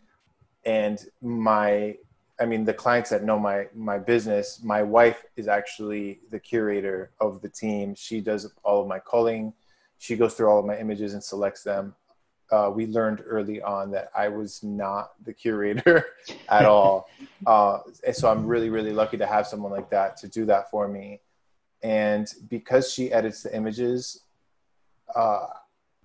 and 0.66 1.04
my 1.22 1.98
I 2.40 2.46
mean 2.46 2.64
the 2.64 2.74
clients 2.74 3.10
that 3.10 3.24
know 3.24 3.40
my 3.40 3.68
my 3.74 3.98
business, 3.98 4.62
my 4.64 4.84
wife 4.84 5.26
is 5.36 5.48
actually 5.48 6.20
the 6.30 6.40
curator 6.40 7.12
of 7.20 7.42
the 7.42 7.50
team. 7.50 7.96
She 7.96 8.22
does 8.22 8.52
all 8.64 8.82
of 8.82 8.88
my 8.88 9.00
culling. 9.00 9.54
She 9.98 10.16
goes 10.16 10.34
through 10.34 10.48
all 10.48 10.60
of 10.60 10.66
my 10.66 10.78
images 10.78 11.14
and 11.14 11.24
selects 11.24 11.64
them 11.64 11.96
uh, 12.52 12.72
we 12.74 12.88
learned 12.88 13.24
early 13.26 13.62
on 13.62 13.92
that 13.92 14.10
I 14.16 14.28
was 14.28 14.64
not 14.64 15.12
the 15.24 15.34
curator 15.34 16.06
at 16.50 16.66
all. 16.66 17.10
Uh, 17.46 17.80
and 18.06 18.16
so 18.16 18.30
I'm 18.30 18.46
really, 18.46 18.70
really 18.70 18.92
lucky 18.92 19.18
to 19.18 19.26
have 19.26 19.48
someone 19.48 19.72
like 19.72 19.90
that 19.92 20.18
to 20.18 20.28
do 20.28 20.46
that 20.46 20.70
for 20.72 20.88
me. 20.88 21.22
And 21.84 22.32
because 22.50 22.92
she 22.92 23.12
edits 23.12 23.44
the 23.44 23.56
images, 23.56 24.22
uh, 25.16 25.48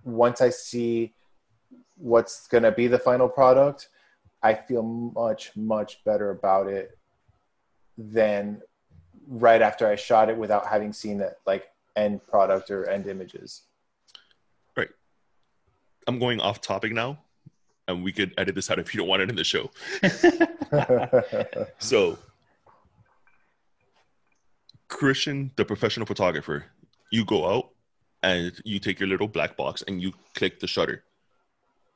once 0.03 0.39
I 0.41 0.49
see 0.49 1.13
what's 1.97 2.47
going 2.47 2.63
to 2.63 2.71
be 2.71 2.87
the 2.87 2.99
final 2.99 3.27
product, 3.27 3.89
I 4.43 4.53
feel 4.53 4.83
much, 4.83 5.55
much 5.55 6.03
better 6.03 6.31
about 6.31 6.67
it 6.67 6.97
than 7.97 8.61
right 9.27 9.61
after 9.61 9.87
I 9.87 9.95
shot 9.95 10.29
it 10.29 10.37
without 10.37 10.67
having 10.67 10.93
seen 10.93 11.17
that 11.19 11.37
like 11.45 11.67
end 11.95 12.25
product 12.27 12.69
or 12.69 12.87
end 12.87 13.07
images. 13.07 13.63
Right. 14.77 14.89
I'm 16.07 16.19
going 16.19 16.39
off 16.39 16.61
topic 16.61 16.91
now, 16.91 17.19
and 17.87 18.03
we 18.03 18.11
could 18.11 18.33
edit 18.37 18.55
this 18.55 18.69
out 18.69 18.79
if 18.79 18.93
you 18.93 18.99
don't 18.99 19.07
want 19.07 19.21
it 19.21 19.29
in 19.29 19.35
the 19.35 19.43
show. 19.43 19.71
so, 21.79 22.17
Christian, 24.87 25.51
the 25.55 25.65
professional 25.65 26.05
photographer, 26.05 26.65
you 27.11 27.25
go 27.25 27.49
out 27.49 27.69
and 28.23 28.51
you 28.63 28.79
take 28.79 28.99
your 28.99 29.09
little 29.09 29.27
black 29.27 29.55
box 29.55 29.83
and 29.87 30.01
you 30.01 30.13
click 30.35 30.59
the 30.59 30.67
shutter. 30.67 31.03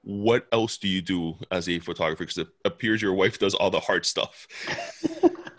What 0.02 0.48
else 0.52 0.78
do 0.78 0.88
you 0.88 1.02
do 1.02 1.36
as 1.52 1.68
a 1.68 1.80
photographer? 1.80 2.24
Because 2.24 2.38
it 2.38 2.48
appears 2.66 3.02
your 3.02 3.14
wife 3.14 3.40
does 3.40 3.54
all 3.54 3.70
the 3.70 3.80
hard 3.80 4.06
stuff. 4.06 4.48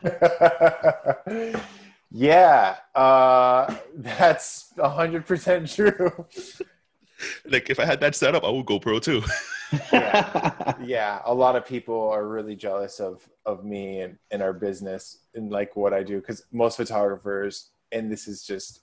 yeah, 2.10 2.76
uh, 2.94 3.74
that's 3.94 4.72
100% 4.78 5.74
true 5.74 6.26
like 7.46 7.70
if 7.70 7.78
I 7.78 7.84
had 7.84 8.00
that 8.00 8.14
set 8.14 8.34
up, 8.34 8.44
I 8.44 8.50
would 8.50 8.66
go 8.66 8.78
pro 8.78 8.98
too. 8.98 9.22
yeah. 9.92 10.74
yeah, 10.82 11.20
a 11.24 11.34
lot 11.34 11.56
of 11.56 11.66
people 11.66 12.08
are 12.10 12.26
really 12.26 12.56
jealous 12.56 13.00
of 13.00 13.28
of 13.46 13.64
me 13.64 14.00
and, 14.00 14.18
and 14.30 14.42
our 14.42 14.52
business 14.52 15.18
and 15.34 15.50
like 15.50 15.76
what 15.76 15.92
I 15.92 16.02
do 16.02 16.20
because 16.20 16.44
most 16.52 16.76
photographers, 16.76 17.70
and 17.92 18.10
this 18.10 18.28
is 18.28 18.44
just 18.44 18.82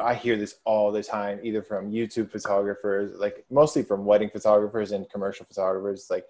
I 0.00 0.14
hear 0.14 0.36
this 0.36 0.56
all 0.64 0.90
the 0.90 1.02
time, 1.02 1.40
either 1.42 1.62
from 1.62 1.92
YouTube 1.92 2.30
photographers, 2.30 3.18
like 3.18 3.44
mostly 3.50 3.82
from 3.82 4.04
wedding 4.04 4.30
photographers 4.30 4.92
and 4.92 5.08
commercial 5.08 5.46
photographers, 5.46 6.08
like 6.10 6.26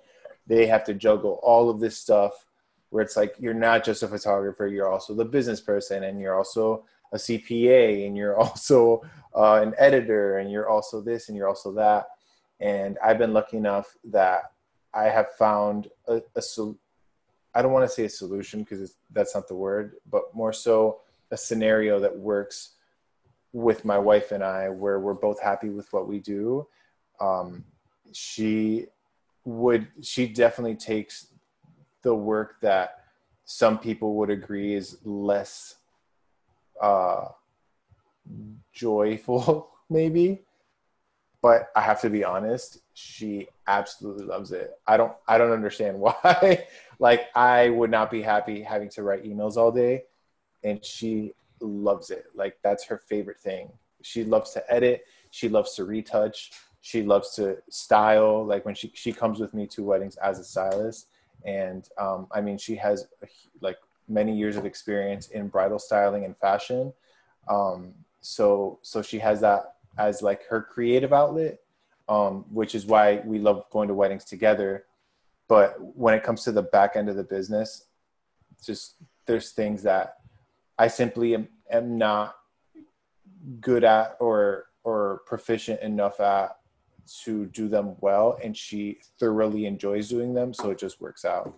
they 0.47 0.67
have 0.67 0.85
to 0.85 0.95
juggle 0.95 1.41
all 1.43 1.71
of 1.71 1.81
this 1.81 1.97
stuff 1.97 2.47
where 2.91 3.03
it's 3.03 3.17
like 3.17 3.35
you're 3.39 3.55
not 3.55 3.83
just 3.83 4.03
a 4.03 4.09
photographer, 4.09 4.67
you're 4.67 4.89
also 4.89 5.15
the 5.15 5.25
business 5.25 5.61
person 5.61 6.05
and 6.05 6.21
you're 6.21 6.37
also 6.37 6.85
a 7.13 7.17
CPA 7.17 8.07
and 8.07 8.17
you're 8.17 8.39
also 8.41 9.03
uh, 9.35 9.61
an 9.63 9.75
editor 9.79 10.39
and 10.39 10.53
you're 10.53 10.69
also 10.69 11.01
this 11.01 11.29
and 11.29 11.37
you're 11.37 11.49
also 11.49 11.73
that. 11.73 12.09
And 12.61 12.99
I've 13.03 13.19
been 13.19 13.33
lucky 13.33 13.57
enough 13.57 13.97
that 14.05 14.53
I 14.93 15.05
have 15.05 15.33
found 15.33 15.89
a, 16.07 16.21
a 16.37 16.43
I 17.55 17.63
don't 17.63 17.73
want 17.73 17.89
to 17.89 17.95
say 17.95 18.05
a 18.05 18.11
solution 18.11 18.61
because 18.61 18.97
that's 19.11 19.35
not 19.35 19.49
the 19.49 19.55
word, 19.55 19.97
but 20.11 20.35
more 20.35 20.53
so 20.53 21.01
a 21.31 21.37
scenario 21.37 21.99
that 22.01 22.17
works 22.17 22.74
with 23.55 23.85
my 23.85 23.97
wife 23.97 24.33
and 24.33 24.43
I 24.43 24.69
where 24.69 24.99
we're 24.99 25.15
both 25.15 25.41
happy 25.41 25.71
with 25.71 25.91
what 25.93 26.09
we 26.09 26.19
do. 26.19 26.67
Um, 27.21 27.65
she 28.13 28.87
would, 29.45 29.87
she 30.03 30.27
definitely 30.27 30.75
takes 30.75 31.29
the 32.03 32.15
work 32.15 32.57
that 32.63 33.05
some 33.45 33.79
people 33.79 34.17
would 34.17 34.29
agree 34.29 34.75
is 34.75 34.99
less 35.05 35.77
uh, 36.83 37.29
joyful, 38.73 39.71
maybe. 39.89 40.43
But 41.41 41.71
I 41.77 41.83
have 41.83 42.01
to 42.01 42.11
be 42.11 42.25
honest, 42.25 42.79
she 42.95 43.47
absolutely 43.69 44.25
loves 44.25 44.51
it. 44.51 44.73
I 44.87 44.97
don't 44.97 45.13
I 45.29 45.39
don't 45.39 45.53
understand 45.53 46.01
why. 46.01 46.67
like 46.99 47.29
I 47.37 47.69
would 47.69 47.91
not 47.91 48.11
be 48.11 48.23
happy 48.23 48.63
having 48.63 48.89
to 48.91 49.03
write 49.03 49.25
emails 49.25 49.57
all 49.57 49.71
day 49.71 50.05
and 50.65 50.83
she 50.85 51.35
loves 51.65 52.11
it. 52.11 52.27
Like 52.35 52.59
that's 52.63 52.85
her 52.87 52.99
favorite 52.99 53.41
thing. 53.41 53.71
She 54.03 54.25
loves 54.25 54.51
to 54.53 54.73
edit, 54.73 55.05
she 55.31 55.49
loves 55.49 55.75
to 55.77 55.85
retouch, 55.85 56.53
she 56.81 57.03
loves 57.03 57.35
to 57.37 57.57
style 57.71 58.45
like 58.45 58.65
when 58.67 58.75
she 58.75 58.93
she 58.95 59.13
comes 59.13 59.41
with 59.41 59.55
me 59.55 59.67
to 59.69 59.83
weddings 59.83 60.17
as 60.17 60.39
a 60.39 60.45
stylist 60.45 61.09
and 61.45 61.89
um, 61.99 62.27
I 62.31 62.41
mean 62.41 62.59
she 62.59 62.77
has 62.77 63.07
like 63.61 63.79
many 64.09 64.37
years 64.37 64.57
of 64.57 64.67
experience 64.67 65.29
in 65.29 65.49
bridal 65.49 65.79
styling 65.79 66.25
and 66.25 66.37
fashion. 66.37 66.93
Um, 67.49 67.95
so 68.21 68.79
so 68.83 69.03
she 69.03 69.19
has 69.19 69.41
that 69.41 69.77
as 69.99 70.23
like 70.23 70.47
her 70.49 70.61
creative 70.63 71.13
outlet, 71.13 71.61
um, 72.09 72.45
which 72.51 72.75
is 72.75 72.87
why 72.87 73.23
we 73.25 73.39
love 73.39 73.65
going 73.71 73.89
to 73.89 73.95
weddings 73.95 74.25
together. 74.25 74.85
But 75.49 75.77
when 75.97 76.15
it 76.15 76.23
comes 76.23 76.43
to 76.45 76.53
the 76.53 76.63
back 76.63 76.97
end 76.97 77.09
of 77.09 77.17
the 77.17 77.25
business, 77.25 77.87
just 78.65 78.95
there's 79.27 79.51
things 79.51 79.83
that 79.83 80.17
I 80.79 80.89
simply 80.89 81.35
am, 81.35 81.49
am 81.71 81.99
not 81.99 82.37
good 83.61 83.85
at 83.85 84.17
or 84.21 84.67
or 84.85 85.23
proficient 85.27 85.81
enough 85.81 86.21
at 86.21 86.57
to 87.25 87.47
do 87.47 87.69
them 87.69 87.97
well 88.01 88.39
and 88.43 88.57
she 88.57 88.99
thoroughly 89.21 89.67
enjoys 89.67 90.09
doing 90.09 90.33
them 90.33 90.55
so 90.55 90.71
it 90.71 90.79
just 90.79 91.01
works 91.01 91.25
out 91.25 91.55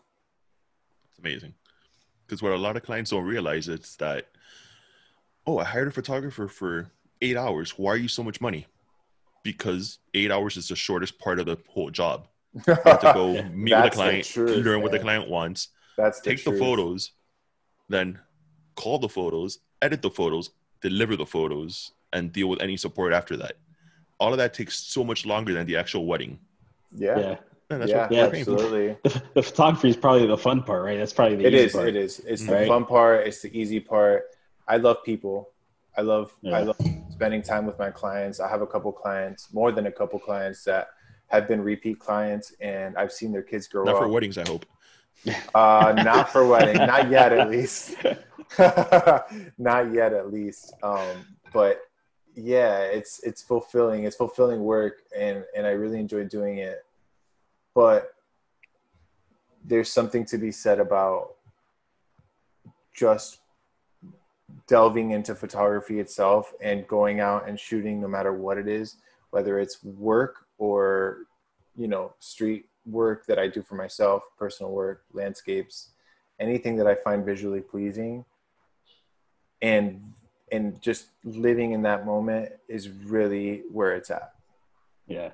it's 1.10 1.18
amazing 1.18 1.54
Because 2.26 2.42
what 2.42 2.52
a 2.52 2.56
lot 2.56 2.76
of 2.76 2.82
clients 2.82 3.10
don't 3.10 3.24
realize 3.24 3.68
is 3.68 3.96
that, 3.96 4.26
oh, 5.46 5.58
I 5.58 5.64
hired 5.64 5.88
a 5.88 5.92
photographer 5.92 6.48
for 6.48 6.90
eight 7.22 7.36
hours. 7.36 7.78
Why 7.78 7.92
are 7.92 7.96
you 7.96 8.08
so 8.08 8.22
much 8.22 8.40
money? 8.40 8.66
Because 9.42 9.98
eight 10.12 10.30
hours 10.30 10.56
is 10.56 10.68
the 10.68 10.76
shortest 10.76 11.18
part 11.18 11.38
of 11.38 11.46
the 11.46 11.56
whole 11.68 11.90
job. 11.90 12.26
To 12.66 13.12
go 13.14 13.42
meet 13.52 13.52
with 13.52 13.52
the 13.52 13.68
That's 13.68 13.90
the 13.96 14.02
client, 14.02 14.24
truth, 14.24 14.64
learn 14.64 14.82
what 14.82 14.92
the 14.92 14.98
client 14.98 15.28
wants, 15.30 15.68
That's 15.96 16.20
take 16.20 16.44
the 16.44 16.52
photos, 16.52 17.12
then 17.88 18.18
call 18.74 18.98
the 18.98 19.08
photos, 19.08 19.60
edit 19.82 20.02
the 20.02 20.10
photos, 20.10 20.50
deliver 20.80 21.16
the 21.16 21.26
photos, 21.26 21.92
and 22.12 22.32
deal 22.32 22.48
with 22.48 22.60
any 22.62 22.76
support 22.76 23.12
after 23.12 23.36
that. 23.38 23.52
All 24.18 24.32
of 24.32 24.38
that 24.38 24.54
takes 24.54 24.78
so 24.78 25.04
much 25.04 25.26
longer 25.26 25.52
than 25.52 25.66
the 25.66 25.76
actual 25.76 26.06
wedding. 26.06 26.38
Yeah. 26.94 27.18
Yeah. 27.18 27.36
And 27.68 27.82
that's 27.82 27.90
yeah, 27.90 28.02
what 28.02 28.10
we're 28.10 28.30
paying 28.30 28.44
for. 28.44 28.52
absolutely. 28.52 28.96
The, 29.02 29.22
the 29.34 29.42
photography 29.42 29.88
is 29.90 29.96
probably 29.96 30.26
the 30.26 30.38
fun 30.38 30.62
part, 30.62 30.84
right? 30.84 30.96
That's 30.98 31.12
probably 31.12 31.36
the 31.36 31.46
It 31.46 31.54
easy 31.54 31.64
is. 31.64 31.72
part. 31.72 31.88
It 31.88 31.96
is. 31.96 32.20
It's 32.20 32.46
the 32.46 32.52
Right. 32.52 32.68
fun 32.68 32.84
part. 32.86 33.26
It's 33.26 33.42
the 33.42 33.50
easy 33.58 33.80
part. 33.80 34.24
I 34.68 34.76
love 34.76 35.02
people. 35.04 35.50
I 35.96 36.02
love. 36.02 36.32
I 36.52 36.60
love 36.62 36.76
spending 37.10 37.42
time 37.42 37.66
with 37.66 37.78
my 37.78 37.90
clients. 37.90 38.38
I 38.38 38.48
have 38.48 38.60
a 38.62 38.66
couple 38.66 38.92
clients, 38.92 39.52
more 39.52 39.72
than 39.72 39.86
a 39.86 39.92
couple 39.92 40.18
clients 40.20 40.62
that 40.64 40.88
have 41.28 41.48
been 41.48 41.60
repeat 41.62 41.98
clients, 41.98 42.52
and 42.60 42.96
I've 42.96 43.10
seen 43.12 43.32
their 43.32 43.42
kids 43.42 43.66
grow 43.66 43.84
Not 43.84 43.94
up. 43.96 44.02
for 44.02 44.08
weddings, 44.08 44.36
I 44.38 44.46
hope. 44.46 44.64
Uh, 45.54 45.92
not 46.04 46.30
for 46.30 46.46
wedding, 46.46 46.76
not 46.76 47.10
yet 47.10 47.32
at 47.32 47.50
least. 47.50 47.96
not 49.58 49.92
yet 49.92 50.12
at 50.12 50.32
least. 50.32 50.74
Um, 50.82 51.24
but 51.52 51.80
yeah, 52.34 52.80
it's 52.80 53.20
it's 53.24 53.42
fulfilling. 53.42 54.04
It's 54.04 54.16
fulfilling 54.16 54.60
work, 54.60 55.02
and 55.16 55.44
and 55.56 55.66
I 55.66 55.70
really 55.70 55.98
enjoy 55.98 56.24
doing 56.24 56.58
it. 56.58 56.84
But 57.74 58.14
there's 59.64 59.92
something 59.92 60.24
to 60.26 60.38
be 60.38 60.52
said 60.52 60.78
about 60.78 61.34
just 62.94 63.40
delving 64.68 65.10
into 65.10 65.34
photography 65.34 65.98
itself 65.98 66.52
and 66.62 66.86
going 66.86 67.20
out 67.20 67.48
and 67.48 67.58
shooting 67.58 68.00
no 68.00 68.08
matter 68.08 68.32
what 68.32 68.58
it 68.58 68.68
is 68.68 68.96
whether 69.30 69.58
it's 69.58 69.82
work 69.84 70.46
or 70.58 71.26
you 71.76 71.88
know 71.88 72.12
street 72.20 72.66
work 72.86 73.26
that 73.26 73.38
i 73.38 73.46
do 73.46 73.62
for 73.62 73.74
myself 73.74 74.22
personal 74.38 74.72
work 74.72 75.04
landscapes 75.12 75.90
anything 76.38 76.76
that 76.76 76.86
i 76.86 76.94
find 76.94 77.24
visually 77.24 77.60
pleasing. 77.60 78.24
And 79.62 80.12
and 80.52 80.80
just 80.80 81.06
living 81.24 81.72
in 81.72 81.82
that 81.82 82.06
moment 82.06 82.52
is 82.68 82.88
really 82.88 83.62
where 83.72 83.94
it's 83.94 84.10
at. 84.10 84.32
Yeah. 85.06 85.30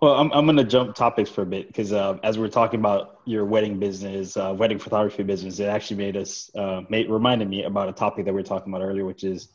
Well, 0.00 0.14
I'm, 0.14 0.30
I'm 0.32 0.56
to 0.56 0.64
jump 0.64 0.94
topics 0.94 1.28
for 1.28 1.42
a 1.42 1.46
bit 1.46 1.66
because 1.66 1.92
uh, 1.92 2.18
as 2.22 2.38
we're 2.38 2.48
talking 2.48 2.80
about 2.80 3.20
your 3.26 3.44
wedding 3.44 3.78
business, 3.78 4.36
uh, 4.36 4.54
wedding 4.56 4.78
photography 4.78 5.24
business, 5.24 5.58
it 5.58 5.66
actually 5.66 5.98
made 5.98 6.16
us, 6.16 6.50
uh, 6.54 6.82
made, 6.88 7.10
reminded 7.10 7.50
me 7.50 7.64
about 7.64 7.88
a 7.88 7.92
topic 7.92 8.24
that 8.24 8.32
we 8.32 8.40
were 8.40 8.46
talking 8.46 8.72
about 8.72 8.82
earlier, 8.82 9.04
which 9.04 9.24
is 9.24 9.48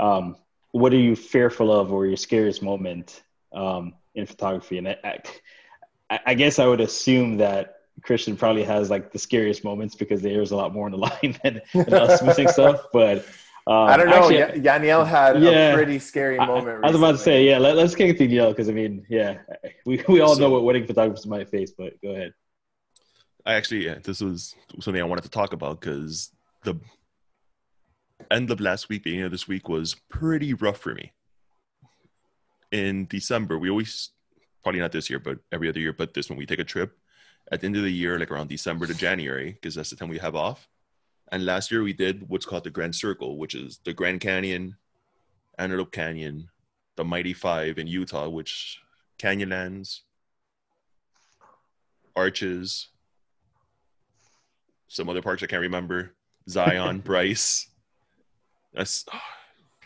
um, 0.00 0.36
what 0.70 0.92
are 0.94 0.98
you 0.98 1.14
fearful 1.14 1.70
of 1.70 1.92
or 1.92 2.06
your 2.06 2.16
scariest 2.16 2.62
moment? 2.62 3.22
Um, 3.52 3.94
in 4.14 4.26
photography? 4.26 4.78
And 4.78 4.88
I, 4.88 5.20
I, 6.10 6.20
I 6.26 6.34
guess 6.34 6.58
I 6.58 6.66
would 6.66 6.80
assume 6.80 7.36
that 7.38 7.76
Christian 8.02 8.36
probably 8.36 8.64
has 8.64 8.90
like 8.90 9.12
the 9.12 9.18
scariest 9.18 9.64
moments 9.64 9.94
because 9.94 10.20
there's 10.22 10.50
a 10.50 10.56
lot 10.56 10.72
more 10.72 10.86
on 10.86 10.92
the 10.92 10.98
line 11.08 11.38
than, 11.42 11.60
than 11.72 11.94
us 11.94 12.22
missing 12.22 12.48
stuff. 12.48 12.86
But 12.92 13.18
um, 13.66 13.74
i 13.88 13.96
don't 13.96 14.10
know 14.10 14.16
actually, 14.16 14.38
Ya- 14.62 14.74
Yaniel 14.78 15.06
had 15.06 15.42
Yeah. 15.42 15.72
a 15.72 15.74
pretty 15.74 15.98
scary 15.98 16.36
moment 16.38 16.84
I 16.84 16.88
was 16.88 16.96
about 16.96 17.12
to 17.12 17.18
say, 17.18 17.46
yeah, 17.46 17.58
let, 17.58 17.78
us 17.78 17.94
get 17.94 18.10
it 18.10 18.18
to 18.18 18.28
Neil 18.28 18.50
because 18.50 18.68
I 18.68 18.72
mean, 18.72 19.06
yeah, 19.08 19.38
we, 19.86 20.02
we 20.08 20.20
all 20.20 20.36
know 20.36 20.50
what 20.50 20.64
wedding 20.64 20.86
photographers 20.86 21.26
might 21.26 21.48
face, 21.48 21.70
but 21.70 22.00
go 22.02 22.10
ahead. 22.10 22.34
I 23.46 23.54
actually, 23.54 23.86
yeah, 23.86 23.98
this 24.02 24.20
was 24.20 24.54
something 24.80 25.00
I 25.02 25.06
wanted 25.06 25.24
to 25.24 25.30
talk 25.30 25.52
about 25.52 25.80
because 25.80 26.30
the 26.62 26.76
end 28.30 28.50
of 28.50 28.60
last 28.60 28.88
week, 28.88 29.04
beginning 29.04 29.26
of 29.26 29.30
this 29.32 29.46
week 29.48 29.68
was 29.68 29.96
pretty 30.08 30.54
rough 30.54 30.78
for 30.78 30.94
me. 30.94 31.12
In 32.74 33.06
December, 33.06 33.56
we 33.56 33.70
always, 33.70 34.10
probably 34.64 34.80
not 34.80 34.90
this 34.90 35.08
year, 35.08 35.20
but 35.20 35.38
every 35.52 35.68
other 35.68 35.78
year, 35.78 35.92
but 35.92 36.12
this 36.12 36.28
one, 36.28 36.36
we 36.36 36.44
take 36.44 36.58
a 36.58 36.64
trip 36.64 36.98
at 37.52 37.60
the 37.60 37.66
end 37.66 37.76
of 37.76 37.84
the 37.84 37.92
year, 37.92 38.18
like 38.18 38.32
around 38.32 38.48
December 38.48 38.84
to 38.88 38.94
January, 38.94 39.52
because 39.52 39.76
that's 39.76 39.90
the 39.90 39.96
time 39.96 40.08
we 40.08 40.18
have 40.18 40.34
off. 40.34 40.68
And 41.30 41.46
last 41.46 41.70
year 41.70 41.84
we 41.84 41.92
did 41.92 42.28
what's 42.28 42.44
called 42.44 42.64
the 42.64 42.70
Grand 42.70 42.96
Circle, 42.96 43.38
which 43.38 43.54
is 43.54 43.78
the 43.84 43.92
Grand 43.92 44.20
Canyon, 44.20 44.76
Antelope 45.56 45.92
Canyon, 45.92 46.48
the 46.96 47.04
Mighty 47.04 47.32
Five 47.32 47.78
in 47.78 47.86
Utah, 47.86 48.28
which 48.28 48.80
Canyonlands, 49.20 50.00
Arches, 52.16 52.88
some 54.88 55.08
other 55.08 55.22
parks 55.22 55.44
I 55.44 55.46
can't 55.46 55.62
remember. 55.62 56.14
Zion, 56.48 56.98
Bryce. 57.04 57.68
That's 58.72 59.04
oh, 59.12 59.18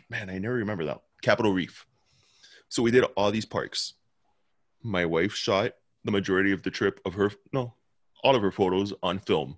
man, 0.09 0.31
I 0.31 0.39
never 0.39 0.55
remember 0.55 0.87
that. 0.87 1.03
Capitol 1.21 1.53
Reef. 1.53 1.85
So 2.69 2.83
we 2.83 2.91
did 2.91 3.05
all 3.17 3.31
these 3.31 3.47
parks. 3.47 3.95
My 4.83 5.05
wife 5.07 5.35
shot 5.35 5.73
the 6.05 6.13
majority 6.13 6.53
of 6.53 6.63
the 6.63 6.71
trip 6.71 7.01
of 7.05 7.15
her 7.15 7.31
no, 7.53 7.75
all 8.23 8.37
of 8.37 8.43
her 8.43 8.53
photos 8.53 8.93
on 9.03 9.19
film. 9.19 9.57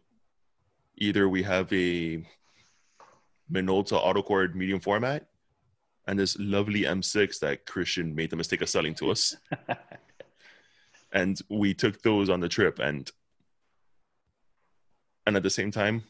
Either 0.96 1.29
we 1.29 1.42
have 1.42 1.73
a 1.73 2.25
Minolta 3.51 4.01
autocord 4.01 4.55
medium 4.55 4.81
format 4.81 5.27
and 6.07 6.18
this 6.18 6.37
lovely 6.38 6.83
M6 6.83 7.40
that 7.40 7.66
Christian 7.66 8.14
made 8.14 8.31
the 8.31 8.37
mistake 8.37 8.62
of 8.62 8.68
selling 8.68 8.94
to 8.94 9.11
us. 9.11 9.37
and 11.12 11.40
we 11.49 11.75
took 11.75 12.01
those 12.03 12.29
on 12.31 12.40
the 12.40 12.49
trip 12.49 12.79
and 12.79 13.11
and 15.27 15.37
at 15.37 15.42
the 15.42 15.51
same 15.51 15.70
time 15.70 16.03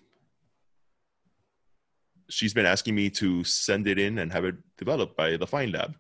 she's 2.29 2.55
been 2.55 2.67
asking 2.67 2.95
me 2.95 3.11
to 3.11 3.43
send 3.45 3.87
it 3.87 3.99
in 3.99 4.19
and 4.19 4.33
have 4.33 4.45
it 4.45 4.55
developed 4.77 5.17
by 5.17 5.37
the 5.37 5.47
Find 5.47 5.73
Lab 5.73 5.97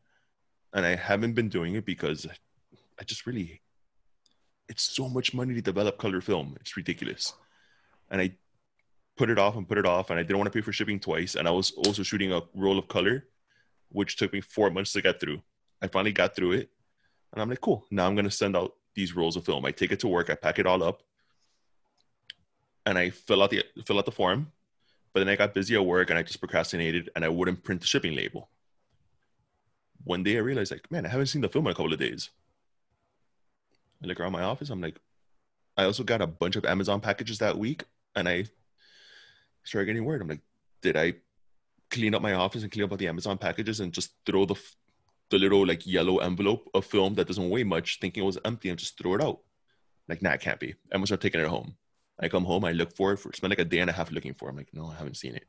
and 0.75 0.87
i 0.87 0.95
haven't 0.95 1.35
been 1.35 1.49
doing 1.49 1.75
it 1.75 1.85
because 1.85 2.27
i 2.99 3.05
just 3.05 3.27
really 3.27 3.61
it's 4.69 4.83
so 4.85 5.09
much 5.09 5.35
money 5.35 5.53
to 5.53 5.61
develop 5.61 5.99
color 5.99 6.21
film. 6.21 6.57
It's 6.61 6.77
ridiculous. 6.77 7.35
And 8.11 8.21
i 8.21 8.33
put 9.17 9.29
it 9.29 9.39
off 9.39 9.57
and 9.57 9.69
put 9.69 9.79
it 9.79 9.85
off 9.85 10.11
and 10.11 10.19
i 10.19 10.23
didn't 10.23 10.39
want 10.39 10.47
to 10.47 10.57
pay 10.57 10.63
for 10.63 10.73
shipping 10.73 11.01
twice. 11.01 11.35
And 11.35 11.49
i 11.49 11.51
was 11.51 11.73
also 11.73 12.03
shooting 12.03 12.33
a 12.33 12.43
roll 12.55 12.79
of 12.79 12.89
color 12.89 13.27
which 13.93 14.17
took 14.17 14.33
me 14.33 14.41
four 14.41 14.71
months 14.71 14.93
to 14.93 15.03
get 15.03 15.19
through. 15.19 15.43
I 15.83 15.89
finally 15.89 16.13
got 16.13 16.37
through 16.37 16.53
it 16.53 16.71
and 17.33 17.43
i'm 17.43 17.51
like 17.51 17.61
cool. 17.61 17.85
Now 17.91 18.07
i'm 18.07 18.15
going 18.15 18.25
to 18.25 18.31
send 18.31 18.57
out 18.57 18.75
these 18.95 19.17
rolls 19.17 19.37
of 19.37 19.45
film. 19.45 19.65
I 19.65 19.73
take 19.73 19.93
it 19.93 20.01
to 20.01 20.09
work 20.09 20.31
i 20.31 20.35
pack 20.35 20.59
it 20.59 20.67
all 20.67 20.83
up 20.83 21.03
and 22.87 22.99
I 22.99 23.11
fill 23.11 23.43
out 23.43 23.51
the 23.51 23.65
fill 23.87 23.99
out 23.99 24.07
the 24.07 24.13
form, 24.13 24.51
but 25.13 25.21
then 25.21 25.29
I 25.29 25.37
got 25.37 25.55
busy 25.55 25.75
at 25.75 25.85
work 25.85 26.11
and 26.11 26.19
I 26.19 26.23
just 26.23 26.41
procrastinated 26.41 27.11
and 27.15 27.25
I 27.25 27.29
wouldn't 27.29 27.63
print 27.63 27.81
the 27.81 27.87
shipping 27.87 28.15
label. 28.15 28.49
One 30.05 30.23
day 30.23 30.37
I 30.37 30.41
realized 30.41 30.73
like, 30.73 30.91
man, 30.91 31.07
I 31.07 31.09
haven't 31.09 31.27
seen 31.27 31.43
the 31.43 31.49
film 31.49 31.67
in 31.67 31.73
a 31.73 31.75
couple 31.75 31.93
of 31.93 31.99
days. 31.99 32.31
I 34.03 34.07
look 34.07 34.19
around 34.19 34.33
my 34.33 34.43
office, 34.43 34.71
I'm 34.71 34.81
like, 34.81 34.99
I 35.77 35.85
also 35.85 36.03
got 36.03 36.23
a 36.23 36.27
bunch 36.27 36.57
of 36.57 36.65
Amazon 36.65 37.01
packages 37.01 37.39
that 37.39 37.57
week, 37.59 37.85
and 38.15 38.29
I 38.29 38.47
started 39.65 39.87
getting 39.87 40.05
worried. 40.05 40.23
I'm 40.23 40.29
like, 40.29 40.41
did 40.83 40.97
I 40.97 41.15
clean 41.91 42.15
up 42.15 42.23
my 42.23 42.35
office 42.35 42.63
and 42.63 42.73
clean 42.73 42.85
up 42.85 42.91
all 42.93 42.97
the 42.97 43.09
Amazon 43.09 43.39
packages 43.39 43.81
and 43.81 43.93
just 43.93 44.13
throw 44.25 44.45
the 44.47 44.57
the 45.31 45.39
little 45.39 45.65
like 45.65 45.87
yellow 45.87 46.19
envelope 46.19 46.69
of 46.75 46.85
film 46.85 47.15
that 47.15 47.29
doesn't 47.29 47.51
weigh 47.51 47.63
much, 47.63 47.99
thinking 48.01 48.23
it 48.23 48.27
was 48.27 48.39
empty, 48.45 48.69
and 48.69 48.79
just 48.79 48.99
throw 48.99 49.15
it 49.15 49.23
out? 49.23 49.41
Like, 50.09 50.23
nah, 50.23 50.33
it 50.33 50.41
can't 50.41 50.59
be. 50.59 50.75
I'm 50.93 50.99
gonna 50.99 51.07
start 51.07 51.21
taking 51.21 51.41
it 51.41 51.47
home. 51.47 51.77
I 52.19 52.29
come 52.29 52.45
home, 52.45 52.65
I 52.65 52.73
look 52.73 52.95
for 52.97 53.13
it 53.13 53.19
for 53.19 53.33
spend 53.33 53.51
like 53.51 53.59
a 53.61 53.65
day 53.65 53.79
and 53.79 53.89
a 53.89 53.93
half 53.93 54.11
looking 54.11 54.35
for 54.35 54.49
it. 54.49 54.53
I'm 54.53 54.57
like, 54.57 54.75
no, 54.75 54.89
I 54.89 54.97
haven't 54.97 55.17
seen 55.17 55.35
it. 55.37 55.45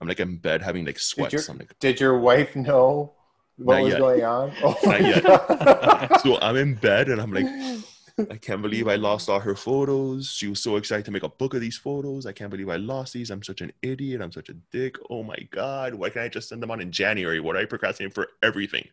I'm 0.00 0.08
like 0.08 0.20
in 0.20 0.36
bed 0.36 0.62
having 0.62 0.84
like 0.84 0.96
Did 0.96 1.02
sweats. 1.02 1.32
your, 1.32 1.42
I'm 1.48 1.58
like, 1.58 1.78
did 1.78 2.00
your 2.00 2.18
wife 2.18 2.54
know 2.54 3.14
what 3.56 3.74
Not 3.74 3.82
was 3.82 3.92
yet. 3.92 3.98
going 3.98 4.24
on? 4.24 4.52
Oh 4.62 4.76
Not 4.84 5.00
yet. 5.02 6.20
So 6.22 6.38
I'm 6.40 6.56
in 6.56 6.74
bed 6.74 7.08
and 7.08 7.20
I'm 7.20 7.32
like, 7.32 7.46
I 8.30 8.36
can't 8.36 8.62
believe 8.62 8.86
I 8.86 8.94
lost 8.94 9.28
all 9.28 9.40
her 9.40 9.54
photos. 9.56 10.30
She 10.30 10.46
was 10.48 10.62
so 10.62 10.76
excited 10.76 11.04
to 11.06 11.10
make 11.10 11.24
a 11.24 11.28
book 11.28 11.54
of 11.54 11.60
these 11.60 11.76
photos. 11.76 12.26
I 12.26 12.32
can't 12.32 12.50
believe 12.50 12.68
I 12.68 12.76
lost 12.76 13.12
these. 13.12 13.30
I'm 13.30 13.42
such 13.42 13.60
an 13.60 13.72
idiot. 13.82 14.20
I'm 14.20 14.30
such 14.32 14.48
a 14.48 14.54
dick. 14.70 14.96
Oh 15.10 15.22
my 15.22 15.38
God. 15.50 15.94
Why 15.94 16.10
can't 16.10 16.24
I 16.24 16.28
just 16.28 16.48
send 16.48 16.62
them 16.62 16.70
out 16.70 16.80
in 16.80 16.92
January? 16.92 17.40
What 17.40 17.56
I 17.56 17.64
procrastinate 17.64 18.14
for 18.14 18.28
everything? 18.42 18.86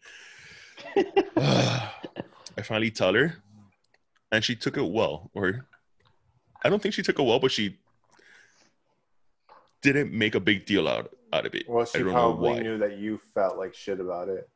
I 1.38 2.62
finally 2.64 2.92
tell 2.92 3.14
her, 3.14 3.36
and 4.32 4.44
she 4.44 4.56
took 4.56 4.78
it 4.78 4.86
well. 4.86 5.30
Or 5.34 5.66
I 6.64 6.70
don't 6.70 6.82
think 6.82 6.94
she 6.96 7.04
took 7.04 7.20
it 7.20 7.24
well, 7.24 7.40
but 7.40 7.52
she 7.52 7.78
didn't 9.82 10.12
make 10.14 10.36
a 10.36 10.40
big 10.40 10.66
deal 10.66 10.88
out, 10.88 11.14
out 11.34 11.46
of 11.46 11.56
it. 11.56 11.68
well, 11.68 11.82
I 11.82 11.98
she 11.98 12.04
probably 12.04 12.60
knew 12.60 12.78
that 12.78 12.98
you 12.98 13.20
felt 13.34 13.58
like 13.58 13.74
shit 13.74 14.00
about 14.00 14.30
it. 14.30 14.50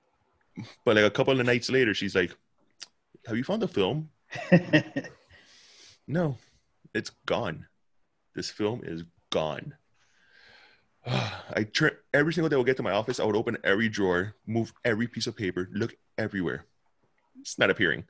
But 0.86 0.96
like 0.96 1.06
a 1.06 1.12
couple 1.12 1.40
of 1.40 1.46
nights 1.46 1.70
later, 1.70 1.94
she's 1.94 2.16
like, 2.16 2.32
Have 3.28 3.38
you 3.38 3.44
found 3.44 3.62
the 3.62 3.68
film? 3.68 4.10
No, 6.08 6.38
it's 6.94 7.12
gone. 7.26 7.66
This 8.36 8.50
film 8.50 8.82
is 8.84 9.04
gone. 9.32 9.74
I 11.06 11.64
turn 11.64 11.92
every 12.14 12.34
single 12.34 12.50
day 12.50 12.56
I 12.56 12.58
would 12.58 12.68
get 12.68 12.78
to 12.78 12.84
my 12.84 12.92
office, 12.92 13.20
I 13.20 13.26
would 13.26 13.36
open 13.36 13.58
every 13.64 13.90
drawer, 13.90 14.36
move 14.46 14.74
every 14.84 15.08
piece 15.08 15.28
of 15.28 15.36
paper, 15.36 15.70
look 15.74 15.96
everywhere. 16.18 16.66
It's 17.42 17.58
not 17.58 17.70
appearing. 17.70 18.06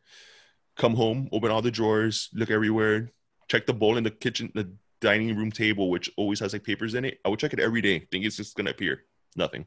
Come 0.76 0.96
home, 0.96 1.30
open 1.32 1.52
all 1.52 1.62
the 1.62 1.72
drawers, 1.72 2.30
look 2.34 2.52
everywhere, 2.52 3.12
check 3.48 3.66
the 3.66 3.74
bowl 3.74 3.98
in 3.98 4.04
the 4.04 4.12
kitchen, 4.12 4.52
the 4.54 4.70
dining 5.02 5.36
room 5.36 5.52
table, 5.52 5.90
which 5.90 6.10
always 6.18 6.40
has 6.40 6.54
like 6.54 6.64
papers 6.64 6.94
in 6.94 7.06
it. 7.06 7.20
I 7.26 7.30
would 7.30 7.40
check 7.40 7.54
it 7.54 7.60
every 7.60 7.82
day, 7.82 8.00
think 8.12 8.26
it's 8.26 8.38
just 8.38 8.56
gonna 8.56 8.72
appear. 8.72 9.04
Nothing. 9.36 9.66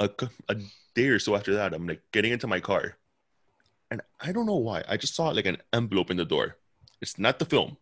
A 0.00 0.08
day 0.94 1.08
or 1.08 1.18
so 1.18 1.36
after 1.36 1.54
that, 1.54 1.74
I'm 1.74 1.86
like 1.86 2.00
getting 2.12 2.32
into 2.32 2.46
my 2.46 2.58
car, 2.60 2.96
and 3.90 4.00
I 4.18 4.32
don't 4.32 4.46
know 4.46 4.56
why. 4.56 4.82
I 4.88 4.96
just 4.96 5.14
saw 5.14 5.28
like 5.28 5.44
an 5.44 5.58
envelope 5.72 6.10
in 6.10 6.16
the 6.16 6.24
door. 6.24 6.56
It's 7.02 7.18
not 7.18 7.38
the 7.38 7.44
film, 7.44 7.76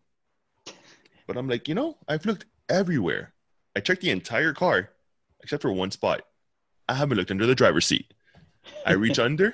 but 1.27 1.37
I'm 1.37 1.47
like, 1.47 1.67
you 1.69 1.75
know, 1.75 1.97
I've 2.07 2.25
looked 2.25 2.45
everywhere. 2.67 3.33
I 3.75 3.79
checked 3.79 4.01
the 4.01 4.09
entire 4.09 4.53
car 4.53 4.89
except 5.41 5.61
for 5.61 5.71
one 5.71 5.91
spot. 5.91 6.21
I 6.89 6.95
haven't 6.95 7.17
looked 7.17 7.31
under 7.31 7.45
the 7.45 7.55
driver's 7.55 7.85
seat. 7.85 8.13
I 8.85 8.93
reach 8.93 9.19
under, 9.27 9.53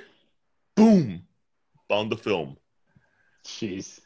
boom, 0.76 1.24
found 1.88 2.12
the 2.12 2.18
film. 2.18 2.58
Jeez. 3.46 4.00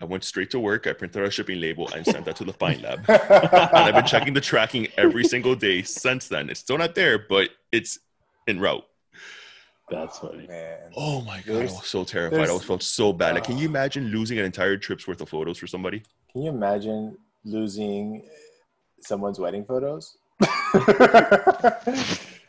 I 0.00 0.04
went 0.06 0.24
straight 0.24 0.50
to 0.50 0.58
work. 0.60 0.86
I 0.86 0.92
printed 0.92 1.22
out 1.22 1.28
a 1.28 1.30
shipping 1.30 1.60
label 1.60 1.88
and 1.94 2.04
sent 2.04 2.24
that 2.24 2.36
to 2.36 2.44
the 2.44 2.52
Find 2.52 2.82
Lab. 2.82 3.04
and 3.08 3.20
I've 3.76 3.94
been 3.94 4.04
checking 4.04 4.34
the 4.34 4.40
tracking 4.40 4.88
every 4.96 5.24
single 5.24 5.54
day 5.54 5.82
since 5.82 6.26
then. 6.28 6.50
It's 6.50 6.60
still 6.60 6.78
not 6.78 6.94
there, 6.94 7.18
but 7.18 7.50
it's 7.70 7.98
en 8.48 8.58
route. 8.58 8.84
That's 9.90 10.18
funny. 10.18 10.46
Man. 10.48 10.78
Oh 10.96 11.20
my 11.22 11.40
god, 11.42 11.56
I 11.56 11.62
was 11.64 11.86
so 11.86 12.04
terrified. 12.04 12.48
I 12.48 12.52
was 12.52 12.64
felt 12.64 12.82
so 12.82 13.12
bad. 13.12 13.34
Like, 13.34 13.44
can 13.44 13.56
you 13.58 13.68
Ah. 13.68 13.70
imagine 13.70 14.06
losing 14.08 14.38
an 14.38 14.44
entire 14.44 14.76
trip's 14.76 15.06
worth 15.06 15.20
of 15.20 15.28
photos 15.28 15.58
for 15.58 15.66
somebody? 15.66 16.02
Can 16.32 16.42
you 16.42 16.50
imagine 16.50 17.16
losing 17.44 18.26
someone's 19.00 19.38
wedding 19.38 19.64
photos? 19.64 20.16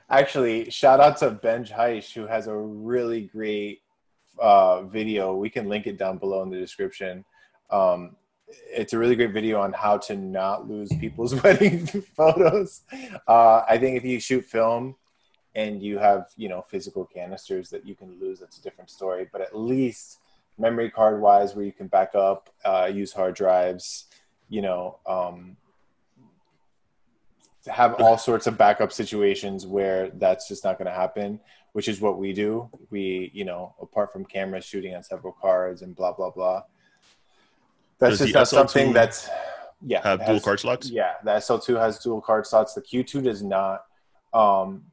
Actually, 0.09 0.69
shout 0.69 0.99
out 0.99 1.17
to 1.17 1.29
Benj 1.31 1.71
Haisch, 1.71 2.13
who 2.13 2.25
has 2.25 2.47
a 2.47 2.55
really 2.55 3.21
great 3.21 3.81
uh, 4.39 4.83
video. 4.83 5.35
We 5.35 5.49
can 5.49 5.67
link 5.67 5.87
it 5.87 5.97
down 5.97 6.17
below 6.17 6.41
in 6.43 6.49
the 6.49 6.57
description. 6.59 7.25
Um, 7.69 8.15
it's 8.47 8.93
a 8.93 8.97
really 8.97 9.15
great 9.15 9.33
video 9.33 9.59
on 9.59 9.73
how 9.73 9.97
to 9.97 10.15
not 10.15 10.67
lose 10.67 10.89
people's 10.99 11.35
wedding 11.43 11.87
photos. 11.87 12.81
Uh, 13.27 13.63
I 13.67 13.77
think 13.77 13.97
if 13.97 14.05
you 14.05 14.19
shoot 14.19 14.45
film 14.45 14.95
and 15.55 15.81
you 15.81 15.97
have, 15.97 16.27
you 16.35 16.49
know, 16.49 16.61
physical 16.61 17.05
canisters 17.05 17.69
that 17.69 17.85
you 17.85 17.95
can 17.95 18.19
lose, 18.19 18.39
that's 18.39 18.57
a 18.57 18.61
different 18.61 18.89
story. 18.89 19.27
But 19.31 19.41
at 19.41 19.57
least 19.57 20.19
memory 20.57 20.89
card 20.89 21.21
wise, 21.21 21.55
where 21.55 21.65
you 21.65 21.71
can 21.71 21.87
back 21.87 22.15
up, 22.15 22.49
uh, 22.63 22.89
use 22.93 23.13
hard 23.13 23.35
drives, 23.35 24.05
you 24.49 24.61
know, 24.61 24.99
um, 25.05 25.57
have 27.67 27.95
all 27.95 28.17
sorts 28.17 28.47
of 28.47 28.57
backup 28.57 28.91
situations 28.91 29.65
where 29.65 30.09
that's 30.11 30.47
just 30.47 30.63
not 30.63 30.77
going 30.77 30.85
to 30.85 30.93
happen, 30.93 31.39
which 31.73 31.87
is 31.87 31.99
what 31.99 32.19
we 32.19 32.31
do. 32.31 32.69
We, 32.91 33.31
you 33.33 33.43
know, 33.43 33.73
apart 33.81 34.13
from 34.13 34.25
cameras 34.25 34.65
shooting 34.65 34.93
on 34.95 35.03
several 35.03 35.33
cards 35.33 35.81
and 35.81 35.95
blah 35.95 36.13
blah 36.13 36.29
blah. 36.29 36.63
That's 37.99 38.17
Does 38.19 38.31
just 38.31 38.33
not 38.33 38.47
something 38.47 38.93
that's 38.93 39.29
yeah 39.85 40.01
Have 40.03 40.21
it 40.21 40.27
dual 40.27 40.39
card 40.39 40.59
slots? 40.59 40.89
Yeah, 40.89 41.13
the 41.23 41.31
SL2 41.31 41.79
has 41.79 41.99
dual 41.99 42.21
card 42.21 42.45
slots. 42.45 42.73
The 42.73 42.81
Q2 42.81 43.23
does 43.23 43.41
not. 43.43 43.83
Um, 44.33 44.85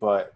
but, 0.00 0.34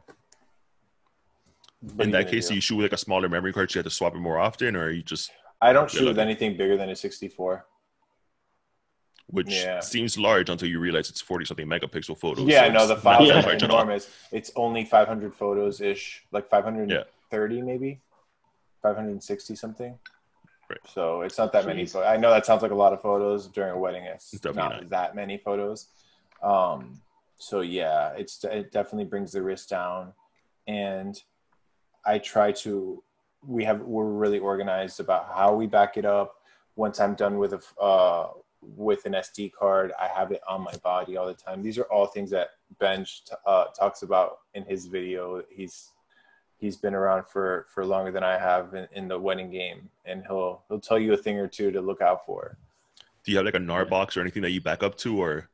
In 1.98 2.10
that 2.10 2.28
case, 2.28 2.48
do? 2.48 2.54
you 2.54 2.60
shoot 2.60 2.76
with 2.76 2.84
like 2.84 2.92
a 2.92 2.96
smaller 2.98 3.28
memory 3.28 3.52
card 3.52 3.70
so 3.70 3.78
you 3.78 3.78
have 3.80 3.84
to 3.90 3.90
swap 3.90 4.14
it 4.14 4.18
more 4.18 4.38
often, 4.38 4.76
or 4.76 4.90
you 4.90 5.02
just, 5.02 5.30
I 5.60 5.72
don't 5.72 5.90
shoot 5.90 6.06
with 6.06 6.18
anything 6.18 6.56
bigger 6.56 6.76
than 6.76 6.90
a 6.90 6.96
64. 6.96 7.64
which 9.28 9.48
Yeah. 9.48 9.78
seems 9.80 10.18
large 10.18 10.50
until 10.50 10.68
you 10.68 10.80
realize 10.80 11.08
it's 11.08 11.20
40 11.20 11.44
something 11.46 11.66
megapixel 11.66 12.18
photos. 12.18 12.46
Yeah, 12.46 12.66
so 12.66 12.72
no, 12.72 12.86
the 12.88 12.94
not 12.94 13.02
files 13.02 13.28
that 13.28 13.44
are 13.44 13.48
large 13.48 13.62
at 13.62 13.70
all. 13.70 13.80
enormous. 13.80 14.08
It's 14.32 14.50
only 14.56 14.84
500 14.84 15.32
photos 15.34 15.80
ish, 15.80 16.24
like 16.32 16.50
530 16.50 17.62
maybe, 17.62 18.00
560 18.82 19.54
something. 19.54 19.98
Right. 20.70 20.78
So 20.86 21.22
it's 21.22 21.36
not 21.36 21.52
that 21.52 21.66
many. 21.66 21.82
Jeez. 21.82 21.92
Pho- 21.92 22.04
I 22.04 22.16
know 22.16 22.30
that 22.30 22.46
sounds 22.46 22.62
like 22.62 22.70
a 22.70 22.76
lot 22.76 22.92
of 22.92 23.02
photos 23.02 23.48
during 23.48 23.72
a 23.72 23.78
wedding. 23.78 24.04
It's 24.04 24.30
Definitely 24.30 24.54
not, 24.62 24.80
not. 24.82 24.90
that 24.90 25.14
many 25.16 25.36
photos. 25.36 25.88
Um, 26.42 27.00
so 27.38 27.60
yeah, 27.60 28.10
it's 28.16 28.44
it 28.44 28.70
definitely 28.70 29.06
brings 29.06 29.32
the 29.32 29.42
risk 29.42 29.68
down, 29.68 30.12
and 30.66 31.20
I 32.06 32.18
try 32.18 32.52
to. 32.52 33.02
We 33.44 33.64
have 33.64 33.80
we're 33.80 34.04
really 34.04 34.38
organized 34.38 35.00
about 35.00 35.32
how 35.34 35.54
we 35.54 35.66
back 35.66 35.96
it 35.96 36.04
up. 36.04 36.36
Once 36.76 37.00
I'm 37.00 37.14
done 37.14 37.38
with 37.38 37.54
a 37.54 37.82
uh, 37.82 38.28
with 38.62 39.06
an 39.06 39.12
SD 39.14 39.52
card, 39.52 39.92
I 40.00 40.06
have 40.06 40.30
it 40.30 40.42
on 40.48 40.62
my 40.62 40.76
body 40.84 41.16
all 41.16 41.26
the 41.26 41.34
time. 41.34 41.62
These 41.62 41.78
are 41.78 41.84
all 41.84 42.06
things 42.06 42.30
that 42.30 42.50
Benj 42.78 43.24
t- 43.24 43.34
uh, 43.46 43.64
talks 43.78 44.02
about 44.02 44.40
in 44.54 44.64
his 44.64 44.86
video. 44.86 45.42
He's 45.50 45.92
he's 46.60 46.76
been 46.76 46.94
around 46.94 47.24
for 47.26 47.66
for 47.72 47.84
longer 47.84 48.10
than 48.12 48.22
I 48.22 48.38
have 48.38 48.74
in, 48.74 48.86
in 48.92 49.08
the 49.08 49.18
wedding 49.18 49.50
game, 49.50 49.88
and 50.04 50.22
he'll 50.26 50.62
he'll 50.68 50.80
tell 50.80 50.98
you 50.98 51.12
a 51.12 51.16
thing 51.16 51.38
or 51.38 51.48
two 51.48 51.70
to 51.72 51.80
look 51.80 52.00
out 52.00 52.24
for. 52.26 52.56
Do 53.24 53.32
you 53.32 53.38
have 53.38 53.46
like 53.46 53.54
a 53.54 53.58
NAS 53.58 53.88
box 53.88 54.16
or 54.16 54.20
anything 54.20 54.42
that 54.42 54.50
you 54.50 54.60
back 54.60 54.82
up 54.82 54.96
to, 54.98 55.20
or 55.20 55.48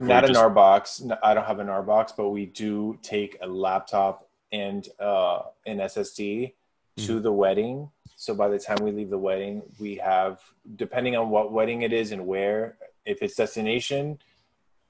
Or 0.00 0.06
Not 0.06 0.24
a 0.24 0.28
just- 0.28 0.40
NAS 0.40 0.54
box. 0.54 1.00
No, 1.00 1.16
I 1.22 1.34
don't 1.34 1.44
have 1.46 1.58
a 1.60 1.64
NAS 1.64 1.84
box, 1.86 2.12
but 2.16 2.30
we 2.30 2.46
do 2.46 2.98
take 3.02 3.36
a 3.40 3.46
laptop 3.46 4.28
and 4.52 4.88
uh, 5.00 5.42
an 5.66 5.78
SSD 5.78 6.52
to 6.98 7.20
the 7.20 7.32
wedding. 7.32 7.90
So 8.16 8.34
by 8.34 8.48
the 8.48 8.58
time 8.58 8.78
we 8.82 8.92
leave 8.92 9.10
the 9.10 9.18
wedding, 9.18 9.62
we 9.80 9.96
have, 9.96 10.40
depending 10.76 11.16
on 11.16 11.28
what 11.30 11.52
wedding 11.52 11.82
it 11.82 11.92
is 11.92 12.12
and 12.12 12.26
where, 12.26 12.76
if 13.04 13.20
it's 13.22 13.34
destination, 13.34 14.20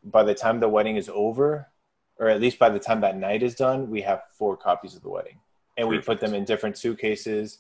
by 0.04 0.22
the 0.22 0.34
time 0.34 0.60
the 0.60 0.68
wedding 0.68 0.96
is 0.96 1.08
over, 1.08 1.68
or 2.18 2.28
at 2.28 2.40
least 2.40 2.58
by 2.58 2.68
the 2.68 2.78
time 2.78 3.00
that 3.00 3.16
night 3.16 3.42
is 3.42 3.54
done, 3.54 3.90
we 3.90 4.02
have 4.02 4.22
four 4.32 4.56
copies 4.56 4.94
of 4.94 5.02
the 5.02 5.08
wedding. 5.08 5.38
And 5.76 5.88
we 5.88 5.98
put 5.98 6.20
them 6.20 6.34
in 6.34 6.44
different 6.44 6.78
suitcases. 6.78 7.58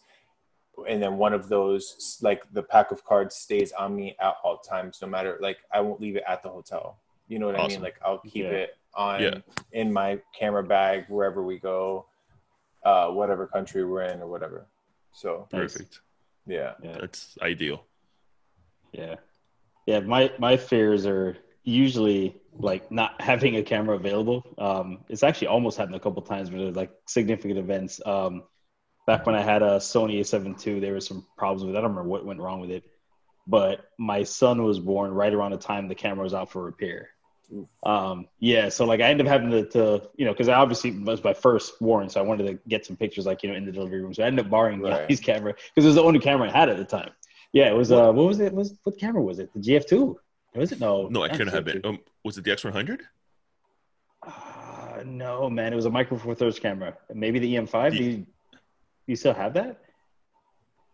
And 0.88 1.02
then 1.02 1.16
one 1.18 1.32
of 1.32 1.48
those, 1.48 2.18
like 2.22 2.44
the 2.52 2.62
pack 2.62 2.92
of 2.92 3.04
cards, 3.04 3.34
stays 3.34 3.72
on 3.72 3.94
me 3.96 4.16
at 4.20 4.34
all 4.44 4.58
times, 4.58 4.98
no 5.02 5.08
matter, 5.08 5.38
like, 5.40 5.58
I 5.72 5.80
won't 5.80 6.00
leave 6.00 6.16
it 6.16 6.22
at 6.26 6.42
the 6.42 6.48
hotel. 6.48 6.98
You 7.26 7.38
know 7.40 7.46
what 7.46 7.58
I 7.58 7.66
mean? 7.66 7.82
Like, 7.82 7.96
I'll 8.04 8.18
keep 8.18 8.44
Yeah. 8.44 8.50
it 8.50 8.76
on 8.94 9.20
Yeah. 9.22 9.38
in 9.72 9.92
my 9.92 10.20
camera 10.38 10.62
bag 10.62 11.06
wherever 11.08 11.42
we 11.42 11.58
go, 11.58 12.06
uh, 12.84 13.10
whatever 13.10 13.46
country 13.48 13.84
we're 13.84 14.02
in 14.02 14.20
or 14.20 14.28
whatever. 14.28 14.66
So, 15.12 15.48
perfect? 15.50 16.00
yeah. 16.46 16.74
Yeah. 16.82 16.98
That's 17.00 17.36
ideal. 17.42 17.84
Yeah. 18.92 19.16
Yeah. 19.86 20.00
My 20.00 20.32
my 20.38 20.56
fears 20.56 21.06
are 21.06 21.36
usually 21.64 22.36
like 22.58 22.90
not 22.90 23.20
having 23.20 23.56
a 23.56 23.62
camera 23.62 23.96
available. 23.96 24.44
Um, 24.58 25.04
it's 25.08 25.22
actually 25.22 25.48
almost 25.48 25.78
happened 25.78 25.96
a 25.96 26.00
couple 26.00 26.22
times 26.22 26.50
where 26.50 26.60
there's 26.60 26.76
like 26.76 26.92
significant 27.06 27.58
events. 27.58 28.00
Um, 28.04 28.44
back 29.06 29.26
when 29.26 29.34
I 29.34 29.42
had 29.42 29.62
a 29.62 29.76
Sony 29.76 30.20
A7 30.20 30.64
II, 30.66 30.80
there 30.80 30.92
were 30.92 31.00
some 31.00 31.26
problems 31.36 31.64
with 31.64 31.74
it. 31.74 31.78
I 31.78 31.82
don't 31.82 31.90
remember 31.90 32.08
what 32.08 32.24
went 32.24 32.40
wrong 32.40 32.60
with 32.60 32.70
it, 32.70 32.84
but 33.46 33.90
my 33.98 34.22
son 34.22 34.62
was 34.62 34.78
born 34.78 35.12
right 35.12 35.32
around 35.32 35.52
the 35.52 35.58
time 35.58 35.88
the 35.88 35.94
camera 35.94 36.24
was 36.24 36.34
out 36.34 36.50
for 36.50 36.62
repair. 36.62 37.10
Um, 37.84 38.28
yeah, 38.40 38.68
so 38.70 38.84
like 38.86 39.00
I 39.00 39.10
ended 39.10 39.26
up 39.26 39.32
having 39.32 39.50
to, 39.50 39.66
to 39.70 40.08
you 40.16 40.24
know, 40.24 40.32
because 40.32 40.48
I 40.48 40.54
obviously 40.54 40.90
was 40.90 41.22
my 41.22 41.34
first 41.34 41.80
warrant, 41.80 42.12
so 42.12 42.20
I 42.20 42.22
wanted 42.24 42.46
to 42.46 42.58
get 42.68 42.86
some 42.86 42.96
pictures 42.96 43.26
like 43.26 43.42
you 43.42 43.50
know 43.50 43.54
in 43.54 43.66
the 43.66 43.72
delivery 43.72 44.00
room. 44.00 44.14
So 44.14 44.22
I 44.22 44.26
ended 44.26 44.46
up 44.46 44.50
borrowing 44.50 44.80
Right. 44.80 45.20
Camera 45.22 45.52
because 45.52 45.84
it 45.84 45.88
was 45.88 45.94
the 45.94 46.02
only 46.02 46.20
camera 46.20 46.48
I 46.48 46.52
had 46.52 46.68
at 46.68 46.78
the 46.78 46.84
time. 46.84 47.10
Yeah, 47.52 47.68
it 47.68 47.76
was. 47.76 47.92
Uh, 47.92 48.12
what 48.12 48.26
was 48.26 48.40
it? 48.40 48.52
Was 48.52 48.74
what 48.82 48.98
camera 48.98 49.22
was 49.22 49.38
it? 49.38 49.52
The 49.54 49.60
GF 49.60 49.86
two? 49.86 50.18
Was 50.54 50.72
it? 50.72 50.80
No. 50.80 51.08
No, 51.08 51.22
I 51.22 51.28
couldn't 51.28 51.48
have 51.48 51.64
GF2. 51.64 51.82
been. 51.82 51.86
Um, 51.86 51.98
was 52.24 52.38
it 52.38 52.44
the 52.44 52.50
X100? 52.52 53.00
Uh, 54.26 55.02
no, 55.04 55.50
man, 55.50 55.72
it 55.72 55.76
was 55.76 55.84
a 55.86 55.90
micro 55.90 56.16
four 56.16 56.34
thirds 56.34 56.58
camera. 56.58 56.96
Maybe 57.12 57.38
the 57.38 57.54
EM5. 57.56 57.90
The- 57.92 57.98
Do 57.98 58.04
you, 58.04 58.26
you 59.06 59.16
still 59.16 59.34
have 59.34 59.54
that? 59.54 59.80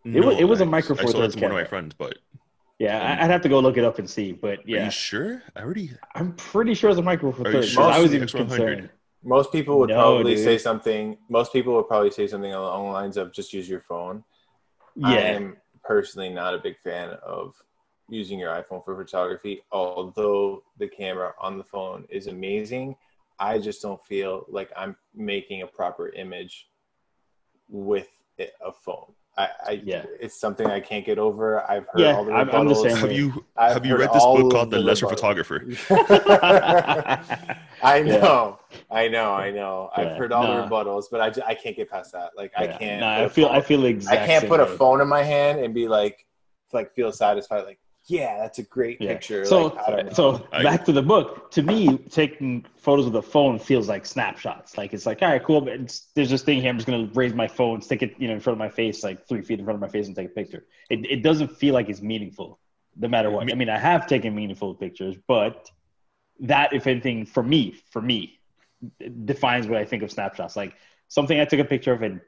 It 0.05 0.09
No, 0.13 0.29
was- 0.29 0.39
it 0.41 0.45
was 0.45 0.61
a 0.61 0.65
I- 0.65 0.69
Micro 0.69 0.97
I 0.97 1.03
Four 1.03 1.11
sold 1.11 1.25
it 1.25 1.27
Thirds 1.27 1.35
to 1.37 1.43
one 1.43 1.51
of 1.51 1.57
my 1.57 1.65
friends, 1.65 1.95
but 1.97 2.17
Yeah, 2.79 2.97
Um, 2.97 3.03
I- 3.07 3.25
I'd 3.25 3.31
have 3.31 3.43
to 3.43 3.51
go 3.51 3.61
look 3.61 3.77
it 3.77 3.85
up 3.85 3.99
and 3.99 4.09
see. 4.09 4.33
But 4.33 4.61
are 4.61 4.63
yeah, 4.65 4.87
you 4.87 4.91
sure? 4.91 5.43
I 5.55 5.61
already. 5.61 5.91
I'm 6.15 6.33
pretty 6.37 6.73
sure 6.73 6.89
it's 6.89 6.99
a 6.99 7.03
micro 7.03 7.31
four 7.31 7.47
Are 7.47 7.53
thirds. 7.53 7.69
sure 7.69 7.83
I 7.83 7.99
was 8.01 8.15
even 8.15 8.27
X100? 8.27 8.49
concerned. 8.49 8.91
Most 9.23 9.53
people 9.53 9.79
would 9.81 9.91
No, 9.91 9.97
probably 9.97 10.35
dude. 10.37 10.45
say 10.45 10.57
something. 10.57 11.19
Most 11.29 11.53
people 11.53 11.75
would 11.75 11.87
probably 11.89 12.11
say 12.11 12.27
something 12.27 12.55
along 12.55 12.87
the 12.87 12.93
lines 12.93 13.19
of 13.19 13.33
just 13.35 13.53
use 13.53 13.69
your 13.69 13.83
phone. 13.83 14.25
Yeah. 14.97 15.09
I 15.09 15.17
am 15.19 15.59
personally 15.85 16.31
not 16.31 16.55
a 16.55 16.59
big 16.59 16.79
fan 16.79 17.11
of 17.23 17.55
using 18.11 18.39
your 18.39 18.51
iPhone 18.51 18.85
for 18.85 18.97
photography. 18.97 19.63
Although 19.73 20.63
the 20.79 20.89
camera 20.89 21.33
on 21.41 21.57
the 21.59 21.65
phone 21.65 22.05
is 22.11 22.27
amazing, 22.27 22.97
I 23.39 23.59
just 23.59 23.81
don't 23.83 24.03
feel 24.05 24.45
like 24.49 24.71
I'm 24.77 24.97
making 25.15 25.63
a 25.63 25.67
proper 25.67 26.09
image 26.11 26.69
with 27.69 28.09
it- 28.39 28.55
a 28.65 28.73
phone. 28.73 29.13
I, 29.39 29.49
I 29.65 29.71
Yeah. 29.85 30.05
it's 30.19 30.39
something 30.39 30.67
I 30.67 30.81
can't 30.81 31.07
get 31.07 31.19
over. 31.19 31.61
I've 31.71 31.87
heard 31.87 32.01
Yeah, 32.01 32.17
all 32.17 32.25
the 32.25 32.33
I'm- 32.33 32.51
I'm 32.51 32.67
the 32.67 32.75
rebuttals. 32.75 32.83
same 32.91 32.97
Have 32.97 33.13
you 33.13 33.45
I've 33.57 33.73
have 33.75 33.87
you 33.87 33.97
read 33.97 34.13
this 34.13 34.25
book 34.25 34.51
called 34.53 34.71
The 34.71 34.79
the 34.79 34.83
Lesser 34.83 35.07
rebuttals. 35.07 35.11
Photographer? 35.11 35.65
I 37.83 37.97
Yeah. 37.99 38.19
know, 38.19 38.59
I 38.91 39.09
know, 39.09 39.33
I 39.33 39.51
know. 39.51 39.91
I've 39.97 40.07
Yeah, 40.09 40.17
heard 40.17 40.33
all 40.33 40.43
nah. 40.43 40.63
the 40.63 40.69
rebuttals, 40.69 41.05
but 41.11 41.21
I, 41.21 41.31
ju- 41.31 41.43
I 41.47 41.55
can't 41.55 41.77
get 41.77 41.89
past 41.89 42.13
that. 42.13 42.33
Like 42.37 42.53
I 42.57 42.67
can't. 42.67 43.01
Nah, 43.01 43.15
put 43.17 43.21
I 43.21 43.25
a 43.25 43.29
feel 43.31 43.49
phone- 43.49 43.57
I 43.57 43.61
feel 43.61 43.81
the 43.83 44.07
I 44.11 44.17
can't 44.27 44.49
put 44.49 44.61
a 44.61 44.67
phone 44.67 45.01
in 45.01 45.09
my 45.09 45.23
hand 45.23 45.61
and 45.61 45.73
be 45.73 45.89
like, 45.89 46.27
like 46.73 46.93
feel 46.93 47.13
satisfied. 47.13 47.65
Like 47.65 47.79
yeah, 48.07 48.39
that's 48.39 48.59
a 48.59 48.63
great 48.63 49.01
Yeah. 49.01 49.15
picture. 49.15 49.45
So, 49.45 49.67
like, 49.69 49.79
I 49.79 49.91
don't 49.91 50.07
know. 50.07 50.13
so 50.13 50.49
I- 50.53 50.63
back 50.63 50.85
to 50.87 50.93
the 50.93 51.03
book. 51.03 51.51
To 51.53 51.63
me, 51.63 51.99
taking 51.99 52.65
photos 52.77 53.05
with 53.07 53.17
a 53.17 53.23
phone 53.23 53.59
feels 53.59 53.89
like 53.89 54.05
snapshots. 54.07 54.77
Like 54.79 54.93
it's 54.95 55.07
like, 55.07 55.23
all 55.23 55.29
right, 55.29 55.43
cool. 55.43 55.61
But 55.61 55.75
it's, 55.75 56.09
there's 56.15 56.31
this 56.31 56.43
thing 56.43 56.61
here. 56.61 56.71
I'm 56.71 56.77
just 56.79 56.89
gonna 56.89 57.11
raise 57.15 57.35
my 57.35 57.47
phone, 57.49 57.81
stick 57.83 58.03
it, 58.03 58.15
you 58.19 58.29
know, 58.29 58.35
in 58.35 58.41
front 58.41 58.55
of 58.55 58.59
my 58.59 58.69
face, 58.69 59.05
like 59.05 59.27
three 59.29 59.43
feet 59.43 59.59
in 59.59 59.65
front 59.65 59.77
of 59.77 59.81
my 59.81 59.89
face, 59.89 60.07
and 60.07 60.17
take 60.17 60.27
a 60.27 60.31
picture. 60.31 60.67
It 60.89 61.07
it 61.11 61.23
doesn't 61.23 61.49
feel 61.57 61.75
like 61.75 61.89
it's 61.89 62.03
meaningful, 62.03 62.59
no 62.97 63.09
matter 63.09 63.31
what. 63.31 63.51
I 63.51 63.55
mean, 63.55 63.69
I 63.69 63.79
have 63.79 64.07
taken 64.07 64.35
meaningful 64.35 64.75
pictures, 64.75 65.17
but 65.29 65.71
that, 66.41 66.73
if 66.73 66.87
anything, 66.87 67.27
for 67.27 67.43
me, 67.43 67.75
for 67.91 68.01
me, 68.01 68.39
defines 69.25 69.67
what 69.67 69.79
I 69.79 69.85
think 69.85 70.03
of 70.03 70.11
snapshots. 70.11 70.57
Like 70.57 70.75
something 71.09 71.39
I 71.39 71.45
took 71.45 71.61
a 71.61 71.65
picture 71.65 71.93
of 71.93 72.03
and 72.03 72.21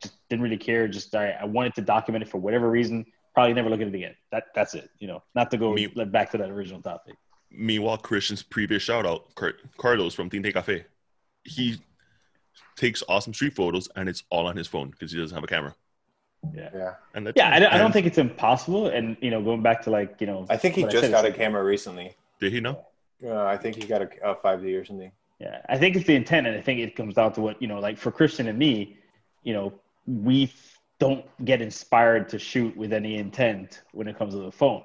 just 0.00 0.14
didn't 0.28 0.42
really 0.42 0.56
care. 0.58 0.86
Just 0.88 1.14
I, 1.14 1.30
I 1.32 1.44
wanted 1.44 1.74
to 1.74 1.82
document 1.82 2.22
it 2.22 2.28
for 2.28 2.38
whatever 2.38 2.70
reason. 2.70 3.06
Probably 3.38 3.54
never 3.54 3.70
look 3.70 3.80
at 3.80 3.86
it 3.86 3.94
again. 3.94 4.16
That 4.32 4.46
that's 4.52 4.74
it. 4.74 4.90
You 4.98 5.06
know, 5.06 5.22
not 5.36 5.48
to 5.52 5.56
go 5.56 5.72
Me- 5.72 5.86
back 5.86 6.32
to 6.32 6.38
that 6.38 6.50
original 6.50 6.82
topic. 6.82 7.14
Meanwhile, 7.52 7.98
Christian's 7.98 8.42
previous 8.42 8.82
shout 8.82 9.06
out, 9.06 9.32
Car- 9.36 9.54
Carlos 9.76 10.12
from 10.12 10.28
Tinte 10.28 10.52
Cafe, 10.52 10.84
he 11.44 11.76
takes 12.74 13.04
awesome 13.08 13.32
street 13.32 13.54
photos 13.54 13.88
and 13.94 14.08
it's 14.08 14.24
all 14.30 14.48
on 14.48 14.56
his 14.56 14.66
phone 14.66 14.90
because 14.90 15.12
he 15.12 15.18
doesn't 15.20 15.36
have 15.36 15.44
a 15.44 15.46
camera. 15.46 15.72
yeah, 16.52 16.94
And 17.14 17.32
Yeah, 17.36 17.54
I 17.54 17.60
don't, 17.60 17.72
I 17.72 17.78
don't 17.78 17.92
think 17.92 18.08
it's 18.08 18.18
impossible. 18.18 18.88
And 18.88 19.16
you 19.20 19.30
know, 19.30 19.40
going 19.40 19.62
back 19.62 19.82
to 19.82 19.90
like 19.90 20.16
you 20.20 20.26
know, 20.26 20.44
I 20.50 20.56
think 20.56 20.74
he 20.74 20.82
just 20.82 21.08
got 21.12 21.24
a 21.24 21.30
camera 21.30 21.62
recently. 21.62 22.16
Did 22.40 22.52
he 22.52 22.60
know? 22.60 22.86
Uh, 23.24 23.44
I 23.44 23.56
think 23.56 23.76
he 23.76 23.86
got 23.86 24.02
a, 24.02 24.08
a 24.30 24.34
5D 24.34 24.80
or 24.80 24.84
something. 24.84 25.12
Yeah, 25.38 25.60
I 25.68 25.78
think 25.78 25.94
it's 25.94 26.06
the 26.06 26.16
intent, 26.16 26.48
and 26.48 26.56
I 26.56 26.60
think 26.60 26.80
it 26.80 26.96
comes 26.96 27.14
down 27.14 27.34
to 27.34 27.40
what 27.40 27.62
you 27.62 27.68
know, 27.68 27.78
like 27.78 27.98
for 27.98 28.10
Christian 28.10 28.48
and 28.48 28.58
me, 28.58 28.96
you 29.44 29.52
know, 29.52 29.72
we 30.08 30.44
f- 30.44 30.77
don't 31.00 31.24
get 31.44 31.62
inspired 31.62 32.28
to 32.30 32.38
shoot 32.38 32.76
with 32.76 32.92
any 32.92 33.16
intent 33.16 33.82
when 33.92 34.08
it 34.08 34.18
comes 34.18 34.34
to 34.34 34.40
the 34.40 34.52
phone. 34.52 34.82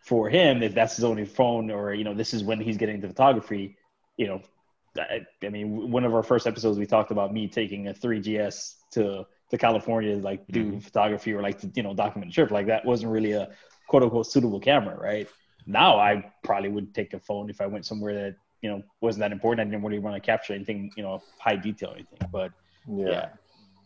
For 0.00 0.28
him, 0.28 0.62
if 0.62 0.74
that's 0.74 0.96
his 0.96 1.04
only 1.04 1.24
phone, 1.24 1.70
or 1.70 1.94
you 1.94 2.04
know, 2.04 2.14
this 2.14 2.34
is 2.34 2.42
when 2.42 2.60
he's 2.60 2.76
getting 2.76 2.96
into 2.96 3.08
photography, 3.08 3.76
you 4.16 4.26
know, 4.26 4.42
I, 4.98 5.20
I 5.44 5.48
mean, 5.48 5.90
one 5.90 6.04
of 6.04 6.14
our 6.14 6.22
first 6.22 6.46
episodes 6.46 6.78
we 6.78 6.86
talked 6.86 7.10
about 7.12 7.32
me 7.32 7.48
taking 7.48 7.88
a 7.88 7.94
3GS 7.94 8.76
to 8.92 9.24
to 9.50 9.58
California 9.58 10.16
to 10.16 10.22
like 10.22 10.46
do 10.50 10.72
Mhm. 10.72 10.82
photography 10.82 11.32
or 11.32 11.42
like 11.42 11.60
to 11.60 11.70
you 11.74 11.82
know 11.82 11.94
document 11.94 12.30
a 12.30 12.34
trip. 12.34 12.50
Like 12.50 12.66
that 12.66 12.84
wasn't 12.84 13.12
really 13.12 13.32
a 13.32 13.48
quote 13.86 14.02
unquote 14.02 14.26
suitable 14.26 14.60
camera, 14.60 14.96
right? 14.98 15.28
Now 15.66 15.98
I 15.98 16.24
probably 16.42 16.70
would 16.70 16.94
take 16.94 17.14
a 17.14 17.20
phone 17.20 17.48
if 17.48 17.60
I 17.60 17.66
went 17.66 17.86
somewhere 17.86 18.14
that 18.14 18.36
you 18.60 18.70
know 18.70 18.82
wasn't 19.00 19.20
that 19.20 19.32
important. 19.32 19.66
I 19.66 19.70
didn't 19.70 19.84
really 19.84 20.00
want 20.00 20.16
to 20.16 20.20
capture 20.20 20.52
anything, 20.54 20.90
you 20.96 21.02
know, 21.04 21.22
high 21.38 21.56
detail 21.56 21.90
or 21.90 21.94
anything. 21.96 22.28
But 22.32 22.52
Yeah. 22.86 23.04
yeah, 23.04 23.28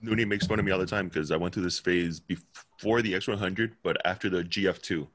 Nooney 0.04 0.26
makes 0.26 0.46
fun 0.46 0.58
of 0.58 0.64
me 0.64 0.72
all 0.72 0.78
the 0.78 0.86
time 0.86 1.08
because 1.08 1.30
I 1.30 1.36
went 1.36 1.54
through 1.54 1.64
this 1.64 1.78
phase 1.78 2.20
before 2.20 3.02
the 3.02 3.14
X100, 3.14 3.72
but 3.82 3.96
after 4.04 4.28
the 4.28 4.42
GF2, 4.42 5.06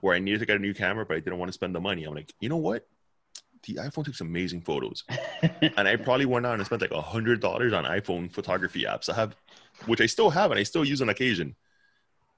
where 0.00 0.14
I 0.14 0.18
needed 0.18 0.40
to 0.40 0.46
get 0.46 0.56
a 0.56 0.60
new 0.60 0.74
camera, 0.74 1.04
but 1.04 1.16
I 1.16 1.20
didn't 1.20 1.38
want 1.38 1.48
to 1.48 1.54
spend 1.54 1.74
the 1.74 1.80
money. 1.80 2.04
I'm 2.04 2.14
like, 2.14 2.32
you 2.40 2.48
know 2.48 2.56
what? 2.56 2.86
The 3.64 3.74
iPhone 3.74 4.04
takes 4.04 4.20
amazing 4.20 4.60
photos, 4.60 5.04
and 5.42 5.88
I 5.88 5.96
probably 5.96 6.26
went 6.26 6.46
out 6.46 6.54
and 6.54 6.64
spent 6.64 6.80
like 6.80 6.92
a 6.92 7.02
hundred 7.02 7.40
dollars 7.40 7.72
on 7.72 7.84
iPhone 7.84 8.30
photography 8.30 8.84
apps. 8.84 9.08
I 9.08 9.14
have, 9.16 9.34
which 9.86 10.00
I 10.00 10.06
still 10.06 10.30
have 10.30 10.52
and 10.52 10.60
I 10.60 10.62
still 10.62 10.84
use 10.84 11.02
on 11.02 11.08
occasion. 11.08 11.56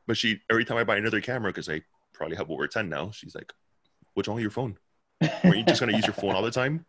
But 0.06 0.16
she 0.16 0.40
every 0.48 0.64
time 0.64 0.78
I 0.78 0.84
buy 0.84 0.96
another 0.96 1.20
camera 1.20 1.50
because 1.52 1.68
I 1.68 1.82
probably 2.14 2.36
have 2.36 2.50
over 2.50 2.66
ten 2.66 2.88
now, 2.88 3.10
she's 3.10 3.34
like, 3.34 3.52
"What's 4.14 4.28
wrong 4.28 4.36
with 4.36 4.42
your 4.42 4.50
phone? 4.50 4.78
Are 5.44 5.54
you 5.54 5.62
just 5.62 5.78
gonna 5.78 5.94
use 5.94 6.06
your 6.06 6.14
phone 6.14 6.34
all 6.34 6.42
the 6.42 6.50
time?" 6.50 6.86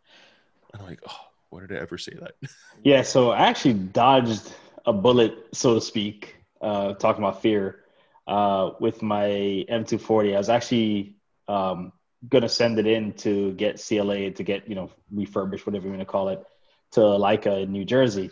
And 0.73 0.81
I'm 0.81 0.87
like, 0.87 1.01
"Oh, 1.07 1.19
why 1.49 1.59
did 1.59 1.73
I 1.73 1.81
ever 1.81 1.97
say 1.97 2.13
that?" 2.21 2.35
yeah. 2.83 3.01
So 3.01 3.31
I 3.31 3.47
actually 3.47 3.73
dodged 3.73 4.49
a 4.85 4.93
bullet, 4.93 5.35
so 5.53 5.75
to 5.75 5.81
speak. 5.81 6.35
Uh, 6.61 6.93
talking 6.93 7.23
about 7.23 7.41
fear, 7.41 7.79
uh, 8.27 8.71
with 8.79 9.01
my 9.01 9.65
M240, 9.69 10.35
I 10.35 10.37
was 10.37 10.49
actually 10.49 11.15
um, 11.47 11.91
gonna 12.29 12.49
send 12.49 12.77
it 12.77 12.85
in 12.85 13.13
to 13.13 13.53
get 13.53 13.83
CLA 13.85 14.31
to 14.31 14.43
get 14.43 14.67
you 14.67 14.75
know 14.75 14.91
refurbished, 15.11 15.65
whatever 15.65 15.85
you 15.85 15.91
want 15.91 16.01
to 16.01 16.05
call 16.05 16.29
it, 16.29 16.43
to 16.91 16.99
Leica 16.99 17.63
in 17.63 17.71
New 17.71 17.85
Jersey. 17.85 18.29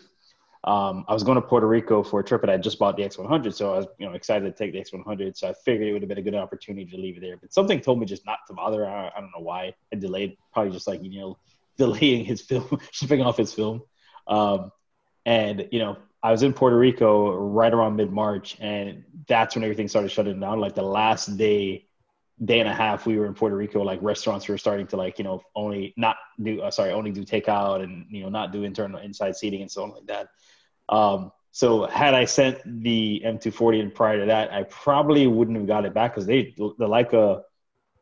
Um, 0.62 1.06
I 1.08 1.14
was 1.14 1.22
going 1.22 1.36
to 1.36 1.42
Puerto 1.42 1.66
Rico 1.66 2.02
for 2.02 2.20
a 2.20 2.24
trip, 2.24 2.42
and 2.42 2.50
I 2.50 2.58
just 2.58 2.78
bought 2.78 2.96
the 2.96 3.02
X100, 3.02 3.54
so 3.54 3.72
I 3.72 3.78
was 3.78 3.86
you 3.98 4.06
know 4.06 4.12
excited 4.12 4.44
to 4.44 4.52
take 4.52 4.72
the 4.72 4.80
X100. 4.80 5.36
So 5.36 5.48
I 5.48 5.54
figured 5.64 5.88
it 5.88 5.92
would 5.92 6.02
have 6.02 6.08
been 6.08 6.18
a 6.18 6.22
good 6.22 6.34
opportunity 6.34 6.90
to 6.90 6.96
leave 6.96 7.16
it 7.16 7.20
there. 7.20 7.36
But 7.36 7.52
something 7.52 7.80
told 7.80 7.98
me 7.98 8.06
just 8.06 8.26
not 8.26 8.40
to 8.48 8.52
bother. 8.52 8.86
I, 8.86 9.08
I 9.08 9.20
don't 9.20 9.30
know 9.36 9.42
why. 9.42 9.74
I 9.92 9.96
delayed, 9.96 10.36
probably 10.52 10.72
just 10.72 10.86
like 10.86 11.02
you 11.02 11.18
know 11.20 11.38
delaying 11.78 12.24
his 12.24 12.42
film, 12.42 12.78
shipping 12.92 13.22
off 13.22 13.38
his 13.38 13.52
film. 13.54 13.82
Um, 14.26 14.70
and 15.24 15.66
you 15.72 15.78
know, 15.78 15.96
I 16.22 16.30
was 16.30 16.42
in 16.42 16.52
Puerto 16.52 16.76
Rico 16.76 17.34
right 17.34 17.72
around 17.72 17.96
mid 17.96 18.12
March, 18.12 18.56
and 18.60 19.04
that's 19.26 19.54
when 19.54 19.64
everything 19.64 19.88
started 19.88 20.10
shutting 20.10 20.38
down. 20.40 20.60
Like 20.60 20.74
the 20.74 20.82
last 20.82 21.36
day, 21.36 21.86
day 22.44 22.60
and 22.60 22.68
a 22.68 22.74
half, 22.74 23.06
we 23.06 23.18
were 23.18 23.26
in 23.26 23.34
Puerto 23.34 23.56
Rico. 23.56 23.82
Like 23.82 24.02
restaurants 24.02 24.46
were 24.48 24.58
starting 24.58 24.86
to 24.88 24.96
like 24.96 25.18
you 25.18 25.24
know 25.24 25.40
only 25.54 25.94
not 25.96 26.16
do 26.42 26.60
uh, 26.60 26.70
sorry 26.70 26.92
only 26.92 27.10
do 27.10 27.24
takeout 27.24 27.82
and 27.82 28.06
you 28.10 28.22
know 28.22 28.28
not 28.28 28.52
do 28.52 28.64
internal 28.64 29.00
inside 29.00 29.36
seating 29.36 29.62
and 29.62 29.70
so 29.70 29.82
on 29.84 29.90
like 29.92 30.06
that. 30.06 30.28
Um, 30.88 31.32
so 31.52 31.86
had 31.86 32.14
I 32.14 32.26
sent 32.26 32.58
the 32.82 33.22
M240 33.24 33.80
in 33.80 33.90
prior 33.90 34.20
to 34.20 34.26
that, 34.26 34.52
I 34.52 34.64
probably 34.64 35.26
wouldn't 35.26 35.56
have 35.56 35.66
got 35.66 35.84
it 35.84 35.94
back 35.94 36.12
because 36.14 36.26
they 36.26 36.54
the 36.56 36.86
Leica 36.86 37.42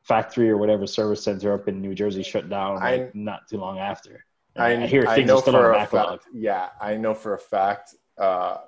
factory 0.03 0.51
or 0.51 0.57
whatever 0.57 0.87
service 0.87 1.23
center 1.23 1.53
up 1.55 1.69
in 1.69 1.81
New 1.81 1.95
Jersey 1.95 2.23
shut 2.23 2.49
down 2.49 2.77
like, 2.77 3.01
I- 3.01 3.11
not 3.15 3.49
too 3.49 3.59
long 3.59 3.79
after. 3.79 4.25
I, 4.57 4.73
I 4.73 4.87
hear 4.87 5.07
I 5.07 5.15
things 5.15 5.29
know 5.29 5.37
are 5.37 5.43
still 5.43 5.55
on 5.55 5.63
for 5.63 5.71
a 5.71 5.75
backlog. 5.75 6.21
fact. 6.23 6.35
Yeah, 6.35 6.69
I 6.81 6.97
know 6.97 7.15
for 7.15 7.35
a 7.35 7.39
fact 7.39 7.95
uh, 8.19 8.59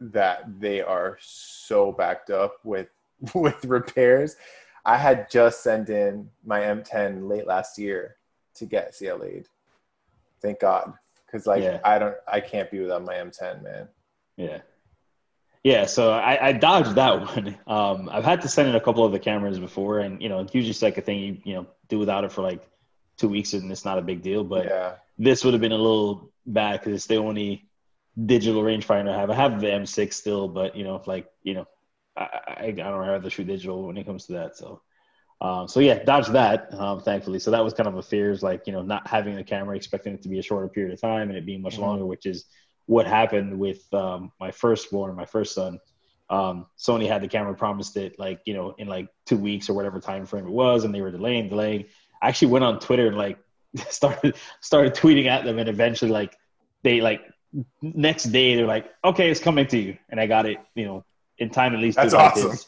that 0.00 0.60
they 0.60 0.80
are 0.80 1.18
so 1.20 1.92
backed 1.92 2.30
up 2.30 2.56
with 2.64 2.88
with 3.34 3.64
repairs. 3.64 4.36
I 4.84 4.96
had 4.96 5.28
just 5.30 5.62
sent 5.62 5.88
in 5.88 6.30
my 6.44 6.60
M10 6.60 7.28
late 7.28 7.46
last 7.46 7.78
year 7.78 8.16
to 8.54 8.66
get 8.66 8.94
CLA'd. 8.96 9.48
Thank 10.40 10.60
God, 10.60 10.92
because 11.26 11.46
like 11.46 11.62
Yeah. 11.62 11.80
I 11.84 11.98
don't, 11.98 12.14
I 12.28 12.40
can't 12.40 12.70
be 12.70 12.78
without 12.80 13.04
my 13.04 13.14
M10, 13.14 13.62
man. 13.62 13.88
Yeah. 14.36 14.58
Yeah, 15.64 15.86
so 15.86 16.12
I, 16.12 16.48
I 16.48 16.52
dodged 16.52 16.94
that 16.94 17.20
one. 17.34 17.58
Um, 17.66 18.08
I've 18.12 18.24
had 18.24 18.42
to 18.42 18.48
send 18.48 18.68
in 18.68 18.76
a 18.76 18.80
couple 18.80 19.04
of 19.04 19.10
the 19.10 19.18
cameras 19.18 19.58
before, 19.58 19.98
and 19.98 20.22
you 20.22 20.28
know, 20.28 20.38
it's 20.38 20.54
usually 20.54 20.88
like 20.88 20.96
a 20.96 21.00
thing 21.00 21.18
you 21.18 21.38
you 21.42 21.54
know 21.54 21.66
do 21.88 21.98
without 21.98 22.22
it 22.22 22.30
for 22.30 22.42
like 22.42 22.64
two 23.16 23.28
weeks, 23.28 23.52
and 23.52 23.72
it's 23.72 23.84
not 23.84 23.98
a 23.98 24.02
big 24.02 24.22
deal. 24.22 24.44
But 24.44 24.66
yeah, 24.66 24.92
this 25.18 25.44
would 25.44 25.54
have 25.54 25.60
been 25.60 25.72
a 25.72 25.76
little 25.76 26.30
bad 26.46 26.78
because 26.78 26.94
it's 26.94 27.06
the 27.06 27.16
only 27.16 27.66
digital 28.24 28.62
rangefinder 28.62 29.10
I 29.10 29.18
have. 29.18 29.30
I 29.30 29.34
have 29.34 29.60
the 29.60 29.70
M6 29.72 30.16
still, 30.16 30.48
but 30.48 30.76
you 30.76 30.84
know, 30.84 31.02
like 31.06 31.28
you 31.42 31.54
know, 31.54 31.66
I 32.16 32.22
I, 32.46 32.64
I 32.66 32.70
don't 32.72 32.98
rather 32.98 33.30
shoot 33.30 33.46
digital 33.46 33.86
when 33.86 33.96
it 33.96 34.06
comes 34.06 34.26
to 34.26 34.32
that. 34.34 34.56
So, 34.56 34.80
um, 35.40 35.68
so 35.68 35.80
yeah, 35.80 36.02
dodge 36.02 36.28
that. 36.28 36.72
Um, 36.74 37.00
thankfully, 37.00 37.38
so 37.38 37.50
that 37.50 37.62
was 37.64 37.74
kind 37.74 37.88
of 37.88 37.96
a 37.96 38.02
fear, 38.02 38.30
is 38.30 38.42
like 38.42 38.66
you 38.66 38.72
know, 38.72 38.82
not 38.82 39.06
having 39.06 39.34
the 39.36 39.44
camera, 39.44 39.76
expecting 39.76 40.14
it 40.14 40.22
to 40.22 40.28
be 40.28 40.38
a 40.38 40.42
shorter 40.42 40.68
period 40.68 40.92
of 40.94 41.00
time, 41.00 41.28
and 41.28 41.36
it 41.38 41.46
being 41.46 41.62
much 41.62 41.76
Mhm. 41.76 41.80
longer, 41.80 42.06
which 42.06 42.26
is 42.26 42.46
what 42.86 43.06
happened 43.06 43.58
with 43.58 43.82
um, 43.92 44.32
my 44.40 44.50
firstborn, 44.50 45.14
my 45.16 45.26
first 45.26 45.54
son. 45.54 45.78
Um, 46.28 46.66
Sony 46.78 47.06
had 47.06 47.22
the 47.22 47.28
camera 47.28 47.54
promised 47.54 47.96
it 47.96 48.18
like 48.18 48.40
you 48.46 48.54
know 48.54 48.74
in 48.78 48.88
like 48.88 49.08
two 49.26 49.36
weeks 49.36 49.68
or 49.70 49.74
whatever 49.74 50.00
time 50.00 50.26
frame 50.26 50.46
it 50.46 50.50
was, 50.52 50.84
and 50.84 50.94
they 50.94 51.00
were 51.02 51.10
delaying, 51.10 51.48
delaying. 51.48 51.84
I 52.22 52.28
actually 52.28 52.48
went 52.48 52.64
on 52.64 52.80
Twitter 52.80 53.06
and 53.08 53.16
like 53.16 53.38
started 53.90 54.36
started 54.60 54.94
tweeting 54.94 55.26
at 55.26 55.44
them, 55.44 55.58
and 55.58 55.68
eventually 55.68 56.10
like 56.10 56.34
they 56.82 57.00
like 57.00 57.20
next 57.82 58.24
day 58.24 58.56
they're 58.56 58.66
like, 58.66 58.86
okay, 59.04 59.30
it's 59.30 59.40
coming 59.40 59.66
to 59.68 59.78
you, 59.78 59.96
and 60.10 60.20
I 60.20 60.26
got 60.26 60.46
it, 60.46 60.58
you 60.74 60.84
know, 60.84 61.04
in 61.38 61.50
time 61.50 61.74
at 61.74 61.80
least. 61.80 61.98
to 61.98 62.02
that's 62.08 62.14
like 62.14 62.32
awesome. 62.32 62.50
His, 62.50 62.66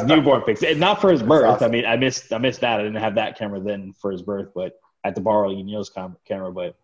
his 0.00 0.04
newborn 0.04 0.42
pics, 0.46 0.62
and 0.62 0.78
not 0.80 1.00
for 1.00 1.10
his 1.10 1.22
birth. 1.22 1.44
awesome. 1.46 1.66
I 1.66 1.68
mean, 1.70 1.84
I 1.86 1.96
missed 1.96 2.32
I 2.32 2.38
missed 2.38 2.60
that. 2.60 2.80
I 2.80 2.82
didn't 2.82 3.00
have 3.00 3.14
that 3.16 3.38
camera 3.38 3.60
then 3.60 3.92
for 4.00 4.10
his 4.10 4.22
birth, 4.22 4.50
but 4.54 4.78
I 5.04 5.08
had 5.08 5.14
to 5.16 5.20
borrow 5.20 5.50
Neil's 5.50 5.90
cam- 5.90 6.16
camera. 6.26 6.52
But 6.52 6.76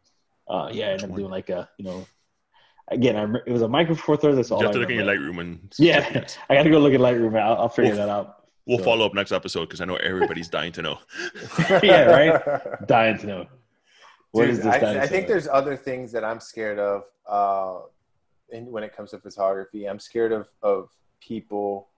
uh, 0.48 0.70
yeah, 0.72 0.86
I 0.86 0.90
ended 0.92 1.10
up 1.10 1.16
doing 1.16 1.30
like 1.30 1.50
a 1.50 1.68
you 1.78 1.84
know. 1.84 2.06
Again, 2.90 3.16
I, 3.16 3.24
rem- 3.24 3.42
it 3.46 3.52
was 3.52 3.60
a 3.60 3.68
Micro 3.68 3.94
Four 3.94 4.16
Thirds. 4.16 4.36
That's 4.36 4.50
all 4.50 4.60
you 4.60 4.66
have 4.66 4.70
I 4.70 4.72
to 4.74 4.78
look 4.80 4.88
in 4.90 4.96
your. 4.96 5.04
Lightroom 5.04 5.40
and 5.40 5.74
Yeah, 5.78 6.24
I 6.48 6.54
got 6.54 6.62
to 6.62 6.70
go 6.70 6.78
look 6.78 6.94
at 6.94 7.00
Lightroom. 7.00 7.38
I'll, 7.38 7.56
I'll 7.62 7.68
figure 7.68 7.90
We'll- 7.92 8.06
that 8.06 8.08
out. 8.10 8.34
We'll 8.66 8.78
So- 8.78 8.84
follow 8.84 9.04
up 9.06 9.12
next 9.14 9.30
episode 9.32 9.66
because 9.66 9.82
I 9.82 9.84
know 9.84 9.96
everybody's 9.96 10.48
dying 10.48 10.72
to 10.72 10.82
know. 10.82 10.98
Yeah, 11.82 12.04
right? 12.04 12.86
Dying 12.86 13.18
to 13.18 13.26
know. 13.26 13.46
What 14.32 14.42
Dude, 14.42 14.50
is 14.50 14.58
this? 14.58 14.66
I. 14.66 15.02
I 15.02 15.06
think 15.06 15.26
there's 15.26 15.48
other 15.48 15.76
things 15.76 16.12
that 16.12 16.24
I'm 16.24 16.40
scared 16.40 16.78
of 16.78 17.04
uh, 17.28 17.86
in, 18.50 18.70
when 18.70 18.82
it 18.82 18.94
comes 18.94 19.10
to 19.10 19.18
photography. 19.18 19.86
I'm 19.86 19.98
scared 19.98 20.32
of, 20.32 20.48
of 20.62 20.90
people 21.20 21.88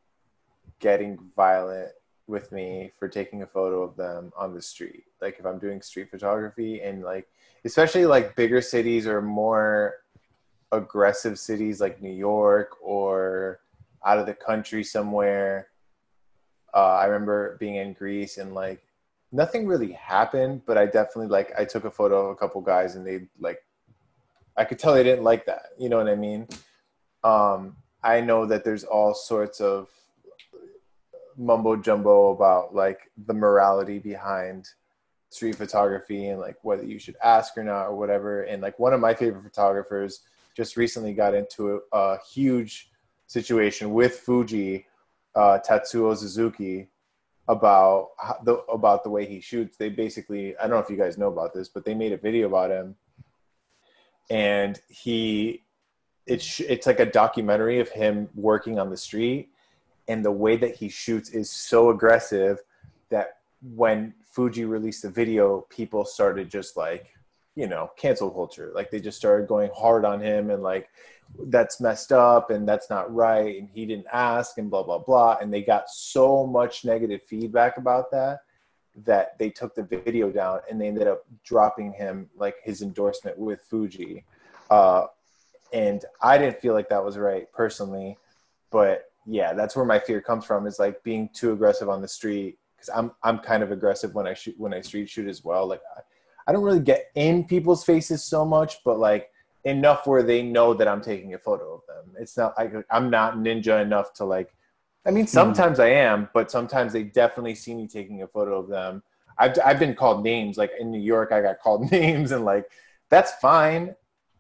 getting 0.79 1.19
violent 1.37 1.91
with 2.27 2.53
me 2.53 2.93
for 2.99 3.09
taking 3.09 3.43
a 3.43 3.47
photo 3.47 3.83
of 3.83 3.97
them 3.97 4.33
on 4.37 4.55
the 4.55 4.63
street. 4.63 5.05
Like 5.21 5.39
if 5.39 5.45
I'm 5.45 5.59
doing 5.59 5.83
street 5.83 6.11
photography 6.11 6.81
and 6.81 7.03
like, 7.03 7.29
especially 7.65 8.07
like 8.07 8.37
bigger 8.37 8.63
cities 8.63 9.07
or 9.07 9.21
more 9.21 9.97
aggressive 10.73 11.39
cities 11.39 11.81
like 11.81 12.01
New 12.01 12.13
York 12.13 12.77
or 12.81 13.61
out 14.07 14.19
of 14.19 14.27
the 14.27 14.35
country 14.35 14.85
somewhere. 14.85 15.69
Uh, 16.73 16.95
I 16.95 17.07
remember 17.07 17.57
being 17.59 17.77
in 17.77 17.93
Greece 17.93 18.39
and 18.39 18.55
like 18.55 18.83
nothing 19.33 19.67
really 19.67 19.93
happened, 19.93 20.63
but 20.67 20.77
I 20.77 20.87
definitely 20.87 21.29
like 21.29 21.53
I 21.59 21.65
took 21.65 21.85
a 21.85 21.91
photo 21.91 22.27
of 22.27 22.31
a 22.31 22.37
couple 22.37 22.61
guys 22.61 22.97
and 22.97 23.07
they 23.07 23.27
like 23.39 23.63
I 24.57 24.65
could 24.65 24.79
tell 24.79 24.95
they 24.95 25.03
didn't 25.03 25.25
like 25.25 25.47
that. 25.47 25.67
You 25.79 25.89
know 25.89 25.99
what 25.99 26.09
I 26.09 26.17
mean? 26.17 26.49
Um, 27.23 27.77
I 28.03 28.21
know 28.21 28.47
that 28.47 28.65
there's 28.65 28.85
all 28.85 29.15
sorts 29.15 29.61
of 29.61 29.89
mumbo 31.37 31.77
jumbo 31.77 32.31
about 32.31 32.75
like 32.75 33.11
the 33.27 33.35
morality 33.35 33.99
behind 33.99 34.69
street 35.31 35.55
photography 35.55 36.29
and 36.29 36.41
like 36.41 36.57
whether 36.63 36.85
you 36.85 36.99
should 36.99 37.17
ask 37.23 37.57
or 37.57 37.65
not 37.65 37.87
or 37.87 37.97
whatever. 37.97 38.43
And 38.43 38.61
like 38.61 38.79
one 38.79 38.93
of 38.93 39.01
my 39.01 39.15
favorite 39.15 39.45
photographers 39.45 40.21
just 40.57 40.77
recently 40.77 41.15
got 41.15 41.35
into 41.35 41.81
a, 41.93 41.97
a 41.97 42.19
huge 42.33 42.91
situation 43.27 43.93
with 43.93 44.19
Fuji, 44.19 44.87
uh, 45.37 45.59
Tatsuo 45.67 46.17
Suzuki, 46.17 46.89
about 47.49 48.11
the 48.45 48.55
about 48.73 49.05
the 49.05 49.11
way 49.11 49.27
he 49.27 49.41
shoots. 49.41 49.77
They 49.77 49.89
basically, 49.89 50.57
I 50.57 50.63
don't 50.63 50.71
know 50.71 50.79
if 50.79 50.91
you 50.91 50.97
guys 50.97 51.19
know 51.19 51.29
about 51.29 51.53
this, 51.55 51.69
but 51.69 51.85
they 51.85 51.95
made 51.95 52.13
a 52.13 52.17
video 52.17 52.47
about 52.47 52.71
him, 52.71 52.97
and 54.31 54.81
he, 54.89 55.63
it's 56.27 56.61
it's 56.61 56.87
like 56.87 57.01
a 57.01 57.07
documentary 57.07 57.81
of 57.81 57.89
him 57.89 58.29
working 58.35 58.79
on 58.79 58.91
the 58.91 58.97
street, 58.97 59.51
and 60.09 60.25
the 60.25 60.31
way 60.31 60.57
that 60.57 60.77
he 60.77 60.89
shoots 60.89 61.31
is 61.31 61.51
so 61.51 61.91
aggressive 61.91 62.59
that 63.11 63.39
when 63.75 64.15
Fuji 64.25 64.65
released 64.65 65.03
the 65.03 65.11
video, 65.11 65.67
people 65.71 66.05
started 66.05 66.49
just 66.49 66.77
like, 66.77 67.15
you 67.57 67.67
know, 67.67 67.91
cancel 67.97 68.31
culture. 68.31 68.73
Like 68.75 68.91
they 68.91 69.01
just 69.01 69.19
started 69.19 69.49
going 69.49 69.71
hard 69.75 70.05
on 70.05 70.21
him 70.21 70.51
and 70.51 70.63
like 70.63 70.89
that's 71.47 71.81
messed 71.81 72.13
up 72.13 72.51
and 72.51 72.69
that's 72.69 72.91
not 72.91 73.13
right 73.15 73.61
and 73.61 73.69
he 73.73 73.87
didn't 73.87 74.07
ask 74.13 74.59
and 74.59 74.69
blah 74.69 74.83
blah 74.83 74.99
blah 74.99 75.37
and 75.41 75.55
they 75.55 75.63
got 75.63 75.89
so 75.89 76.45
much 76.45 76.85
negative 76.85 77.23
feedback 77.23 77.77
about 77.77 78.11
that 78.11 78.41
that 79.05 79.39
they 79.39 79.49
took 79.49 79.75
the 79.75 79.83
video 79.83 80.31
down 80.31 80.61
and 80.69 80.81
they 80.81 80.89
ended 80.89 81.07
up 81.07 81.25
dropping 81.45 81.93
him 81.93 82.29
like 82.37 82.57
his 82.63 82.83
endorsement 82.83 83.39
with 83.39 83.63
Fuji. 83.63 84.25
Uh, 84.71 85.07
and 85.73 86.05
I 86.21 86.37
didn't 86.37 86.61
feel 86.61 86.75
like 86.75 86.89
that 86.89 87.05
was 87.05 87.17
right 87.17 87.51
personally, 87.53 88.19
but 88.71 89.11
yeah, 89.27 89.53
that's 89.53 89.77
where 89.77 89.85
my 89.85 89.99
fear 89.99 90.21
comes 90.21 90.45
from 90.45 90.67
is 90.67 90.79
like 90.79 91.03
being 91.05 91.29
too 91.33 91.53
aggressive 91.53 91.89
on 91.89 92.03
the 92.03 92.09
street 92.09 92.59
because 92.75 92.89
I'm 92.95 93.13
I'm 93.23 93.39
kind 93.39 93.63
of 93.63 93.71
aggressive 93.71 94.15
when 94.15 94.27
I 94.27 94.35
shoot 94.35 94.55
when 94.59 94.75
I 94.75 94.81
street 94.81 95.09
shoot 95.09 95.29
as 95.29 95.45
well. 95.45 95.69
Like 95.69 95.83
I, 95.97 96.01
I 96.47 96.53
don't 96.53 96.63
really 96.63 96.81
get 96.81 97.11
in 97.15 97.45
people's 97.45 97.85
faces 97.85 98.23
so 98.25 98.45
much, 98.45 98.83
but 98.85 98.99
like 98.99 99.31
enough 99.65 100.07
where 100.07 100.23
they 100.23 100.43
know 100.43 100.75
that 100.75 100.89
I'm 100.89 101.01
taking 101.01 101.35
a 101.35 101.39
photo 101.39 101.75
of 101.75 101.81
them. 101.87 102.15
It's 102.19 102.37
not 102.37 102.55
like 102.57 102.73
I'm 102.91 103.11
not 103.11 103.37
ninja 103.37 103.83
enough 103.83 104.13
to 104.15 104.25
like. 104.25 104.55
I 105.07 105.11
mean, 105.11 105.27
sometimes 105.27 105.79
mm. 105.79 105.85
I 105.85 105.91
am, 105.93 106.29
but 106.35 106.51
sometimes 106.51 106.93
they 106.93 107.05
definitely 107.05 107.55
see 107.55 107.75
me 107.75 107.87
taking 107.87 108.23
a 108.23 108.27
photo 108.27 108.59
of 108.59 108.69
them. 108.69 109.03
I've 109.39 109.59
I've 109.65 109.79
been 109.79 109.95
called 109.95 110.23
names. 110.23 110.59
Like 110.59 110.73
in 110.79 110.91
New 110.91 111.01
York, 111.01 111.33
I 111.33 111.41
got 111.41 111.61
called 111.61 111.91
names, 111.93 112.33
and 112.33 112.45
like 112.45 112.71
that's 113.09 113.33
fine, 113.37 113.95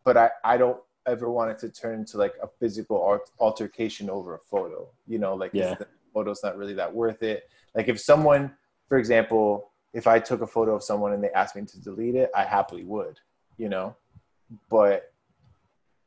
but 0.04 0.16
I 0.16 0.30
I 0.44 0.56
don't 0.56 0.78
ever 1.06 1.30
want 1.30 1.50
it 1.50 1.58
to 1.58 1.70
turn 1.70 2.00
into 2.00 2.18
like 2.18 2.34
a 2.42 2.48
physical 2.58 3.20
altercation 3.38 4.10
over 4.10 4.34
a 4.34 4.38
photo. 4.38 4.88
You 5.06 5.18
know, 5.18 5.34
like 5.34 5.52
yeah. 5.54 5.74
the 5.74 5.86
photo's 6.12 6.42
not 6.42 6.56
really 6.56 6.74
that 6.74 6.94
worth 6.94 7.22
it. 7.22 7.48
Like 7.74 7.88
if 7.88 8.00
someone, 8.00 8.52
for 8.88 8.98
example, 8.98 9.69
if 9.92 10.06
I 10.06 10.18
took 10.18 10.40
a 10.42 10.46
photo 10.46 10.74
of 10.74 10.82
someone 10.82 11.12
and 11.12 11.22
they 11.22 11.30
asked 11.30 11.56
me 11.56 11.64
to 11.64 11.80
delete 11.80 12.14
it, 12.14 12.30
I 12.34 12.44
happily 12.44 12.84
would. 12.84 13.18
You 13.56 13.68
know, 13.68 13.96
but 14.68 15.12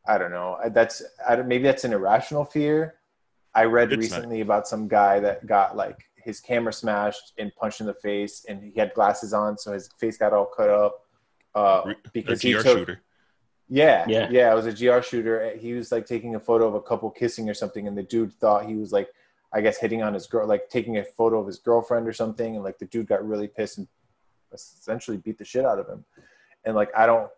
I 0.08 0.18
don't 0.18 0.32
know. 0.32 0.58
That's 0.72 1.04
I 1.28 1.36
don't, 1.36 1.48
maybe 1.48 1.64
that's 1.64 1.84
an 1.84 1.94
irrational 1.94 2.46
fear. 2.46 2.96
I 3.56 3.66
read 3.66 3.94
it's 3.94 4.00
recently 4.00 4.38
not. 4.40 4.44
about 4.44 4.68
some 4.68 4.88
guy 4.88 5.20
that 5.20 5.46
got 5.46 5.76
like 5.76 6.04
his 6.16 6.40
camera 6.40 6.74
smashed 6.74 7.34
and 7.38 7.54
punched 7.56 7.82
in 7.82 7.88
the 7.88 7.94
face, 7.94 8.46
and 8.48 8.64
he 8.64 8.80
had 8.80 8.94
glasses 8.94 9.34
on, 9.34 9.58
so 9.58 9.74
his 9.74 9.90
face 10.00 10.18
got 10.18 10.34
all 10.34 10.46
cut 10.46 10.70
up 10.70 11.02
uh, 11.54 11.94
because 12.14 12.42
he 12.42 12.54
took. 12.54 12.64
Shooter. 12.64 13.02
Yeah, 13.70 14.06
yeah, 14.08 14.28
yeah. 14.30 14.52
It 14.52 14.56
was 14.56 14.66
a 14.66 14.74
GR 14.74 15.02
shooter. 15.02 15.56
He 15.58 15.74
was 15.74 15.92
like 15.92 16.06
taking 16.06 16.36
a 16.36 16.40
photo 16.40 16.68
of 16.68 16.76
a 16.76 16.82
couple 16.82 17.10
kissing 17.10 17.50
or 17.50 17.54
something, 17.54 17.88
and 17.88 17.98
the 17.98 18.04
dude 18.04 18.34
thought 18.34 18.66
he 18.66 18.76
was 18.76 18.92
like, 18.92 19.10
I 19.54 19.62
guess, 19.62 19.78
hitting 19.78 20.02
on 20.02 20.14
his 20.14 20.28
girl, 20.28 20.48
like 20.48 20.70
taking 20.70 20.98
a 20.98 21.04
photo 21.04 21.40
of 21.40 21.48
his 21.48 21.60
girlfriend 21.60 22.08
or 22.08 22.14
something, 22.14 22.56
and 22.56 22.64
like 22.64 22.80
the 22.80 22.86
dude 22.86 23.08
got 23.08 23.28
really 23.28 23.48
pissed 23.48 23.78
and 23.78 23.88
essentially 24.54 25.18
beat 25.18 25.38
the 25.38 25.46
shit 25.46 25.66
out 25.66 25.80
of 25.80 25.88
him. 25.88 26.04
And 26.66 26.76
like, 26.76 26.90
I 26.96 27.06
don't, 27.06 27.30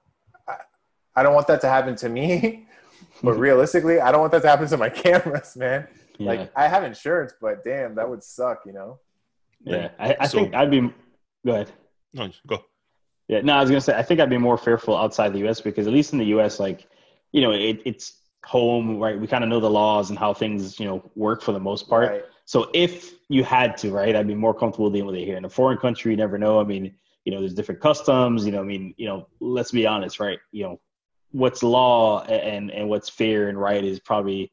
I 1.16 1.24
don't 1.24 1.34
want 1.34 1.48
that 1.48 1.62
to 1.62 1.70
happen 1.70 1.96
to 1.98 2.10
me, 2.10 2.68
but 3.24 3.34
realistically, 3.38 4.00
I 4.00 4.12
don't 4.12 4.22
want 4.22 4.32
that 4.34 4.42
to 4.44 4.50
happen 4.50 4.68
to 4.68 4.78
my 4.78 4.90
cameras, 5.04 5.56
man. 5.56 5.88
Yeah. 6.18 6.30
Like 6.30 6.52
I 6.56 6.68
have 6.68 6.84
insurance, 6.84 7.34
but 7.40 7.64
damn, 7.64 7.96
that 7.96 8.10
would 8.10 8.24
suck, 8.24 8.62
you 8.66 8.74
know? 8.74 9.00
Yeah, 9.64 9.90
I, 10.00 10.16
I 10.20 10.28
so, 10.28 10.40
think 10.40 10.54
I'd 10.54 10.72
be. 10.72 10.82
Go 11.46 11.54
ahead. 11.54 11.72
No, 12.14 12.30
go. 12.46 12.64
Yeah, 13.28 13.42
no, 13.42 13.54
I 13.54 13.62
was 13.62 13.70
gonna 13.70 13.82
say 13.82 13.98
I 13.98 14.04
think 14.04 14.20
I'd 14.20 14.30
be 14.30 14.38
more 14.38 14.58
fearful 14.58 14.96
outside 14.96 15.34
the 15.34 15.40
U.S. 15.40 15.60
because 15.60 15.88
at 15.88 15.94
least 15.94 16.14
in 16.14 16.20
the 16.20 16.26
U.S., 16.26 16.60
like 16.60 16.88
you 17.32 17.42
know, 17.42 17.52
it, 17.52 17.82
it's 17.84 18.14
home, 18.46 18.98
right? 18.98 19.20
We 19.20 19.28
kind 19.28 19.44
of 19.44 19.50
know 19.50 19.60
the 19.60 19.70
laws 19.70 20.10
and 20.10 20.20
how 20.20 20.34
things 20.34 20.80
you 20.80 20.86
know 20.86 21.12
work 21.16 21.42
for 21.42 21.52
the 21.52 21.60
most 21.60 21.90
part. 21.90 22.10
Right. 22.10 22.24
So 22.46 22.70
if 22.74 23.14
you 23.30 23.44
had 23.44 23.76
to, 23.78 23.92
right, 23.92 24.16
I'd 24.16 24.28
be 24.28 24.36
more 24.36 24.54
comfortable 24.54 24.90
dealing 24.90 25.08
with 25.08 25.16
it 25.16 25.26
here. 25.26 25.38
In 25.38 25.46
a 25.46 25.50
foreign 25.50 25.78
country, 25.78 26.12
you 26.12 26.18
never 26.18 26.38
know. 26.38 26.60
I 26.60 26.64
mean, 26.64 26.94
you 27.24 27.34
know, 27.34 27.40
there's 27.40 27.56
different 27.56 27.82
customs. 27.82 28.46
You 28.46 28.52
know, 28.52 28.62
I 28.62 28.64
mean, 28.64 28.94
you 28.98 29.08
know, 29.08 29.28
let's 29.40 29.72
be 29.72 29.88
honest, 29.88 30.20
right? 30.20 30.40
You 30.52 30.64
know, 30.64 30.82
what's 31.32 31.64
law 31.64 32.24
and 32.24 32.72
and 32.72 32.88
what's 32.88 33.10
fair 33.10 33.50
and 33.50 33.60
right 33.60 33.84
is 33.84 34.00
probably 34.00 34.52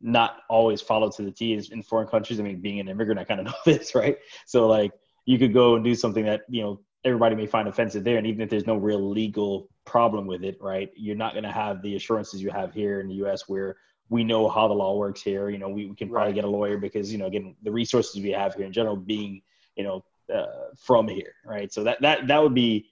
not 0.00 0.38
always 0.48 0.80
followed 0.80 1.12
to 1.12 1.22
the 1.22 1.30
T 1.30 1.52
in 1.70 1.82
foreign 1.82 2.08
countries. 2.08 2.40
I 2.40 2.42
mean, 2.42 2.60
being 2.60 2.80
an 2.80 2.88
immigrant, 2.88 3.20
I 3.20 3.24
kind 3.24 3.40
of 3.40 3.46
know 3.46 3.54
this, 3.64 3.94
right? 3.94 4.16
So 4.46 4.66
like 4.66 4.92
you 5.26 5.38
could 5.38 5.52
go 5.52 5.76
and 5.76 5.84
do 5.84 5.94
something 5.94 6.24
that 6.24 6.42
you 6.48 6.62
know 6.62 6.80
everybody 7.04 7.34
may 7.34 7.46
find 7.46 7.68
offensive 7.68 8.04
there, 8.04 8.18
and 8.18 8.26
even 8.26 8.40
if 8.42 8.50
there's 8.50 8.66
no 8.66 8.76
real 8.76 9.10
legal 9.10 9.68
problem 9.84 10.26
with 10.26 10.44
it, 10.44 10.56
right? 10.60 10.90
You're 10.94 11.16
not 11.16 11.32
going 11.32 11.44
to 11.44 11.52
have 11.52 11.82
the 11.82 11.96
assurances 11.96 12.42
you 12.42 12.50
have 12.50 12.72
here 12.72 13.00
in 13.00 13.08
the 13.08 13.14
U.S. 13.16 13.48
where 13.48 13.76
we 14.08 14.22
know 14.24 14.48
how 14.48 14.68
the 14.68 14.74
law 14.74 14.96
works 14.96 15.22
here. 15.22 15.48
You 15.50 15.58
know, 15.58 15.68
we, 15.68 15.86
we 15.86 15.96
can 15.96 16.08
probably 16.08 16.28
right. 16.28 16.34
get 16.34 16.44
a 16.44 16.48
lawyer 16.48 16.78
because 16.78 17.10
you 17.10 17.18
know, 17.18 17.26
again, 17.26 17.56
the 17.62 17.72
resources 17.72 18.22
we 18.22 18.30
have 18.30 18.54
here 18.54 18.66
in 18.66 18.72
general, 18.72 18.96
being 18.96 19.42
you 19.76 19.84
know 19.84 20.04
uh, 20.32 20.68
from 20.78 21.08
here, 21.08 21.34
right? 21.44 21.72
So 21.72 21.82
that 21.84 22.00
that 22.02 22.26
that 22.28 22.42
would 22.42 22.54
be 22.54 22.86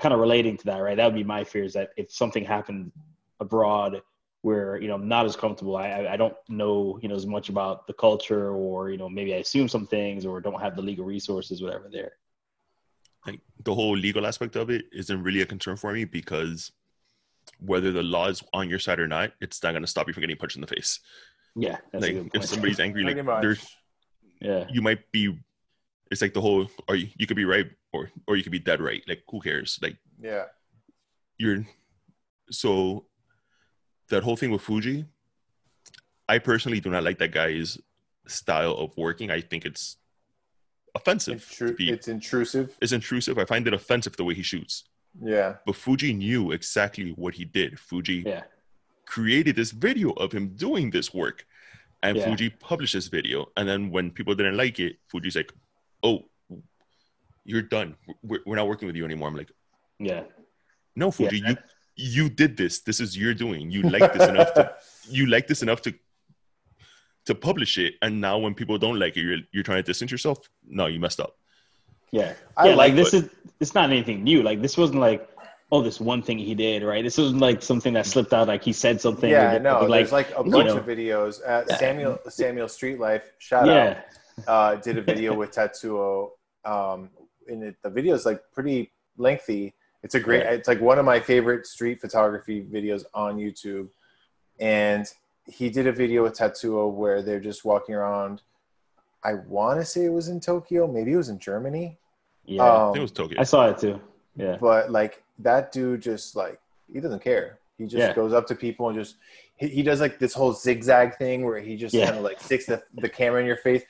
kind 0.00 0.14
of 0.14 0.20
relating 0.20 0.56
to 0.56 0.64
that, 0.66 0.78
right? 0.78 0.96
That 0.96 1.04
would 1.04 1.14
be 1.14 1.24
my 1.24 1.44
fears 1.44 1.74
that 1.74 1.90
if 1.96 2.10
something 2.10 2.44
happened 2.44 2.92
abroad 3.40 4.02
where 4.40 4.76
you 4.80 4.88
know 4.88 4.94
I'm 4.94 5.08
not 5.08 5.24
as 5.24 5.36
comfortable, 5.36 5.76
I 5.76 6.08
I 6.10 6.16
don't 6.16 6.34
know 6.48 6.98
you 7.02 7.08
know 7.08 7.14
as 7.14 7.26
much 7.26 7.48
about 7.48 7.86
the 7.86 7.92
culture, 7.92 8.52
or 8.52 8.90
you 8.90 8.98
know 8.98 9.08
maybe 9.08 9.34
I 9.34 9.38
assume 9.38 9.68
some 9.68 9.86
things, 9.86 10.26
or 10.26 10.40
don't 10.40 10.60
have 10.60 10.74
the 10.74 10.82
legal 10.82 11.04
resources, 11.04 11.62
whatever 11.62 11.88
there. 11.90 12.12
Like 13.26 13.40
the 13.64 13.74
whole 13.74 13.96
legal 13.96 14.26
aspect 14.26 14.56
of 14.56 14.70
it 14.70 14.86
isn't 14.92 15.22
really 15.22 15.42
a 15.42 15.46
concern 15.46 15.76
for 15.76 15.92
me 15.92 16.04
because 16.04 16.72
whether 17.60 17.92
the 17.92 18.02
law 18.02 18.28
is 18.28 18.42
on 18.52 18.68
your 18.68 18.78
side 18.78 18.98
or 18.98 19.06
not, 19.06 19.32
it's 19.40 19.62
not 19.62 19.72
going 19.72 19.82
to 19.82 19.88
stop 19.88 20.08
you 20.08 20.12
from 20.12 20.22
getting 20.22 20.36
punched 20.36 20.56
in 20.56 20.60
the 20.60 20.66
face. 20.66 21.00
Yeah, 21.54 21.76
like 21.92 22.16
if 22.34 22.44
somebody's 22.44 22.80
angry, 22.80 23.04
like 23.04 23.42
there's, 23.42 23.66
yeah, 24.40 24.64
you 24.70 24.80
might 24.80 25.10
be. 25.12 25.38
It's 26.10 26.20
like 26.20 26.34
the 26.34 26.40
whole, 26.40 26.68
or 26.88 26.96
you, 26.96 27.08
you 27.16 27.26
could 27.26 27.36
be 27.36 27.44
right, 27.44 27.66
or 27.92 28.10
or 28.26 28.36
you 28.36 28.42
could 28.42 28.52
be 28.52 28.58
dead 28.58 28.80
right. 28.80 29.02
Like 29.06 29.22
who 29.28 29.40
cares? 29.40 29.78
Like 29.82 29.98
yeah, 30.18 30.44
you're 31.38 31.64
so 32.50 33.06
that 34.08 34.22
whole 34.22 34.36
thing 34.36 34.50
with 34.50 34.62
Fuji. 34.62 35.04
I 36.28 36.38
personally 36.38 36.80
do 36.80 36.90
not 36.90 37.04
like 37.04 37.18
that 37.18 37.32
guy's 37.32 37.78
style 38.26 38.72
of 38.72 38.96
working. 38.96 39.30
I 39.30 39.40
think 39.40 39.66
it's 39.66 39.96
offensive. 40.94 41.38
Intru- 41.38 41.76
be, 41.76 41.90
it's 41.90 42.08
intrusive. 42.08 42.76
It's 42.80 42.92
intrusive. 42.92 43.38
I 43.38 43.44
find 43.44 43.66
it 43.66 43.74
offensive 43.74 44.16
the 44.16 44.24
way 44.24 44.34
he 44.34 44.42
shoots. 44.42 44.84
Yeah. 45.20 45.56
But 45.66 45.76
Fuji 45.76 46.12
knew 46.12 46.52
exactly 46.52 47.10
what 47.10 47.34
he 47.34 47.44
did. 47.44 47.78
Fuji 47.78 48.22
yeah. 48.26 48.42
created 49.06 49.56
this 49.56 49.70
video 49.70 50.10
of 50.12 50.32
him 50.32 50.48
doing 50.56 50.90
this 50.90 51.12
work. 51.12 51.46
And 52.02 52.16
yeah. 52.16 52.24
Fuji 52.24 52.50
published 52.50 52.94
this 52.94 53.08
video. 53.08 53.46
And 53.56 53.68
then 53.68 53.90
when 53.90 54.10
people 54.10 54.34
didn't 54.34 54.56
like 54.56 54.80
it, 54.80 54.96
Fuji's 55.08 55.36
like, 55.36 55.52
oh, 56.02 56.24
you're 57.44 57.62
done. 57.62 57.96
We're, 58.22 58.40
we're 58.46 58.56
not 58.56 58.68
working 58.68 58.86
with 58.86 58.96
you 58.96 59.04
anymore. 59.04 59.28
I'm 59.28 59.36
like, 59.36 59.52
yeah. 59.98 60.24
No, 60.96 61.10
Fuji, 61.10 61.38
yeah, 61.38 61.50
you 61.50 61.56
you 61.94 62.28
did 62.28 62.56
this. 62.56 62.80
This 62.80 63.00
is 63.00 63.16
your 63.16 63.34
doing. 63.34 63.70
You 63.70 63.82
like 63.82 64.12
this 64.12 64.28
enough 64.28 64.52
to 64.54 64.74
you 65.08 65.26
like 65.26 65.46
this 65.46 65.62
enough 65.62 65.82
to 65.82 65.94
to 67.26 67.34
publish 67.34 67.78
it. 67.78 67.94
And 68.02 68.20
now 68.20 68.38
when 68.38 68.54
people 68.54 68.78
don't 68.78 68.98
like 68.98 69.16
it, 69.16 69.20
you're 69.20 69.38
you're 69.52 69.62
trying 69.62 69.78
to 69.78 69.82
distance 69.82 70.10
yourself. 70.10 70.38
No, 70.66 70.86
you 70.86 71.00
messed 71.00 71.20
up. 71.20 71.36
Yeah, 72.10 72.34
I 72.56 72.68
yeah. 72.68 72.74
Like, 72.74 72.76
like 72.76 72.96
this 72.96 73.14
is 73.14 73.30
it's 73.60 73.74
not 73.74 73.90
anything 73.90 74.22
new. 74.22 74.42
Like 74.42 74.60
this 74.60 74.76
wasn't 74.76 75.00
like 75.00 75.28
oh 75.70 75.82
this 75.82 76.00
one 76.00 76.22
thing 76.22 76.38
he 76.38 76.54
did 76.54 76.82
right. 76.82 77.02
This 77.02 77.16
wasn't 77.16 77.40
like 77.40 77.62
something 77.62 77.94
that 77.94 78.06
slipped 78.06 78.32
out. 78.32 78.48
Like 78.48 78.62
he 78.62 78.72
said 78.72 79.00
something. 79.00 79.30
Yeah, 79.30 79.58
no. 79.58 79.80
Like, 79.80 80.00
there's 80.00 80.12
like 80.12 80.30
a 80.36 80.44
bunch 80.44 80.66
know. 80.66 80.76
of 80.76 80.86
videos. 80.86 81.42
Uh, 81.42 81.66
Samuel 81.76 82.18
Samuel 82.28 82.68
Street 82.68 82.98
Life 82.98 83.32
shout 83.38 83.66
yeah. 83.66 83.88
out 83.88 83.96
uh, 84.46 84.76
did 84.76 84.98
a 84.98 85.02
video 85.02 85.34
with 85.34 85.52
Tatsuo. 85.52 86.30
Um, 86.64 87.10
and 87.48 87.62
it, 87.62 87.76
the 87.82 87.90
video 87.90 88.14
is 88.14 88.24
like 88.24 88.42
pretty 88.52 88.92
lengthy. 89.16 89.74
It's 90.02 90.14
a 90.14 90.20
great. 90.20 90.42
It's 90.42 90.68
like 90.68 90.80
one 90.80 90.98
of 90.98 91.04
my 91.04 91.20
favorite 91.20 91.66
street 91.66 92.00
photography 92.00 92.62
videos 92.62 93.04
on 93.14 93.36
YouTube, 93.36 93.88
and 94.58 95.06
he 95.46 95.70
did 95.70 95.86
a 95.86 95.92
video 95.92 96.22
with 96.22 96.34
Tatsuo 96.34 96.92
where 96.92 97.22
they're 97.22 97.40
just 97.40 97.64
walking 97.64 97.94
around. 97.94 98.42
I 99.24 99.34
want 99.34 99.80
to 99.80 99.84
say 99.84 100.04
it 100.04 100.12
was 100.12 100.28
in 100.28 100.40
Tokyo. 100.40 100.86
Maybe 100.86 101.12
it 101.12 101.16
was 101.16 101.28
in 101.28 101.38
Germany. 101.38 101.98
Yeah, 102.44 102.88
um, 102.88 102.96
it 102.96 103.00
was 103.00 103.12
Tokyo. 103.12 103.40
I 103.40 103.44
saw 103.44 103.68
it 103.68 103.78
too. 103.78 104.00
Yeah, 104.36 104.56
but 104.60 104.90
like 104.90 105.22
that 105.38 105.72
dude 105.72 106.02
just 106.02 106.34
like 106.34 106.60
he 106.92 107.00
doesn't 107.00 107.22
care. 107.22 107.58
He 107.78 107.84
just 107.84 107.96
yeah. 107.96 108.14
goes 108.14 108.32
up 108.32 108.46
to 108.48 108.54
people 108.54 108.88
and 108.88 108.98
just 108.98 109.16
he, 109.56 109.68
he, 109.68 109.82
does 109.82 110.00
like 110.00 110.18
this 110.18 110.34
whole 110.34 110.52
zigzag 110.52 111.16
thing 111.16 111.44
where 111.44 111.58
he 111.58 111.76
just 111.76 111.94
yeah. 111.94 112.06
kind 112.06 112.18
of 112.18 112.22
like 112.22 112.40
sticks 112.40 112.66
the, 112.66 112.82
the 112.94 113.08
camera 113.08 113.40
in 113.40 113.46
your 113.46 113.56
face. 113.56 113.82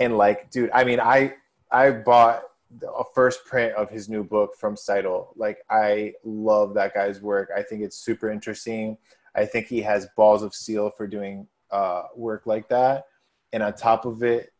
and 0.00 0.18
like, 0.18 0.50
dude, 0.50 0.70
I 0.74 0.84
mean, 0.84 1.00
I 1.00 1.34
I 1.70 1.90
bought 1.90 2.42
a 2.82 3.04
first 3.14 3.44
print 3.44 3.74
of 3.74 3.90
his 3.90 4.08
new 4.08 4.24
book 4.24 4.56
from 4.56 4.74
Steidl. 4.74 5.28
Like, 5.36 5.58
I 5.70 6.14
love 6.24 6.74
that 6.74 6.94
guy's 6.94 7.20
work. 7.20 7.50
I 7.54 7.62
think 7.62 7.82
it's 7.82 7.96
super 7.96 8.30
interesting. 8.30 8.96
I 9.34 9.44
think 9.46 9.66
he 9.66 9.80
has 9.82 10.08
balls 10.16 10.42
of 10.42 10.54
steel 10.54 10.90
for 10.90 11.06
doing 11.06 11.46
uh, 11.70 12.04
work 12.14 12.46
like 12.46 12.68
that. 12.68 13.06
And 13.52 13.62
on 13.62 13.74
top 13.74 14.04
of 14.04 14.22
it, 14.22 14.52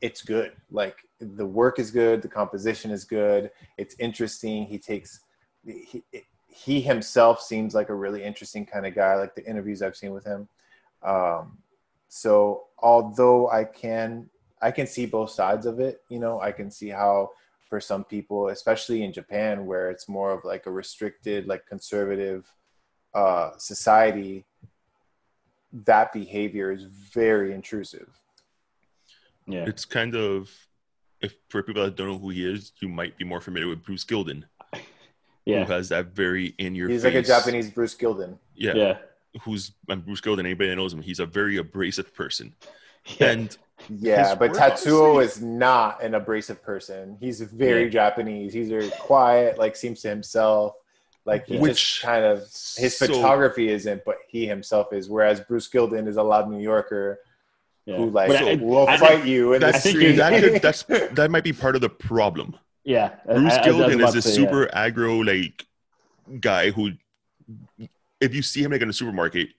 it's 0.00 0.22
good. 0.22 0.52
Like 0.70 0.96
the 1.20 1.46
work 1.46 1.78
is 1.78 1.90
good, 1.90 2.22
the 2.22 2.28
composition 2.28 2.90
is 2.90 3.04
good, 3.04 3.50
it's 3.76 3.94
interesting. 3.98 4.64
He 4.64 4.78
takes 4.78 5.20
he 5.66 6.02
he 6.46 6.80
himself 6.80 7.40
seems 7.40 7.74
like 7.74 7.90
a 7.90 7.94
really 7.94 8.24
interesting 8.24 8.66
kind 8.66 8.86
of 8.86 8.94
guy. 8.94 9.14
Like 9.16 9.34
the 9.34 9.46
interviews 9.46 9.82
I've 9.82 9.96
seen 9.96 10.12
with 10.12 10.24
him. 10.24 10.48
Um, 11.02 11.58
so 12.08 12.64
although 12.78 13.50
I 13.50 13.64
can 13.64 14.30
I 14.62 14.70
can 14.70 14.86
see 14.86 15.06
both 15.06 15.30
sides 15.30 15.66
of 15.66 15.80
it, 15.80 16.02
you 16.08 16.18
know, 16.18 16.40
I 16.40 16.52
can 16.52 16.70
see 16.70 16.88
how 16.88 17.30
for 17.68 17.80
some 17.80 18.04
people, 18.04 18.48
especially 18.48 19.04
in 19.04 19.12
Japan, 19.12 19.64
where 19.64 19.90
it's 19.90 20.08
more 20.08 20.32
of 20.32 20.44
like 20.44 20.66
a 20.66 20.70
restricted, 20.70 21.46
like 21.46 21.66
conservative 21.66 22.52
uh, 23.14 23.50
society, 23.58 24.44
that 25.72 26.12
behavior 26.12 26.72
is 26.72 26.84
very 26.84 27.52
intrusive. 27.52 28.08
Yeah. 29.46 29.64
It's 29.66 29.84
kind 29.84 30.14
of 30.14 30.50
if 31.20 31.34
for 31.48 31.62
people 31.62 31.84
that 31.84 31.96
don't 31.96 32.08
know 32.08 32.18
who 32.18 32.30
he 32.30 32.46
is, 32.50 32.72
you 32.80 32.88
might 32.88 33.16
be 33.18 33.24
more 33.24 33.40
familiar 33.40 33.68
with 33.68 33.82
Bruce 33.84 34.04
Gilden. 34.04 34.44
Yeah. 35.46 35.64
Who 35.64 35.72
has 35.72 35.88
that 35.88 36.08
very 36.08 36.54
in 36.58 36.74
your 36.74 36.88
He's 36.90 37.02
face. 37.02 37.14
like 37.14 37.24
a 37.24 37.26
Japanese 37.26 37.70
Bruce 37.70 37.96
Gilden. 37.96 38.36
Yeah. 38.54 38.74
Yeah. 38.74 38.98
Who's 39.40 39.72
and 39.88 40.04
Bruce 40.04 40.20
Gilden, 40.20 40.40
anybody 40.40 40.68
that 40.68 40.76
knows 40.76 40.92
him, 40.92 41.00
he's 41.00 41.18
a 41.18 41.26
very 41.26 41.56
abrasive 41.56 42.14
person. 42.14 42.54
Yeah. 43.18 43.30
And 43.30 43.56
yeah, 43.88 44.34
but 44.34 44.52
Tatsuo 44.52 45.24
is 45.24 45.40
not 45.40 46.02
an 46.02 46.14
abrasive 46.14 46.62
person. 46.62 47.16
He's 47.18 47.40
very 47.40 47.84
yeah. 47.84 47.90
Japanese. 47.90 48.52
He's 48.52 48.68
very 48.68 48.90
quiet, 48.90 49.56
like 49.58 49.74
seems 49.74 50.02
to 50.02 50.10
himself. 50.10 50.74
Like 51.26 51.46
he 51.46 51.58
Which, 51.58 51.74
just 51.74 52.02
kind 52.02 52.24
of 52.24 52.40
his 52.40 52.96
so, 52.96 53.06
photography 53.06 53.68
isn't, 53.68 54.04
but 54.04 54.16
he 54.28 54.46
himself 54.46 54.92
is. 54.92 55.08
Whereas 55.08 55.40
Bruce 55.40 55.68
Gilden 55.68 56.08
is 56.08 56.16
a 56.16 56.22
loud 56.22 56.50
New 56.50 56.60
Yorker 56.60 57.20
yeah. 57.84 57.96
who 57.96 58.10
like 58.10 58.32
so, 58.32 58.56
will 58.56 58.88
I, 58.88 58.96
fight 58.96 59.20
I, 59.20 59.24
you 59.24 59.52
in 59.52 59.60
that's, 59.60 59.82
the 59.82 59.90
street. 59.90 60.12
That, 60.12 60.40
could, 60.40 60.62
that's, 60.62 60.82
that 60.84 61.30
might 61.30 61.44
be 61.44 61.52
part 61.52 61.74
of 61.74 61.82
the 61.82 61.90
problem. 61.90 62.56
Yeah, 62.84 63.14
Bruce 63.26 63.52
I, 63.52 63.62
Gilden 63.66 64.06
is 64.06 64.14
a 64.14 64.22
say, 64.22 64.30
super 64.30 64.62
yeah. 64.72 64.90
aggro 64.90 65.24
like 65.26 65.66
guy 66.40 66.70
who, 66.70 66.92
if 68.20 68.34
you 68.34 68.42
see 68.42 68.62
him 68.62 68.72
like 68.72 68.80
in 68.80 68.88
a 68.88 68.92
supermarket, 68.92 69.50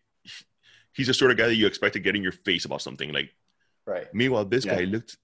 he's 0.94 1.08
the 1.08 1.14
sort 1.14 1.32
of 1.32 1.38
guy 1.38 1.48
that 1.48 1.56
you 1.56 1.68
expect 1.68 1.94
to 1.94 2.00
get 2.00 2.16
in 2.16 2.24
your 2.24 2.32
face 2.32 2.66
about 2.66 2.82
something. 2.82 3.14
Like, 3.14 3.32
right. 3.86 4.14
Meanwhile, 4.14 4.46
this 4.46 4.66
yeah. 4.66 4.76
guy 4.76 4.84
looked. 4.86 5.18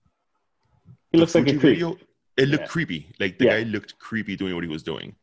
He 1.11 1.17
looks 1.17 1.33
like 1.33 1.47
a 1.47 1.51
creep. 1.51 1.61
Video, 1.61 1.97
it 2.35 2.49
looked 2.49 2.67
creepy. 2.67 3.07
Like 3.19 3.39
the 3.39 3.45
guy 3.45 3.63
looked 3.63 3.97
creepy 3.97 4.35
doing 4.35 4.53
what 4.53 4.63
he 4.63 4.69
was 4.69 4.83
doing. 4.83 5.15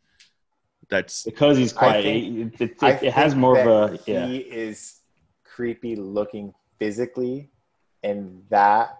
That's 0.90 1.24
because 1.24 1.56
he's 1.56 1.72
quiet. 1.72 2.04
Think, 2.04 2.60
it, 2.60 2.82
it, 2.82 3.02
it 3.02 3.12
has 3.12 3.34
more 3.34 3.58
of 3.58 3.66
a. 3.66 3.98
Yeah. 4.06 4.26
He 4.26 4.38
is 4.38 5.00
creepy 5.44 5.94
looking 5.96 6.52
physically 6.78 7.48
and 8.02 8.42
that 8.50 8.98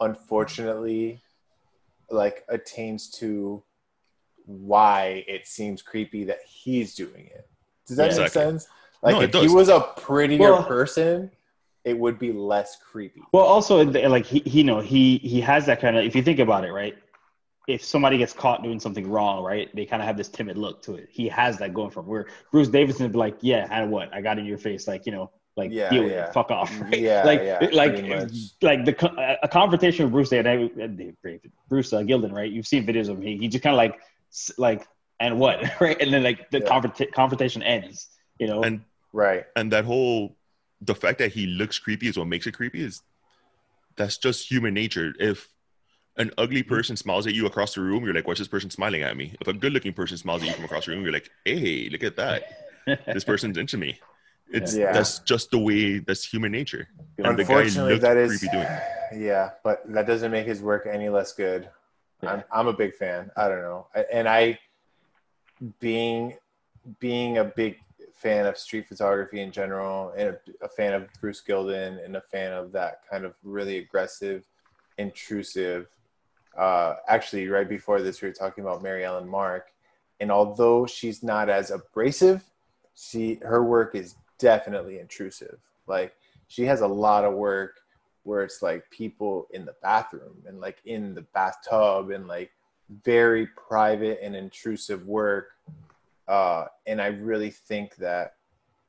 unfortunately 0.00 1.20
like 2.10 2.44
attains 2.48 3.08
to 3.08 3.62
why 4.44 5.24
it 5.26 5.46
seems 5.46 5.80
creepy 5.80 6.24
that 6.24 6.38
he's 6.46 6.94
doing 6.94 7.26
it 7.26 7.48
does 7.86 7.96
that 7.96 8.10
yeah, 8.10 8.18
make 8.18 8.26
exactly. 8.26 8.42
sense 8.42 8.68
like 9.02 9.14
no, 9.14 9.20
if 9.22 9.32
he 9.34 9.48
was 9.48 9.68
a 9.68 9.80
prettier 9.96 10.38
well, 10.38 10.64
person 10.64 11.30
it 11.84 11.96
would 11.96 12.18
be 12.18 12.32
less 12.32 12.76
creepy 12.76 13.22
well 13.32 13.44
also 13.44 13.84
like 13.84 14.26
he, 14.26 14.42
you 14.44 14.64
know 14.64 14.80
he 14.80 15.18
he 15.18 15.40
has 15.40 15.66
that 15.66 15.80
kind 15.80 15.96
of 15.96 16.04
if 16.04 16.14
you 16.14 16.22
think 16.22 16.40
about 16.40 16.64
it 16.64 16.72
right 16.72 16.96
if 17.68 17.84
somebody 17.84 18.18
gets 18.18 18.32
caught 18.32 18.62
doing 18.62 18.80
something 18.80 19.08
wrong, 19.08 19.44
right, 19.44 19.74
they 19.74 19.86
kind 19.86 20.02
of 20.02 20.06
have 20.06 20.16
this 20.16 20.28
timid 20.28 20.58
look 20.58 20.82
to 20.82 20.94
it. 20.94 21.08
He 21.10 21.28
has 21.28 21.58
that 21.58 21.74
going 21.74 21.90
from 21.90 22.06
where 22.06 22.26
Bruce 22.50 22.68
Davidson 22.68 23.04
would 23.04 23.12
be 23.12 23.18
like, 23.18 23.36
yeah, 23.40 23.68
and 23.70 23.90
what? 23.90 24.12
I 24.12 24.20
got 24.20 24.38
in 24.38 24.44
your 24.44 24.58
face, 24.58 24.88
like 24.88 25.06
you 25.06 25.12
know, 25.12 25.30
like 25.56 25.70
yeah, 25.70 25.90
deal 25.90 26.04
with 26.04 26.12
yeah. 26.12 26.28
it, 26.28 26.32
fuck 26.32 26.50
off. 26.50 26.72
Right? 26.80 26.98
Yeah, 26.98 27.22
like 27.24 27.42
yeah, 27.42 27.58
like 27.72 28.02
like 28.62 28.84
the 28.84 29.38
a 29.42 29.48
confrontation 29.48 30.06
with 30.06 30.12
Bruce 30.12 30.30
there, 30.30 30.42
Bruce 31.68 31.92
uh, 31.92 32.00
Gilden, 32.00 32.32
right? 32.32 32.50
You've 32.50 32.66
seen 32.66 32.86
videos 32.86 33.08
of 33.08 33.18
him. 33.18 33.22
He, 33.22 33.36
he 33.36 33.48
just 33.48 33.62
kind 33.62 33.74
of 33.74 33.78
like 33.78 34.00
like 34.58 34.88
and 35.20 35.38
what, 35.38 35.62
right? 35.80 36.00
And 36.00 36.12
then 36.12 36.22
like 36.22 36.50
the 36.50 36.60
yeah. 36.60 36.66
confront- 36.66 37.12
confrontation 37.12 37.62
ends, 37.62 38.08
you 38.38 38.46
know. 38.46 38.62
And 38.62 38.82
right, 39.12 39.44
and 39.54 39.70
that 39.72 39.84
whole 39.84 40.36
the 40.80 40.94
fact 40.94 41.18
that 41.18 41.32
he 41.32 41.46
looks 41.46 41.78
creepy 41.78 42.08
is 42.08 42.18
what 42.18 42.26
makes 42.26 42.46
it 42.46 42.52
creepy. 42.52 42.82
Is 42.82 43.02
that's 43.96 44.18
just 44.18 44.50
human 44.50 44.74
nature. 44.74 45.14
If 45.18 45.48
an 46.16 46.30
ugly 46.38 46.60
mm-hmm. 46.60 46.74
person 46.74 46.96
smiles 46.96 47.26
at 47.26 47.34
you 47.34 47.46
across 47.46 47.74
the 47.74 47.80
room, 47.80 48.04
you're 48.04 48.14
like, 48.14 48.26
"What's 48.26 48.40
this 48.40 48.48
person 48.48 48.70
smiling 48.70 49.02
at 49.02 49.16
me?" 49.16 49.34
If 49.40 49.48
a 49.48 49.52
good-looking 49.52 49.94
person 49.94 50.16
smiles 50.16 50.42
at 50.42 50.48
you 50.48 50.54
from 50.54 50.64
across 50.64 50.86
the 50.86 50.92
room, 50.92 51.02
you're 51.02 51.12
like, 51.12 51.30
"Hey, 51.44 51.88
look 51.90 52.02
at 52.02 52.16
that! 52.16 52.42
this 53.06 53.24
person's 53.32 53.56
into 53.56 53.78
me." 53.78 53.98
It's 54.52 54.76
yeah. 54.76 54.92
that's 54.92 55.20
just 55.20 55.50
the 55.50 55.58
way 55.58 55.98
that's 55.98 56.24
human 56.24 56.52
nature. 56.52 56.88
And 57.16 57.38
Unfortunately, 57.38 57.98
that 57.98 58.16
is 58.16 58.44
yeah, 59.14 59.50
but 59.64 59.82
that 59.92 60.06
doesn't 60.06 60.30
make 60.30 60.46
his 60.46 60.60
work 60.60 60.86
any 60.90 61.08
less 61.08 61.32
good. 61.32 61.68
Yeah. 62.22 62.32
I'm 62.32 62.44
I'm 62.52 62.66
a 62.68 62.72
big 62.72 62.94
fan. 62.94 63.30
I 63.36 63.48
don't 63.48 63.62
know, 63.62 63.86
and 64.12 64.28
I 64.28 64.58
being 65.80 66.36
being 66.98 67.38
a 67.38 67.44
big 67.44 67.78
fan 68.14 68.46
of 68.46 68.58
street 68.58 68.86
photography 68.86 69.40
in 69.40 69.50
general, 69.50 70.12
and 70.16 70.30
a, 70.30 70.64
a 70.64 70.68
fan 70.68 70.92
of 70.92 71.08
Bruce 71.20 71.42
Gilden, 71.46 72.04
and 72.04 72.16
a 72.16 72.20
fan 72.20 72.52
of 72.52 72.72
that 72.72 73.00
kind 73.10 73.24
of 73.24 73.34
really 73.42 73.78
aggressive, 73.78 74.44
intrusive. 74.98 75.88
Uh, 76.56 76.96
actually, 77.08 77.48
right 77.48 77.68
before 77.68 78.02
this, 78.02 78.20
we 78.20 78.28
were 78.28 78.34
talking 78.34 78.62
about 78.62 78.82
Mary 78.82 79.04
Ellen 79.04 79.28
Mark, 79.28 79.72
and 80.20 80.30
although 80.30 80.86
she's 80.86 81.22
not 81.22 81.48
as 81.48 81.70
abrasive, 81.70 82.44
she 82.94 83.38
her 83.42 83.64
work 83.64 83.94
is 83.94 84.16
definitely 84.38 84.98
intrusive. 84.98 85.58
Like 85.86 86.14
she 86.48 86.64
has 86.66 86.80
a 86.80 86.86
lot 86.86 87.24
of 87.24 87.34
work 87.34 87.80
where 88.24 88.44
it's 88.44 88.62
like 88.62 88.88
people 88.90 89.48
in 89.52 89.64
the 89.64 89.74
bathroom 89.82 90.42
and 90.46 90.60
like 90.60 90.78
in 90.84 91.14
the 91.14 91.22
bathtub 91.34 92.10
and 92.10 92.28
like 92.28 92.50
very 93.04 93.46
private 93.46 94.20
and 94.22 94.36
intrusive 94.36 95.06
work. 95.06 95.52
Uh, 96.28 96.66
and 96.86 97.00
I 97.00 97.06
really 97.06 97.50
think 97.50 97.96
that 97.96 98.34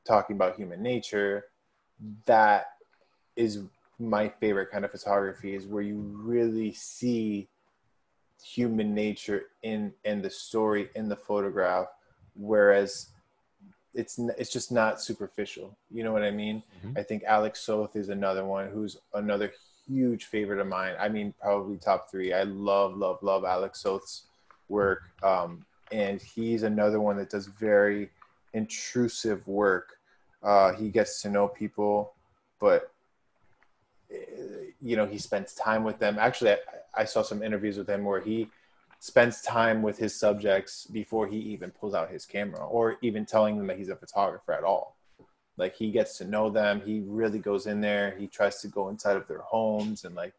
talking 0.04 0.36
about 0.36 0.56
human 0.56 0.82
nature, 0.82 1.46
that 2.26 2.66
is 3.36 3.60
my 3.98 4.28
favorite 4.28 4.70
kind 4.70 4.84
of 4.84 4.90
photography 4.90 5.54
is 5.54 5.66
where 5.66 5.82
you 5.82 5.96
really 5.96 6.72
see 6.72 7.48
human 8.44 8.94
nature 8.94 9.46
in 9.62 9.92
in 10.04 10.20
the 10.20 10.30
story 10.30 10.90
in 10.94 11.08
the 11.08 11.16
photograph 11.16 11.88
whereas 12.34 13.08
it's 13.94 14.18
it's 14.38 14.50
just 14.50 14.72
not 14.72 15.00
superficial. 15.00 15.76
You 15.90 16.04
know 16.04 16.12
what 16.12 16.22
I 16.22 16.30
mean? 16.30 16.62
Mm-hmm. 16.84 16.98
I 16.98 17.02
think 17.02 17.22
Alex 17.24 17.60
Soth 17.60 17.96
is 17.96 18.08
another 18.08 18.44
one 18.44 18.68
who's 18.68 18.96
another 19.14 19.52
huge 19.86 20.26
favorite 20.26 20.58
of 20.58 20.66
mine. 20.66 20.94
I 20.98 21.08
mean, 21.08 21.32
probably 21.40 21.76
top 21.76 22.10
three. 22.10 22.32
I 22.32 22.42
love, 22.42 22.96
love, 22.96 23.22
love 23.22 23.44
Alex 23.44 23.80
Soth's 23.80 24.24
work, 24.68 25.02
um, 25.22 25.64
and 25.92 26.20
he's 26.20 26.64
another 26.64 27.00
one 27.00 27.16
that 27.18 27.30
does 27.30 27.46
very 27.46 28.10
intrusive 28.52 29.46
work. 29.46 29.98
Uh, 30.42 30.72
he 30.74 30.88
gets 30.90 31.22
to 31.22 31.30
know 31.30 31.48
people, 31.48 32.12
but 32.60 32.92
you 34.80 34.96
know 34.96 35.06
he 35.06 35.18
spends 35.18 35.54
time 35.54 35.84
with 35.84 35.98
them. 35.98 36.18
Actually, 36.18 36.52
I, 36.52 36.58
I 36.94 37.04
saw 37.04 37.22
some 37.22 37.42
interviews 37.42 37.78
with 37.78 37.88
him 37.88 38.04
where 38.04 38.20
he 38.20 38.48
spends 39.00 39.42
time 39.42 39.82
with 39.82 39.98
his 39.98 40.14
subjects 40.14 40.86
before 40.86 41.26
he 41.26 41.36
even 41.36 41.70
pulls 41.70 41.94
out 41.94 42.10
his 42.10 42.24
camera 42.24 42.66
or 42.66 42.96
even 43.02 43.26
telling 43.26 43.58
them 43.58 43.66
that 43.66 43.76
he's 43.76 43.90
a 43.90 43.96
photographer 43.96 44.52
at 44.52 44.64
all. 44.64 44.96
Like 45.56 45.76
he 45.76 45.90
gets 45.90 46.18
to 46.18 46.24
know 46.24 46.50
them. 46.50 46.80
He 46.84 47.00
really 47.06 47.38
goes 47.38 47.66
in 47.66 47.80
there. 47.80 48.16
He 48.18 48.26
tries 48.26 48.60
to 48.62 48.68
go 48.68 48.88
inside 48.88 49.16
of 49.16 49.28
their 49.28 49.42
homes 49.42 50.04
and 50.04 50.14
like 50.14 50.32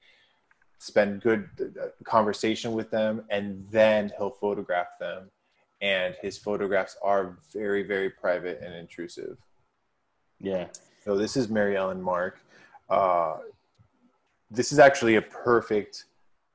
spend 0.79 1.21
good 1.21 1.49
uh, 1.81 1.87
conversation 2.03 2.73
with 2.73 2.91
them 2.91 3.23
and 3.29 3.65
then 3.71 4.11
he'll 4.17 4.29
photograph 4.29 4.87
them 4.99 5.29
and 5.81 6.15
his 6.21 6.37
photographs 6.37 6.97
are 7.01 7.37
very 7.53 7.83
very 7.83 8.09
private 8.09 8.61
and 8.61 8.73
intrusive 8.73 9.37
yeah 10.39 10.67
so 11.03 11.17
this 11.17 11.37
is 11.37 11.49
mary 11.49 11.75
ellen 11.75 12.01
mark 12.01 12.39
uh, 12.89 13.37
this 14.51 14.71
is 14.71 14.79
actually 14.79 15.15
a 15.15 15.21
perfect 15.21 16.05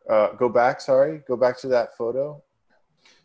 uh, 0.08 0.32
go 0.32 0.48
back, 0.48 0.80
sorry, 0.80 1.22
go 1.28 1.36
back 1.36 1.58
to 1.60 1.68
that 1.68 1.96
photo. 1.96 2.42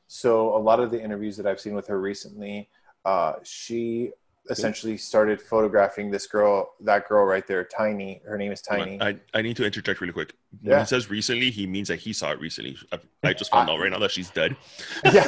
So 0.08 0.56
a 0.56 0.60
lot 0.60 0.80
of 0.80 0.92
the 0.92 1.02
interviews 1.02 1.36
that 1.38 1.48
I've 1.48 1.60
seen 1.60 1.74
with 1.74 1.88
her 1.88 2.00
recently, 2.00 2.70
uh, 3.06 3.34
she 3.44 4.12
essentially 4.52 4.96
started 4.96 5.42
photographing 5.42 6.12
this 6.12 6.28
girl, 6.28 6.74
that 6.82 7.08
girl 7.08 7.26
right 7.26 7.48
there, 7.48 7.64
Tiny. 7.64 8.22
Her 8.28 8.38
name 8.38 8.52
is 8.52 8.62
Tiny. 8.62 9.02
I, 9.02 9.20
I 9.34 9.42
need 9.42 9.58
to 9.58 9.66
interject 9.66 10.02
really 10.02 10.14
quick. 10.14 10.34
When 10.62 10.74
yeah. 10.74 10.80
he 10.82 10.86
says 10.86 11.10
recently, 11.10 11.50
he 11.50 11.66
means 11.66 11.88
that 11.88 11.98
he 11.98 12.14
saw 12.14 12.32
it 12.32 12.40
recently. 12.40 12.78
I, 12.92 13.00
I 13.24 13.34
just 13.34 13.50
found 13.50 13.70
out 13.70 13.80
right 13.80 13.92
now 13.92 14.00
that 14.00 14.12
she's 14.12 14.30
dead. 14.30 14.56
Yeah, 15.12 15.28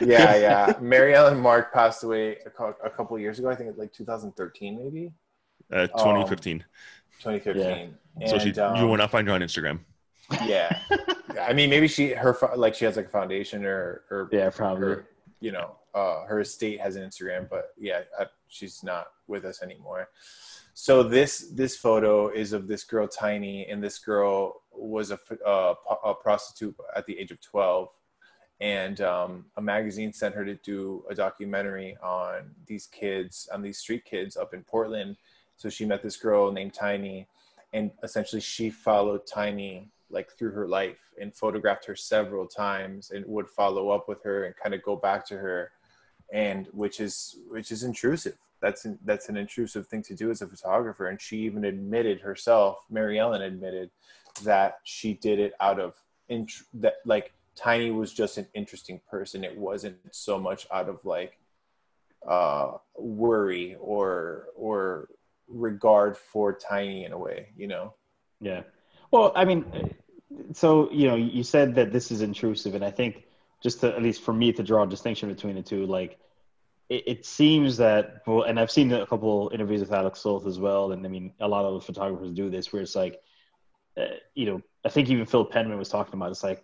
yeah, 0.00 0.36
yeah. 0.36 0.72
Mary 0.80 1.14
Ellen 1.14 1.38
Mark 1.38 1.72
passed 1.72 2.02
away 2.04 2.38
a, 2.46 2.64
a 2.84 2.90
couple 2.90 3.18
years 3.18 3.38
ago. 3.38 3.50
I 3.50 3.54
think 3.54 3.68
it's 3.68 3.78
like 3.78 3.92
2013, 3.92 4.78
maybe. 4.82 5.12
Uh, 5.70 5.86
2015. 5.88 6.56
Um, 6.56 6.62
2015. 7.20 7.62
Yeah. 7.62 7.86
And, 8.20 8.30
so 8.30 8.38
she, 8.38 8.52
um, 8.60 8.76
you 8.76 8.86
will 8.86 8.96
not 8.96 9.10
find 9.10 9.26
her 9.28 9.34
on 9.34 9.40
Instagram. 9.40 9.80
Yeah, 10.44 10.80
I 11.40 11.52
mean, 11.52 11.70
maybe 11.70 11.86
she 11.86 12.10
her 12.12 12.36
like 12.56 12.74
she 12.74 12.84
has 12.84 12.96
like 12.96 13.06
a 13.06 13.10
foundation 13.10 13.64
or 13.64 14.02
or 14.10 14.28
Yeah, 14.32 14.50
probably. 14.50 14.88
her, 14.88 15.06
you 15.40 15.52
know, 15.52 15.76
uh, 15.94 16.24
her 16.24 16.40
estate 16.40 16.80
has 16.80 16.96
an 16.96 17.02
Instagram, 17.08 17.48
but 17.48 17.74
yeah, 17.78 18.00
I, 18.18 18.26
she's 18.48 18.82
not 18.82 19.08
with 19.28 19.44
us 19.44 19.62
anymore. 19.62 20.08
So 20.74 21.02
this 21.02 21.50
this 21.52 21.76
photo 21.76 22.28
is 22.28 22.52
of 22.52 22.66
this 22.66 22.84
girl 22.84 23.06
Tiny, 23.06 23.66
and 23.66 23.82
this 23.82 23.98
girl 23.98 24.62
was 24.72 25.10
a, 25.10 25.14
f- 25.30 25.38
uh, 25.46 25.74
a 26.04 26.14
prostitute 26.14 26.74
at 26.96 27.06
the 27.06 27.16
age 27.18 27.30
of 27.30 27.40
twelve, 27.40 27.90
and 28.60 29.00
um, 29.00 29.46
a 29.56 29.62
magazine 29.62 30.12
sent 30.12 30.34
her 30.34 30.44
to 30.44 30.54
do 30.56 31.04
a 31.08 31.14
documentary 31.14 31.96
on 32.02 32.50
these 32.66 32.86
kids, 32.86 33.48
on 33.52 33.62
these 33.62 33.78
street 33.78 34.04
kids 34.04 34.36
up 34.36 34.52
in 34.54 34.62
Portland. 34.64 35.16
So 35.56 35.70
she 35.70 35.86
met 35.86 36.02
this 36.02 36.16
girl 36.16 36.52
named 36.52 36.74
Tiny, 36.74 37.26
and 37.76 37.90
essentially 38.02 38.40
she 38.40 38.70
followed 38.70 39.26
Tiny 39.26 39.90
like 40.08 40.30
through 40.32 40.52
her 40.52 40.66
life 40.66 40.98
and 41.20 41.34
photographed 41.34 41.84
her 41.84 41.94
several 41.94 42.46
times 42.46 43.10
and 43.10 43.24
would 43.26 43.48
follow 43.48 43.90
up 43.90 44.08
with 44.08 44.22
her 44.22 44.44
and 44.44 44.54
kind 44.56 44.74
of 44.74 44.82
go 44.82 44.96
back 44.96 45.26
to 45.26 45.36
her. 45.36 45.72
And 46.32 46.68
which 46.72 47.00
is 47.00 47.36
which 47.48 47.70
is 47.70 47.82
intrusive. 47.82 48.38
That's 48.62 48.86
an, 48.86 48.98
that's 49.04 49.28
an 49.28 49.36
intrusive 49.36 49.86
thing 49.86 50.02
to 50.04 50.14
do 50.14 50.30
as 50.30 50.40
a 50.40 50.46
photographer. 50.46 51.08
And 51.08 51.20
she 51.20 51.38
even 51.40 51.66
admitted 51.66 52.20
herself 52.20 52.78
mary 52.90 53.18
ellen 53.18 53.42
admitted 53.42 53.90
that 54.42 54.78
she 54.84 55.12
did 55.12 55.38
it 55.38 55.52
out 55.60 55.78
of 55.78 55.94
int- 56.28 56.64
that 56.74 56.94
like 57.04 57.34
tiny 57.56 57.90
was 57.90 58.12
just 58.12 58.38
an 58.38 58.46
interesting 58.54 59.00
person. 59.10 59.44
It 59.44 59.56
wasn't 59.56 59.98
so 60.12 60.38
much 60.38 60.66
out 60.72 60.88
of 60.88 61.04
like 61.04 61.38
uh 62.26 62.78
worry 62.96 63.76
or 63.78 64.46
or 64.56 65.10
regard 65.48 66.16
for 66.16 66.52
tiny 66.52 67.04
in 67.04 67.12
a 67.12 67.18
way 67.18 67.48
you 67.56 67.66
know 67.66 67.94
Yeah. 68.40 68.62
Well, 69.10 69.32
I 69.34 69.44
mean, 69.44 69.64
so 70.52 70.90
you 70.90 71.06
know, 71.06 71.16
you 71.16 71.42
said 71.42 71.74
that 71.76 71.92
this 71.92 72.10
is 72.10 72.22
intrusive, 72.22 72.74
and 72.74 72.84
I 72.84 72.90
think 72.90 73.24
just 73.62 73.80
to 73.80 73.94
at 73.94 74.02
least 74.02 74.22
for 74.22 74.32
me 74.32 74.52
to 74.52 74.62
draw 74.62 74.82
a 74.82 74.86
distinction 74.86 75.28
between 75.28 75.54
the 75.54 75.62
two, 75.62 75.86
like 75.86 76.18
it, 76.88 77.04
it 77.06 77.26
seems 77.26 77.76
that, 77.78 78.22
well, 78.26 78.42
and 78.42 78.60
I've 78.60 78.70
seen 78.70 78.92
a 78.92 79.06
couple 79.06 79.50
interviews 79.52 79.80
with 79.80 79.92
Alex 79.92 80.20
Soth 80.20 80.46
as 80.46 80.58
well, 80.58 80.92
and 80.92 81.04
I 81.04 81.08
mean, 81.08 81.32
a 81.40 81.48
lot 81.48 81.64
of 81.64 81.84
photographers 81.84 82.32
do 82.32 82.50
this, 82.50 82.72
where 82.72 82.82
it's 82.82 82.94
like, 82.94 83.20
uh, 83.96 84.16
you 84.34 84.46
know, 84.46 84.60
I 84.84 84.88
think 84.88 85.08
even 85.08 85.26
Phil 85.26 85.44
Penman 85.44 85.78
was 85.78 85.88
talking 85.88 86.14
about 86.14 86.30
it's 86.30 86.44
like 86.44 86.62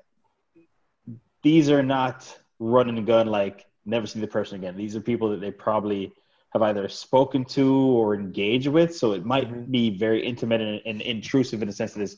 these 1.43 1.71
are 1.71 1.83
not 1.83 2.39
run 2.59 2.89
and 2.89 3.07
gun 3.07 3.27
like 3.27 3.67
never 3.85 4.07
see 4.07 4.21
the 4.21 4.27
person 4.27 4.59
again. 4.59 4.77
These 4.77 4.95
are 4.95 5.01
people 5.01 5.31
that 5.31 5.41
they 5.41 5.51
probably 5.51 6.13
have 6.53 6.63
either 6.63 6.89
spoken 6.89 7.45
to 7.47 7.75
or 7.75 8.15
engaged 8.15 8.69
with. 8.69 8.95
So 8.95 9.13
it 9.13 9.25
might 9.25 9.51
Mhm. 9.51 9.71
be 9.71 9.91
very 9.91 10.25
intimate 10.25 10.61
and, 10.61 10.81
and 10.85 11.01
intrusive 11.01 11.63
in 11.63 11.69
the 11.69 11.75
sense 11.75 11.95
that 11.95 12.03
it's 12.03 12.17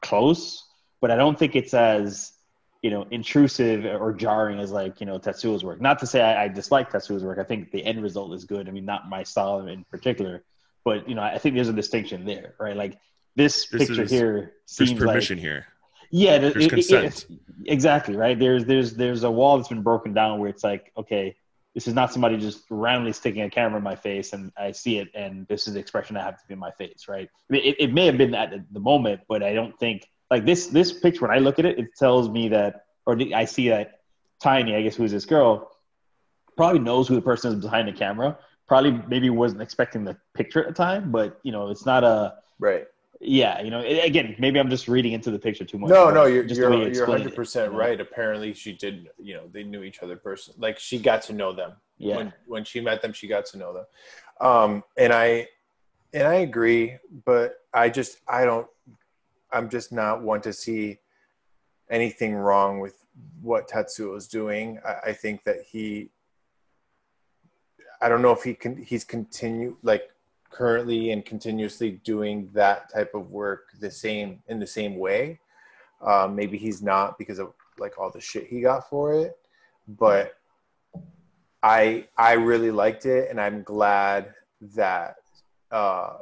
close, 0.00 0.64
but 1.00 1.10
I 1.10 1.16
don't 1.16 1.38
think 1.38 1.56
it's 1.56 1.74
as 1.74 2.32
you 2.82 2.90
know 2.90 3.06
intrusive 3.12 3.84
or 3.84 4.12
jarring 4.12 4.58
as 4.58 4.72
like 4.72 5.00
you 5.00 5.06
know 5.06 5.18
Tetsuo's 5.18 5.62
work. 5.64 5.80
Not 5.80 5.98
to 6.00 6.06
say 6.06 6.20
I, 6.20 6.44
I 6.44 6.48
dislike 6.48 6.90
Tetsuo's 6.90 7.24
work. 7.24 7.38
I 7.38 7.44
think 7.44 7.70
the 7.70 7.84
end 7.84 8.02
result 8.02 8.32
is 8.34 8.44
good. 8.44 8.68
I 8.68 8.72
mean, 8.72 8.84
not 8.84 9.08
my 9.08 9.22
style 9.22 9.66
in 9.68 9.84
particular, 9.84 10.42
but 10.84 11.08
you 11.08 11.14
know 11.14 11.22
I 11.22 11.38
think 11.38 11.54
there's 11.54 11.68
a 11.68 11.72
distinction 11.72 12.24
there, 12.24 12.54
right? 12.58 12.76
Like 12.76 12.98
this, 13.36 13.66
This 13.68 13.86
picture 13.86 14.02
is- 14.02 14.10
here 14.10 14.32
There's 14.76 14.88
seems 14.90 14.94
permission 15.00 15.38
like 15.38 15.42
here. 15.46 15.66
yeah, 16.10 16.38
There's 16.38 16.56
it- 16.56 16.62
it- 16.64 16.70
consent. 16.70 17.26
exactly 17.66 18.16
right. 18.16 18.36
There's 18.38 18.64
there's 18.64 18.94
there's 18.94 19.22
a 19.22 19.30
wall 19.30 19.56
that's 19.56 19.68
been 19.68 19.82
broken 19.82 20.12
down 20.12 20.40
where 20.40 20.50
it's 20.50 20.64
like, 20.64 20.90
okay, 20.96 21.36
this 21.74 21.88
is 21.88 21.94
not 21.94 22.12
somebody 22.12 22.36
just 22.36 22.64
randomly 22.70 23.12
sticking 23.12 23.42
a 23.42 23.50
camera 23.50 23.78
in 23.78 23.82
my 23.82 23.96
face 23.96 24.32
and 24.32 24.52
I 24.56 24.72
see 24.72 24.98
it, 24.98 25.08
and 25.14 25.46
this 25.48 25.66
is 25.66 25.74
the 25.74 25.80
expression 25.80 26.16
I 26.16 26.22
have 26.22 26.36
to 26.36 26.46
be 26.46 26.54
in 26.54 26.60
my 26.60 26.70
face, 26.72 27.06
right? 27.08 27.28
I 27.28 27.52
mean, 27.52 27.62
it, 27.64 27.76
it 27.78 27.92
may 27.94 28.06
have 28.06 28.18
been 28.18 28.34
at 28.34 28.50
the- 28.72 28.80
moment, 28.80 29.22
but 29.28 29.42
I 29.42 29.54
don't 29.54 29.78
think 29.78 30.08
like 30.30 30.44
this 30.44 30.66
this 30.66 30.92
picture 30.92 31.22
when 31.22 31.30
I 31.30 31.38
look 31.38 31.58
at 31.58 31.64
it, 31.64 31.78
it 31.78 31.94
tells 31.96 32.28
me 32.28 32.48
that, 32.48 32.84
or 33.06 33.16
I 33.34 33.44
see 33.44 33.68
that 33.68 34.00
Tiny, 34.42 34.74
I 34.74 34.82
guess 34.82 34.96
who's 34.96 35.12
this 35.12 35.24
girl, 35.24 35.70
probably 36.56 36.80
knows 36.80 37.06
who 37.06 37.14
the 37.14 37.22
person 37.22 37.52
is 37.52 37.62
behind 37.62 37.86
the 37.86 37.92
camera. 37.92 38.36
Probably 38.66 39.00
maybe 39.06 39.30
wasn't 39.30 39.62
expecting 39.62 40.02
the 40.04 40.16
picture 40.34 40.60
at 40.60 40.66
the 40.66 40.74
time, 40.74 41.12
but 41.12 41.38
you 41.44 41.52
know, 41.52 41.70
it's 41.70 41.86
not 41.86 42.02
a 42.02 42.34
right 42.58 42.86
yeah, 43.24 43.60
you 43.62 43.70
know, 43.70 43.80
again, 43.80 44.34
maybe 44.40 44.58
I'm 44.58 44.68
just 44.68 44.88
reading 44.88 45.12
into 45.12 45.30
the 45.30 45.38
picture 45.38 45.64
too 45.64 45.78
much. 45.78 45.90
No, 45.90 46.10
no, 46.10 46.24
you're 46.24 46.42
just 46.42 46.58
you're 46.58 46.72
you 46.72 46.80
you're 46.80 46.88
explain 46.88 47.18
hundred 47.18 47.32
it, 47.32 47.36
percent 47.36 47.66
you 47.66 47.72
know? 47.72 47.78
right. 47.78 48.00
Apparently, 48.00 48.52
she 48.52 48.72
did. 48.72 49.10
You 49.18 49.34
know, 49.34 49.42
they 49.52 49.62
knew 49.62 49.84
each 49.84 50.02
other 50.02 50.16
person. 50.16 50.54
Like 50.58 50.78
she 50.78 50.98
got 50.98 51.22
to 51.22 51.32
know 51.32 51.52
them. 51.52 51.74
Yeah, 51.98 52.16
When 52.16 52.32
when 52.46 52.64
she 52.64 52.80
met 52.80 53.00
them, 53.00 53.12
she 53.12 53.28
got 53.28 53.46
to 53.46 53.58
know 53.58 53.72
them. 53.72 53.84
Um, 54.40 54.84
and 54.96 55.12
I 55.12 55.46
and 56.12 56.26
I 56.26 56.36
agree, 56.36 56.96
but 57.24 57.60
I 57.72 57.90
just 57.90 58.18
I 58.26 58.44
don't. 58.44 58.66
I'm 59.52 59.68
just 59.68 59.92
not 59.92 60.22
one 60.22 60.40
to 60.42 60.52
see 60.52 60.98
anything 61.90 62.34
wrong 62.34 62.80
with 62.80 63.06
what 63.40 63.68
Tatsuo 63.68 64.16
is 64.16 64.26
doing. 64.26 64.80
I, 64.84 65.10
I 65.10 65.12
think 65.12 65.44
that 65.44 65.62
he. 65.62 66.10
I 68.00 68.08
don't 68.08 68.20
know 68.20 68.32
if 68.32 68.42
he 68.42 68.54
can. 68.54 68.82
He's 68.82 69.04
continue 69.04 69.76
like 69.84 70.10
currently 70.52 71.10
and 71.10 71.24
continuously 71.24 71.92
doing 72.04 72.48
that 72.52 72.92
type 72.92 73.14
of 73.14 73.30
work 73.30 73.70
the 73.80 73.90
same 73.90 74.42
in 74.48 74.60
the 74.60 74.66
same 74.66 74.96
way. 74.98 75.40
Um, 76.00 76.36
maybe 76.36 76.58
he's 76.58 76.82
not 76.82 77.18
because 77.18 77.38
of 77.38 77.52
like 77.78 77.98
all 77.98 78.10
the 78.10 78.20
shit 78.20 78.46
he 78.46 78.60
got 78.60 78.88
for 78.88 79.14
it, 79.14 79.36
but 79.88 80.36
I 81.62 82.06
I 82.16 82.32
really 82.32 82.70
liked 82.70 83.06
it, 83.06 83.30
and 83.30 83.40
I'm 83.40 83.62
glad 83.62 84.34
that 84.74 85.16
uh, 85.70 86.18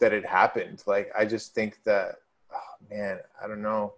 that 0.00 0.12
it 0.12 0.26
happened. 0.26 0.82
Like 0.86 1.10
I 1.16 1.24
just 1.24 1.54
think 1.54 1.78
that 1.84 2.16
oh, 2.52 2.86
man, 2.90 3.18
I 3.42 3.46
don't 3.46 3.62
know. 3.62 3.94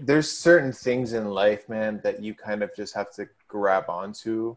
There's 0.00 0.30
certain 0.30 0.72
things 0.72 1.14
in 1.14 1.30
life, 1.30 1.70
man, 1.70 2.00
that 2.04 2.22
you 2.22 2.34
kind 2.34 2.62
of 2.62 2.70
just 2.76 2.94
have 2.94 3.10
to 3.14 3.26
grab 3.48 3.88
onto, 3.88 4.56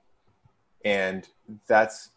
and 0.83 1.27
that's 1.67 2.09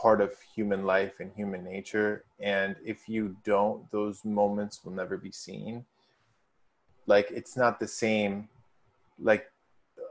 part 0.00 0.20
of 0.20 0.32
human 0.54 0.84
life 0.84 1.14
and 1.20 1.30
human 1.34 1.64
nature. 1.64 2.24
And 2.40 2.76
if 2.84 3.08
you 3.08 3.36
don't, 3.44 3.90
those 3.90 4.24
moments 4.24 4.84
will 4.84 4.92
never 4.92 5.16
be 5.16 5.32
seen. 5.32 5.84
Like 7.06 7.30
it's 7.30 7.56
not 7.56 7.80
the 7.80 7.88
same. 7.88 8.48
Like 9.20 9.50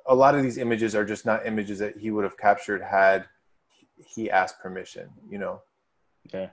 a 0.05 0.15
lot 0.15 0.35
of 0.35 0.43
these 0.43 0.57
images 0.57 0.95
are 0.95 1.05
just 1.05 1.25
not 1.25 1.45
images 1.45 1.79
that 1.79 1.97
he 1.97 2.11
would 2.11 2.23
have 2.23 2.37
captured 2.37 2.81
had 2.81 3.25
he 3.97 4.29
asked 4.29 4.59
permission. 4.59 5.09
You 5.29 5.37
know. 5.39 5.61
yeah. 6.33 6.49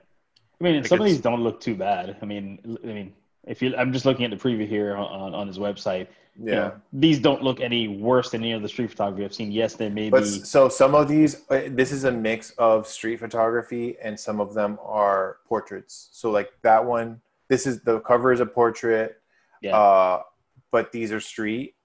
I 0.59 0.63
mean, 0.63 0.75
Like 0.77 0.87
some 0.87 1.01
of 1.01 1.05
these 1.05 1.19
don't 1.19 1.41
look 1.41 1.59
too 1.59 1.75
bad. 1.75 2.15
I 2.21 2.25
mean, 2.25 2.77
I 2.83 2.87
mean, 2.87 3.13
if 3.47 3.61
you, 3.61 3.75
I'm 3.75 3.93
just 3.93 4.05
looking 4.05 4.25
at 4.25 4.31
the 4.31 4.37
preview 4.37 4.67
here 4.67 4.95
on 4.95 5.33
on 5.33 5.47
his 5.47 5.57
website. 5.57 6.07
Yeah. 6.37 6.45
You 6.45 6.51
know, 6.55 6.73
these 6.91 7.19
don't 7.19 7.41
look 7.43 7.61
any 7.61 7.87
worse 7.87 8.31
than 8.31 8.41
any 8.41 8.51
of 8.51 8.61
the 8.61 8.67
street 8.67 8.89
photography 8.89 9.23
I've 9.23 9.33
seen. 9.33 9.51
Yes, 9.53 9.75
they 9.75 9.89
may 9.89 10.09
But 10.09 10.23
be. 10.23 10.25
so 10.29 10.67
some 10.67 10.93
of 10.93 11.07
these, 11.07 11.43
uh, 11.49 11.69
this 11.69 11.93
is 11.93 12.03
a 12.03 12.11
mix 12.11 12.51
of 12.57 12.87
street 12.87 13.19
photography, 13.19 13.95
and 14.01 14.19
some 14.19 14.41
of 14.41 14.53
them 14.53 14.77
are 14.83 15.37
portraits. 15.47 16.09
So 16.11 16.31
like 16.31 16.49
that 16.63 16.83
one, 16.83 17.21
this 17.47 17.65
is 17.65 17.81
the 17.83 18.01
cover 18.01 18.33
is 18.33 18.41
a 18.41 18.45
portrait, 18.45 19.21
Yeah. 19.61 19.77
uh, 19.77 20.23
but 20.71 20.91
these 20.91 21.13
are 21.13 21.21
street. 21.21 21.75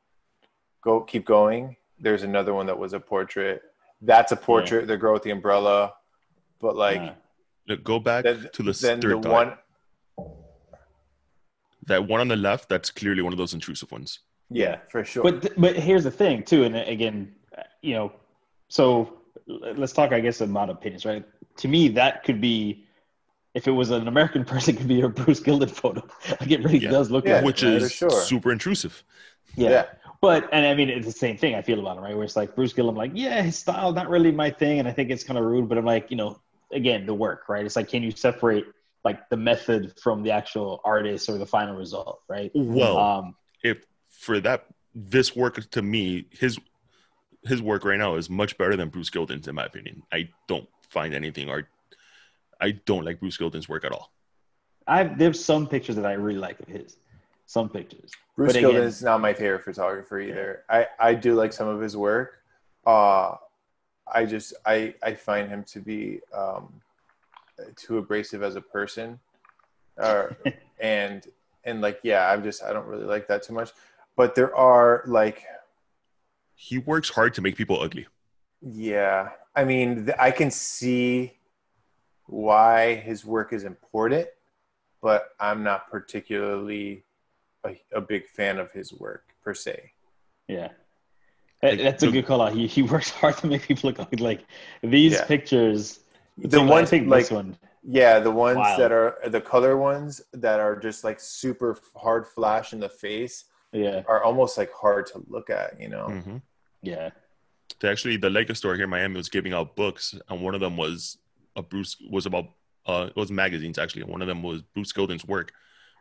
Go 0.83 1.01
keep 1.03 1.25
going. 1.27 1.77
There's 2.01 2.25
another 2.25 2.53
one 2.53 2.67
that 2.67 2.79
was 2.79 2.93
a 2.93 2.99
portrait. 2.99 3.63
That's 4.03 4.33
a 4.33 4.37
portrait. 4.37 4.89
The 4.89 4.97
girl 4.97 5.13
with 5.13 5.23
the 5.23 5.31
umbrella, 5.31 5.93
but 6.61 6.75
like 6.75 7.15
Look, 7.69 7.85
go 7.85 8.01
back 8.01 8.25
then, 8.25 8.49
to 8.53 8.63
the 8.65 8.73
then 8.73 9.01
third 9.01 9.23
the 9.23 9.29
one, 9.31 9.53
That 11.91 12.09
one 12.09 12.21
on 12.21 12.29
the 12.29 12.37
left, 12.37 12.71
that's 12.71 12.91
clearly 12.91 13.23
one 13.23 13.35
of 13.35 13.39
those 13.39 13.55
intrusive 13.55 13.93
ones. 13.93 14.21
yeah, 14.51 14.79
for 14.89 15.05
sure. 15.05 15.23
But 15.23 15.43
th- 15.43 15.55
but 15.57 15.77
here's 15.77 16.05
the 16.05 16.11
thing 16.11 16.43
too, 16.45 16.65
and 16.65 16.77
again, 16.77 17.35
uh, 17.57 17.63
you 17.83 17.95
know, 17.95 18.13
so 18.69 19.19
let's 19.47 19.93
talk, 19.93 20.13
I 20.13 20.21
guess, 20.21 20.41
about 20.41 20.71
opinions, 20.71 21.05
right? 21.05 21.25
To 21.59 21.69
me, 21.69 21.89
that 21.89 22.25
could 22.25 22.41
be, 22.41 22.85
if 23.55 23.69
it 23.69 23.73
was 23.73 23.91
an 23.91 24.09
American 24.09 24.45
person, 24.47 24.75
it 24.77 24.79
could 24.79 24.89
be 24.89 25.03
a 25.03 25.09
Bruce 25.09 25.41
Gilden 25.41 25.71
photo. 25.71 26.03
Like 26.41 26.51
it 26.53 26.65
really 26.65 26.81
Yeah. 26.81 26.91
does 26.91 27.11
look 27.11 27.27
Yeah, 27.27 27.43
like, 27.43 27.45
Which 27.45 27.63
it, 27.63 27.65
right? 27.65 27.83
is 27.83 27.83
for 27.83 27.89
sure. 27.91 28.11
super 28.11 28.53
intrusive. 28.53 29.05
yeah. 29.57 29.71
yeah, 29.71 29.87
But 30.21 30.49
and 30.53 30.67
I 30.67 30.75
mean, 30.75 30.89
it's 30.91 31.07
the 31.07 31.13
same 31.13 31.37
thing 31.37 31.55
I 31.55 31.63
feel 31.63 31.81
about 31.81 31.97
it, 31.97 32.01
right? 32.01 32.15
Where 32.15 32.25
it's 32.25 32.37
like 32.37 32.55
Bruce 32.55 32.73
Gilden, 32.75 32.97
like, 32.97 33.13
yeah, 33.15 33.43
his 33.43 33.57
style 33.59 33.93
not 33.93 34.09
really 34.09 34.33
my 34.33 34.51
thing, 34.51 34.79
and 34.79 34.89
I 34.89 34.93
think 34.93 35.11
it's 35.11 35.25
kind 35.25 35.39
of 35.39 35.45
rude. 35.45 35.69
But 35.69 35.79
I'm 35.79 35.85
like, 35.85 36.11
you 36.11 36.17
know, 36.17 36.41
again, 36.73 37.07
the 37.07 37.15
work, 37.15 37.49
right? 37.49 37.65
It's 37.65 37.77
like, 37.77 37.89
can 37.89 38.03
you 38.03 38.11
separate 38.11 38.67
like 39.05 39.29
the 39.31 39.37
method 39.37 39.99
from 40.01 40.23
the 40.23 40.31
actual 40.31 40.81
artist 40.85 41.29
or 41.29 41.39
the 41.39 41.47
final 41.47 41.77
result, 41.77 42.21
right? 42.29 42.51
Well, 42.55 42.99
Um, 42.99 43.35
if 43.63 43.85
for 44.09 44.41
that, 44.41 44.67
this 44.95 45.35
work 45.35 45.71
to 45.71 45.83
me, 45.83 46.27
his 46.31 46.59
his 47.45 47.63
work 47.63 47.85
right 47.85 47.99
now 47.99 48.17
is 48.17 48.29
much 48.29 48.59
better 48.59 48.77
than 48.77 48.91
Bruce 48.91 49.09
Gilden's, 49.09 49.49
in 49.49 49.55
my 49.55 49.65
opinion. 49.65 50.03
I 50.13 50.29
don't 50.47 50.69
find 50.91 51.15
anything 51.15 51.49
art. 51.49 51.69
I 52.61 52.73
don't 52.73 53.05
like 53.05 53.21
Bruce 53.21 53.39
Gilden's 53.39 53.69
work 53.69 53.85
at 53.85 53.93
all. 53.93 54.13
I've 54.87 55.19
there's 55.19 55.43
some 55.43 55.67
pictures 55.67 55.97
that 55.97 56.05
I 56.05 56.13
really 56.13 56.39
like 56.39 56.61
of 56.61 56.69
his, 56.69 56.97
some 57.47 57.69
pictures. 57.69 58.11
Bruce 58.37 58.53
But 58.55 58.63
Gilden 58.63 58.83
is 58.83 59.03
not 59.03 59.21
my 59.21 59.33
favorite 59.33 59.65
photographer 59.65 60.21
either. 60.21 60.65
I, 60.69 60.87
I 60.99 61.15
do 61.15 61.35
like 61.35 61.53
some 61.53 61.69
of 61.69 61.81
his 61.81 61.97
work. 61.97 62.43
Uh, 62.87 63.37
I 64.13 64.25
just 64.27 64.55
I 64.67 64.95
I 65.03 65.15
find 65.15 65.49
him 65.49 65.65
to 65.65 65.81
be 65.81 66.21
um, 66.35 66.81
too 67.77 67.99
abrasive 67.99 68.43
as 68.43 68.57
a 68.57 68.61
person, 68.61 69.19
uh, 69.99 70.27
and 70.81 71.27
and 71.65 71.81
like 71.81 72.01
yeah, 72.03 72.31
I'm 72.31 72.43
just 72.43 72.63
I 72.63 72.73
don't 72.73 72.87
really 72.87 73.05
like 73.05 73.29
that 73.29 73.43
too 73.43 73.53
much. 73.53 73.71
But 74.17 74.35
there 74.35 74.55
are 74.57 75.03
like 75.07 75.43
He 76.55 76.79
works 76.79 77.09
hard 77.11 77.35
to 77.35 77.43
make 77.43 77.57
people 77.57 77.81
ugly. 77.81 78.07
yeah, 78.61 79.31
I 79.57 79.65
mean 79.65 80.07
th- 80.07 80.17
I 80.19 80.31
can 80.31 80.51
see 80.51 81.33
why 82.27 82.95
his 82.95 83.25
work 83.25 83.53
is 83.53 83.65
important, 83.65 84.29
but 85.03 85.31
I'm 85.41 85.63
not 85.63 85.91
particularly 85.91 87.05
a, 87.65 87.81
a 87.93 88.01
big 88.01 88.27
fan 88.29 88.59
of 88.59 88.71
his 88.73 88.93
work 88.93 89.25
per 89.43 89.55
se. 89.55 89.93
Yeah. 90.49 90.69
That- 91.63 91.73
Like, 91.73 91.83
That's 91.83 92.03
a 92.03 92.07
the- 92.07 92.13
good 92.13 92.27
call 92.27 92.41
out. 92.43 92.53
He, 92.53 92.67
he 92.67 92.83
works 92.83 93.11
hard 93.11 93.37
to 93.39 93.47
make 93.47 93.63
people 93.63 93.91
look 93.91 93.99
like, 93.99 94.21
like 94.21 94.41
these 94.83 95.13
Yeah. 95.15 95.25
pictures. 95.27 96.01
The 96.43 96.61
I 96.61 96.65
ones 96.65 96.91
think 96.91 97.09
like 97.09 97.25
this 97.25 97.31
one. 97.31 97.57
Yeah, 97.83 98.19
the 98.21 98.31
ones 98.31 98.59
Wild. 98.59 98.81
that 98.81 98.93
are 98.93 99.19
the 99.27 99.41
color 99.41 99.77
ones 99.77 100.21
that 100.33 100.61
are 100.61 100.77
just 100.77 101.03
like 101.05 101.19
super 101.21 101.79
hard 101.97 102.27
flash 102.27 102.73
in 102.73 102.81
the 102.81 102.89
face 102.89 103.45
Yeah. 103.73 104.03
are 104.07 104.23
almost 104.23 104.59
like 104.59 104.71
hard 104.73 105.07
to 105.07 105.23
look 105.29 105.49
at, 105.51 105.81
you 105.81 105.89
know. 105.89 106.07
hmm 106.09 106.37
Yeah. 106.83 107.11
They 107.81 107.89
actually, 107.89 108.17
the 108.19 108.29
Leica 108.29 108.55
store 108.57 108.75
here 108.75 108.85
in 108.85 108.91
Miami 108.91 109.17
was 109.17 109.29
giving 109.31 109.55
out 109.55 109.77
books, 109.77 110.15
and 110.29 110.43
one 110.43 110.55
of 110.55 110.61
them 110.61 110.77
was 110.77 111.17
a 111.57 111.63
Bruce 111.63 111.97
was 112.11 112.27
about 112.27 112.47
uh, 112.87 113.07
it 113.09 113.17
was 113.17 113.31
magazines 113.31 113.79
actually, 113.79 114.03
one 114.05 114.21
of 114.23 114.29
them 114.29 114.43
was 114.43 114.63
Bruce 114.75 114.93
Gilden's 114.93 115.25
work. 115.25 115.53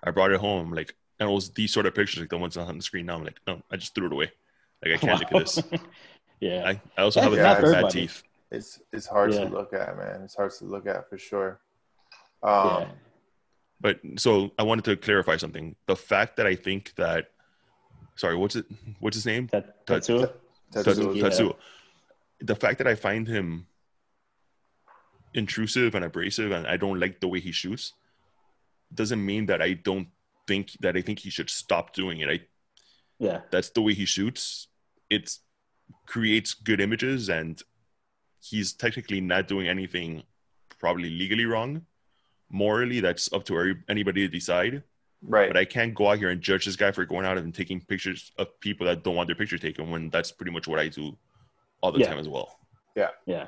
I 0.03 0.11
brought 0.11 0.31
it 0.31 0.39
home, 0.39 0.71
like, 0.73 0.95
and 1.19 1.29
it 1.29 1.33
was 1.33 1.51
these 1.51 1.71
sort 1.73 1.85
of 1.85 1.93
pictures, 1.95 2.19
like 2.21 2.29
the 2.29 2.37
ones 2.37 2.57
on 2.57 2.77
the 2.77 2.83
screen 2.83 3.05
now. 3.05 3.15
I'm 3.17 3.23
like, 3.23 3.39
no, 3.47 3.61
I 3.71 3.75
just 3.77 3.93
threw 3.95 4.07
it 4.07 4.13
away. 4.13 4.31
Like, 4.83 4.95
I 4.95 4.97
can't 4.97 5.19
look 5.31 5.31
at 5.33 5.39
this. 5.39 5.61
yeah. 6.39 6.63
I, 6.65 6.81
I 6.97 7.03
also 7.03 7.19
That's 7.21 7.35
have 7.35 7.39
a 7.39 7.43
not 7.43 7.57
thing 7.57 7.65
for 7.65 7.73
for 7.75 7.81
bad 7.83 7.91
teeth. 7.91 8.23
It's 8.51 8.79
it's 8.91 9.05
hard 9.05 9.33
Yeah. 9.33 9.45
to 9.45 9.49
look 9.49 9.73
at, 9.73 9.95
man. 9.97 10.21
It's 10.23 10.35
hard 10.35 10.51
to 10.53 10.65
look 10.65 10.87
at 10.87 11.07
for 11.09 11.17
sure. 11.17 11.59
Um, 12.41 12.67
yeah. 12.67 12.91
But 13.81 13.99
so 14.17 14.51
I 14.57 14.63
wanted 14.63 14.85
to 14.85 14.97
clarify 14.97 15.37
something. 15.37 15.75
The 15.85 15.95
fact 15.95 16.37
that 16.37 16.45
I 16.47 16.55
think 16.55 16.93
that, 16.95 17.31
sorry, 18.15 18.35
what's 18.35 18.55
it? 18.55 18.65
What's 18.99 19.15
his 19.15 19.25
name? 19.25 19.49
Yeah. 19.53 19.61
Tetsuo. 19.85 21.55
The 22.41 22.55
fact 22.55 22.77
that 22.79 22.87
I 22.87 22.95
find 22.95 23.27
him 23.27 23.67
intrusive 25.33 25.93
and 25.95 26.03
abrasive, 26.05 26.51
and 26.51 26.65
I 26.65 26.77
don't 26.77 26.99
like 26.99 27.19
the 27.19 27.27
way 27.27 27.39
he 27.39 27.51
shoots, 27.51 27.93
doesn't 28.93 29.23
mean 29.23 29.45
that 29.47 29.61
I 29.61 29.73
don't 29.73 30.07
think 30.47 30.71
that 30.79 30.97
I 30.97 31.01
think 31.01 31.19
he 31.19 31.29
should 31.29 31.49
stop 31.49 31.93
doing 31.93 32.19
it. 32.21 32.29
I 32.29 32.39
Yeah. 33.19 33.41
that's 33.51 33.69
the 33.69 33.81
way 33.81 33.93
he 33.93 34.05
shoots. 34.05 34.67
It 35.09 35.37
creates 36.05 36.53
good 36.53 36.79
images, 36.81 37.29
and 37.29 37.61
he's 38.41 38.73
technically 38.73 39.21
not 39.21 39.47
doing 39.47 39.67
anything 39.67 40.23
probably 40.79 41.09
legally 41.09 41.45
wrong. 41.45 41.85
Morally, 42.49 42.99
that's 42.99 43.31
up 43.33 43.43
to 43.45 43.75
anybody 43.89 44.21
to 44.21 44.27
decide. 44.27 44.81
right. 45.21 45.49
But 45.49 45.57
I 45.57 45.65
can't 45.65 45.93
go 45.93 46.09
out 46.09 46.17
here 46.17 46.29
and 46.29 46.41
judge 46.41 46.65
this 46.65 46.75
guy 46.75 46.91
for 46.91 47.05
going 47.05 47.25
out 47.25 47.37
and 47.37 47.53
taking 47.53 47.79
pictures 47.81 48.31
of 48.37 48.59
people 48.59 48.87
that 48.87 49.03
don't 49.03 49.15
want 49.15 49.27
their 49.27 49.35
picture 49.35 49.57
taken 49.57 49.91
when 49.91 50.09
that's 50.09 50.31
pretty 50.31 50.51
much 50.51 50.67
what 50.67 50.79
I 50.79 50.87
do 50.87 51.15
all 51.81 51.91
the 51.91 51.99
Yeah. 51.99 52.07
time 52.07 52.17
as 52.19 52.27
well. 52.27 52.57
Yeah. 52.95 53.09
Yeah. 53.25 53.47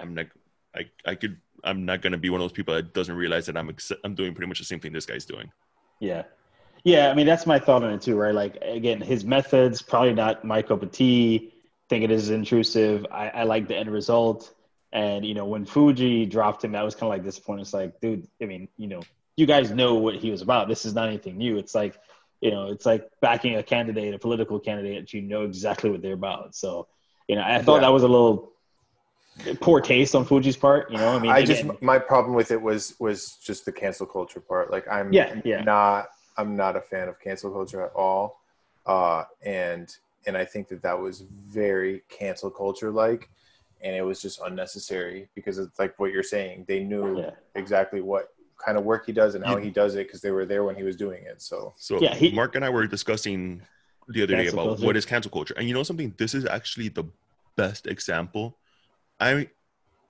I'm 0.00 0.14
like, 0.14 0.30
I, 0.76 0.90
I 1.06 1.14
could, 1.14 1.38
I'm 1.62 1.84
not 1.86 2.02
gonna 2.02 2.18
be 2.18 2.28
one 2.30 2.40
of 2.40 2.44
those 2.44 2.52
people 2.52 2.74
that 2.74 2.92
doesn't 2.92 3.14
realize 3.16 3.46
that 3.46 3.56
I'm, 3.56 3.70
ex- 3.70 3.92
I'm 4.04 4.14
doing 4.14 4.34
pretty 4.34 4.48
much 4.48 4.58
the 4.58 4.64
same 4.64 4.80
thing 4.80 4.92
this 4.92 5.06
guy's 5.06 5.24
doing. 5.24 5.50
Yeah. 6.00 6.24
Yeah. 6.84 7.08
I 7.10 7.14
mean, 7.14 7.26
that's 7.26 7.46
my 7.46 7.58
thought 7.58 7.82
on 7.82 7.90
it 7.94 8.02
too, 8.02 8.16
right? 8.16 8.34
Like, 8.34 8.58
again, 8.60 9.00
his 9.00 9.24
methods, 9.24 9.80
probably 9.80 10.12
not 10.12 10.44
my 10.44 10.60
cup 10.60 10.82
of 10.82 10.90
tea. 10.92 11.53
Think 11.88 12.04
it 12.04 12.10
is 12.10 12.30
intrusive. 12.30 13.06
I, 13.10 13.28
I 13.28 13.42
like 13.44 13.68
the 13.68 13.76
end 13.76 13.90
result. 13.90 14.52
And, 14.92 15.24
you 15.24 15.34
know, 15.34 15.44
when 15.44 15.64
Fuji 15.66 16.24
dropped 16.24 16.64
him, 16.64 16.72
that 16.72 16.82
was 16.84 16.94
kind 16.94 17.04
of 17.04 17.08
like 17.10 17.24
disappointing. 17.24 17.62
It's 17.62 17.74
like, 17.74 18.00
dude, 18.00 18.26
I 18.40 18.46
mean, 18.46 18.68
you 18.78 18.86
know, 18.86 19.02
you 19.36 19.44
guys 19.46 19.70
know 19.72 19.94
what 19.96 20.14
he 20.14 20.30
was 20.30 20.40
about. 20.40 20.68
This 20.68 20.84
is 20.86 20.94
not 20.94 21.08
anything 21.08 21.36
new. 21.36 21.58
It's 21.58 21.74
like, 21.74 21.98
you 22.40 22.50
know, 22.52 22.68
it's 22.68 22.86
like 22.86 23.08
backing 23.20 23.56
a 23.56 23.62
candidate, 23.62 24.14
a 24.14 24.18
political 24.18 24.60
candidate, 24.60 25.12
you 25.12 25.20
know 25.22 25.42
exactly 25.42 25.90
what 25.90 26.00
they're 26.00 26.12
about. 26.14 26.54
So, 26.54 26.86
you 27.28 27.34
know, 27.36 27.42
I 27.42 27.60
thought 27.60 27.76
Yeah. 27.76 27.80
that 27.88 27.92
was 27.92 28.02
a 28.04 28.08
little 28.08 28.52
poor 29.60 29.80
taste 29.80 30.14
on 30.14 30.24
Fuji's 30.24 30.56
part. 30.56 30.90
You 30.90 30.98
know, 30.98 31.08
I 31.08 31.18
mean, 31.18 31.32
I 31.32 31.38
again, 31.40 31.68
just 31.70 31.82
my 31.82 31.98
problem 31.98 32.34
with 32.34 32.50
it 32.50 32.60
was 32.60 32.94
was 33.00 33.36
just 33.44 33.64
the 33.64 33.72
cancel 33.72 34.06
culture 34.06 34.40
part. 34.40 34.70
Like 34.70 34.86
I'm 34.88 35.12
Yeah, 35.12 35.40
yeah. 35.44 35.62
not 35.62 36.08
I'm 36.36 36.54
not 36.56 36.76
a 36.76 36.80
fan 36.80 37.08
of 37.08 37.18
cancel 37.20 37.50
culture 37.50 37.82
at 37.82 37.92
all, 37.94 38.40
uh, 38.86 39.24
and 39.44 39.88
and 40.26 40.36
I 40.36 40.44
think 40.44 40.68
that 40.68 40.82
that 40.82 40.98
was 40.98 41.24
very 41.46 42.02
cancel 42.08 42.50
culture 42.50 42.90
like, 42.90 43.30
and 43.82 43.94
it 43.94 44.02
was 44.02 44.20
just 44.22 44.40
unnecessary 44.40 45.28
because 45.34 45.58
it's 45.58 45.78
like 45.78 45.98
what 45.98 46.12
you're 46.12 46.22
saying. 46.22 46.64
They 46.68 46.80
knew 46.80 47.20
Yeah. 47.20 47.30
exactly 47.54 48.00
what 48.00 48.28
kind 48.64 48.78
of 48.78 48.84
work 48.84 49.04
he 49.06 49.12
does 49.12 49.34
and 49.34 49.44
how 49.44 49.56
he 49.56 49.70
does 49.70 49.94
it 49.94 50.06
because 50.06 50.20
they 50.20 50.30
were 50.30 50.46
there 50.46 50.64
when 50.64 50.76
he 50.76 50.82
was 50.82 50.96
doing 50.96 51.24
it. 51.24 51.42
So 51.42 51.74
So 51.76 52.00
Yeah, 52.00 52.14
he- 52.14 52.30
Mark 52.32 52.54
and 52.54 52.64
I 52.64 52.70
were 52.70 52.86
discussing 52.86 53.62
the 54.08 54.22
other 54.22 54.36
day 54.36 54.46
about 54.46 54.64
culture. 54.68 54.86
what 54.86 54.96
is 54.96 55.04
cancel 55.04 55.30
culture, 55.30 55.54
and 55.56 55.66
you 55.68 55.74
know 55.74 55.82
something. 55.82 56.14
This 56.16 56.34
is 56.34 56.46
actually 56.46 56.88
the 56.88 57.04
best 57.56 57.86
example. 57.86 58.58
I, 59.20 59.48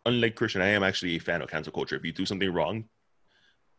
unlike 0.07 0.35
Christian, 0.37 0.63
I 0.63 0.69
am 0.69 0.83
actually 0.83 1.17
a 1.17 1.21
fan 1.21 1.43
of 1.43 1.49
cancel 1.49 1.73
culture. 1.73 1.97
If 1.97 2.05
you 2.05 2.13
do 2.13 2.27
something 2.27 2.53
wrong, 2.53 2.85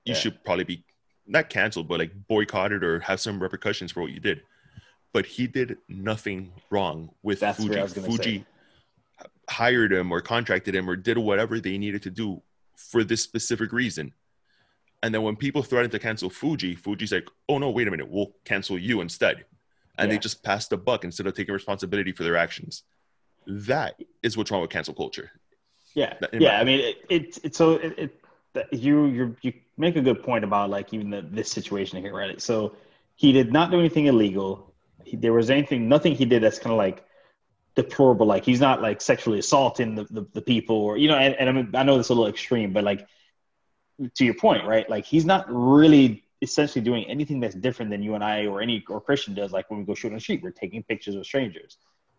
you 0.03 0.13
Yeah. 0.13 0.19
should 0.19 0.43
probably 0.43 0.63
be 0.65 0.83
not 1.27 1.49
canceled, 1.49 1.87
but 1.87 1.99
like 1.99 2.13
boycotted 2.27 2.83
or 2.83 2.99
have 2.99 3.19
some 3.19 3.41
repercussions 3.41 3.91
for 3.91 4.01
what 4.01 4.11
you 4.11 4.19
did. 4.19 4.41
But 5.15 5.25
he 5.25 5.47
did 5.47 5.77
nothing 5.87 6.51
wrong 6.69 7.09
with 7.23 7.39
That's 7.39 7.57
Fuji. 7.57 7.87
Fuji 7.87 8.39
say. 8.39 9.25
hired 9.49 9.93
him 9.93 10.11
or 10.11 10.19
contracted 10.19 10.75
him 10.75 10.89
or 10.89 10.97
did 10.97 11.17
whatever 11.17 11.61
they 11.61 11.77
needed 11.77 12.03
to 12.03 12.09
do 12.09 12.41
for 12.75 13.01
this 13.01 13.21
specific 13.21 13.71
reason. 13.71 14.13
And 15.01 15.15
then 15.15 15.21
when 15.21 15.37
people 15.37 15.63
threatened 15.63 15.93
to 15.93 15.99
cancel 15.99 16.29
Fuji, 16.29 16.75
Fuji's 16.75 17.13
like, 17.13 17.29
oh 17.47 17.59
no, 17.59 17.69
wait 17.69 17.87
a 17.87 17.91
minute, 17.91 18.09
we'll 18.09 18.33
cancel 18.43 18.77
you 18.77 18.99
instead. 18.99 19.45
And 19.97 20.11
they 20.11 20.17
just 20.17 20.43
passed 20.43 20.71
the 20.71 20.77
buck 20.77 21.05
instead 21.05 21.27
of 21.27 21.33
taking 21.33 21.53
responsibility 21.53 22.11
for 22.11 22.23
their 22.23 22.35
actions. 22.35 22.83
That 23.47 23.97
is 24.21 24.35
what's 24.35 24.51
wrong 24.51 24.63
with 24.63 24.71
cancel 24.71 24.93
culture. 24.93 25.31
Yeah, 25.93 26.15
in 26.33 26.41
yeah. 26.41 26.49
my- 26.49 26.59
I 26.59 26.63
mean, 26.65 26.79
it, 26.81 27.05
it, 27.09 27.39
it 27.41 27.55
so 27.55 27.75
it, 27.75 27.93
it 27.97 28.67
you 28.73 29.05
you 29.05 29.35
you 29.43 29.53
make 29.77 29.95
a 29.95 30.01
good 30.01 30.21
point 30.23 30.43
about 30.43 30.69
like 30.69 30.93
even 30.93 31.09
the, 31.09 31.21
this 31.21 31.49
situation 31.49 32.01
here, 32.01 32.13
right? 32.13 32.41
So 32.41 32.75
he 33.15 33.31
did 33.31 33.53
not 33.53 33.71
do 33.71 33.79
anything 33.79 34.07
illegal. 34.07 34.74
He, 35.05 35.17
there 35.17 35.33
was 35.33 35.49
anything, 35.49 35.87
nothing 35.87 36.15
he 36.15 36.25
did 36.25 36.43
that's 36.43 36.59
kind 36.59 36.71
of 36.71 36.77
like 36.77 37.05
deplorable. 37.75 38.25
Like 38.25 38.45
he's 38.45 38.59
not 38.59 38.81
like 38.81 39.01
sexually 39.01 39.39
assaulting 39.39 39.95
the, 39.95 40.03
the, 40.05 40.27
the 40.33 40.41
people, 40.41 40.77
or 40.77 40.97
you 40.97 41.07
know. 41.07 41.15
And, 41.15 41.35
and 41.35 41.49
I 41.49 41.51
mean, 41.51 41.71
I 41.73 41.83
know 41.83 41.99
it's 41.99 42.09
a 42.09 42.13
little 42.13 42.27
extreme, 42.27 42.73
but 42.73 42.83
like 42.83 43.07
to 44.15 44.25
your 44.25 44.33
point, 44.33 44.65
right? 44.65 44.89
Like 44.89 45.05
he's 45.05 45.25
not 45.25 45.45
really 45.49 46.23
essentially 46.41 46.83
doing 46.83 47.05
anything 47.05 47.39
that's 47.39 47.55
different 47.55 47.91
than 47.91 48.03
you 48.03 48.15
and 48.15 48.23
I 48.23 48.45
or 48.45 48.61
any 48.61 48.83
or 48.89 48.99
Christian 48.99 49.33
does. 49.33 49.51
Like 49.51 49.69
when 49.69 49.79
we 49.79 49.85
go 49.85 49.95
shoot 49.95 50.09
on 50.09 50.15
the 50.15 50.19
street, 50.19 50.41
we're 50.43 50.51
taking 50.51 50.83
pictures 50.83 51.15
of 51.15 51.25
strangers. 51.25 51.77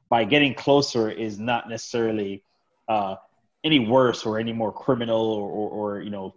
By 0.09 0.24
getting 0.24 0.55
closer 0.55 1.11
is 1.11 1.39
not 1.39 1.68
necessarily 1.68 2.45
uh, 2.89 3.16
any 3.64 3.80
worse 3.80 4.24
or 4.24 4.39
any 4.39 4.53
more 4.53 4.72
criminal 4.72 5.20
or, 5.20 5.51
or, 5.51 5.70
or 5.70 6.01
you 6.03 6.11
know, 6.11 6.34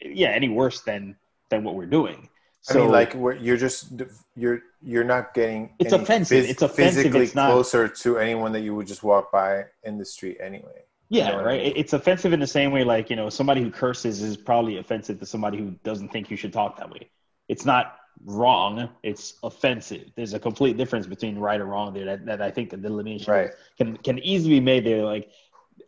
yeah, 0.00 0.28
any 0.28 0.48
worse 0.48 0.80
than 0.80 1.16
than 1.50 1.64
what 1.64 1.74
we're 1.74 1.86
doing. 1.86 2.28
I 2.68 2.74
mean, 2.74 2.88
like 2.88 3.14
we're, 3.14 3.34
you're 3.34 3.56
just 3.56 3.92
you're 4.34 4.62
you're 4.82 5.04
not 5.04 5.34
getting 5.34 5.74
It's 5.78 5.92
offensive. 5.92 6.44
It's 6.44 6.62
offensive. 6.62 6.94
physically 7.02 7.24
It's 7.24 7.34
not- 7.34 7.50
closer 7.50 7.86
to 7.88 8.18
anyone 8.18 8.52
that 8.52 8.60
you 8.60 8.74
would 8.74 8.86
just 8.86 9.02
walk 9.02 9.30
by 9.30 9.64
in 9.84 9.98
the 9.98 10.04
street 10.04 10.38
anyway. 10.40 10.82
Yeah, 11.12 11.24
You 11.24 11.30
know 11.32 11.36
what 11.38 11.44
I 11.44 11.48
right. 11.48 11.62
mean? 11.64 11.72
It's 11.76 11.92
offensive 11.92 12.32
in 12.32 12.40
the 12.40 12.46
same 12.46 12.70
way, 12.70 12.84
like 12.84 13.10
you 13.10 13.16
know, 13.16 13.28
somebody 13.28 13.62
who 13.62 13.70
curses 13.70 14.22
is 14.22 14.36
probably 14.36 14.78
offensive 14.78 15.18
to 15.20 15.26
somebody 15.26 15.58
who 15.58 15.72
doesn't 15.82 16.10
think 16.10 16.30
you 16.30 16.36
should 16.36 16.52
talk 16.52 16.76
that 16.78 16.88
way. 16.90 17.10
It's 17.48 17.64
not 17.64 17.96
wrong; 18.24 18.88
it's 19.02 19.34
offensive. 19.42 20.12
There's 20.14 20.34
a 20.34 20.38
complete 20.38 20.76
difference 20.76 21.06
between 21.08 21.36
right 21.36 21.60
or 21.60 21.66
wrong 21.66 21.92
there. 21.92 22.04
That, 22.04 22.26
that 22.26 22.40
I 22.40 22.50
think 22.52 22.70
the 22.70 22.76
delineation 22.76 23.32
Right. 23.32 23.50
can 23.76 23.96
can 23.96 24.20
easily 24.20 24.60
be 24.60 24.64
made 24.64 24.86
there. 24.86 25.02
Like 25.04 25.30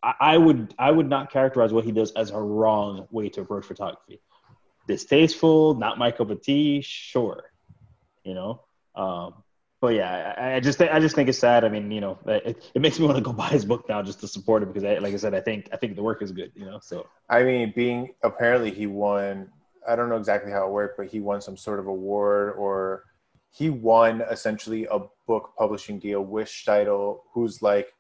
I, 0.03 0.15
I 0.21 0.39
would 0.39 0.75
I 0.77 0.91
would 0.91 1.09
not 1.09 1.31
characterize 1.31 1.73
what 1.73 1.85
he 1.85 1.93
does 1.93 2.11
as 2.13 2.31
a 2.33 2.41
wrong 2.41 3.07
way 3.13 3.29
to 3.29 3.43
approach 3.43 3.65
photography. 3.65 4.21
Distasteful, 4.89 5.75
not 5.77 5.99
my 5.99 6.11
cup 6.11 6.31
of 6.31 6.43
tea. 6.43 6.81
Sure, 6.83 7.45
you 8.25 8.35
know. 8.35 8.61
Um, 8.95 9.35
but 9.81 9.95
yeah, 9.95 10.35
I, 10.39 10.55
I 10.55 10.61
just 10.61 10.81
I 10.81 11.01
just 11.01 11.17
think 11.17 11.29
it's 11.29 11.39
sad. 11.39 11.65
I 11.65 11.69
mean, 11.69 11.91
you 11.91 12.01
know, 12.01 12.19
it, 12.27 12.63
it 12.73 12.81
makes 12.81 13.01
me 13.01 13.07
want 13.09 13.19
to 13.19 13.23
go 13.23 13.33
buy 13.33 13.49
his 13.49 13.65
book 13.65 13.89
now 13.89 14.01
just 14.01 14.21
to 14.21 14.29
support 14.29 14.63
him 14.63 14.69
because, 14.69 14.85
I, 14.85 14.99
like 14.99 15.13
I 15.13 15.17
said, 15.17 15.35
I 15.35 15.41
think 15.41 15.69
I 15.73 15.77
think 15.77 15.97
the 15.97 16.03
work 16.03 16.23
is 16.23 16.31
good. 16.31 16.53
You 16.55 16.67
know, 16.67 16.79
so 16.81 17.09
I 17.29 17.43
mean, 17.43 17.73
being 17.75 18.15
apparently 18.23 18.71
he 18.71 18.87
won. 18.87 19.51
I 19.87 19.97
don't 19.97 20.09
know 20.09 20.17
exactly 20.17 20.53
how 20.53 20.65
it 20.69 20.71
worked, 20.71 20.97
but 20.97 21.09
he 21.09 21.19
won 21.19 21.41
some 21.41 21.57
sort 21.57 21.81
of 21.81 21.89
award, 21.89 22.55
or 22.57 23.03
he 23.51 23.69
won 23.69 24.23
essentially 24.31 24.87
a 24.89 25.01
book 25.27 25.55
publishing 25.59 25.99
deal 25.99 26.23
with 26.23 26.49
Steidl, 26.49 27.19
who's 27.35 27.61
like, 27.61 27.93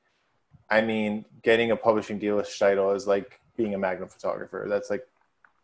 I 0.71 0.81
mean, 0.81 1.25
getting 1.43 1.73
a 1.73 1.77
publishing 1.77 2.21
deal 2.21 2.37
with 2.37 2.47
Steidl 2.47 2.95
is 2.95 3.09
like 3.09 3.41
being 3.57 3.75
a 3.75 3.79
Magnum 3.79 4.09
photographer. 4.09 4.67
That's 4.69 4.89
like 4.89 5.05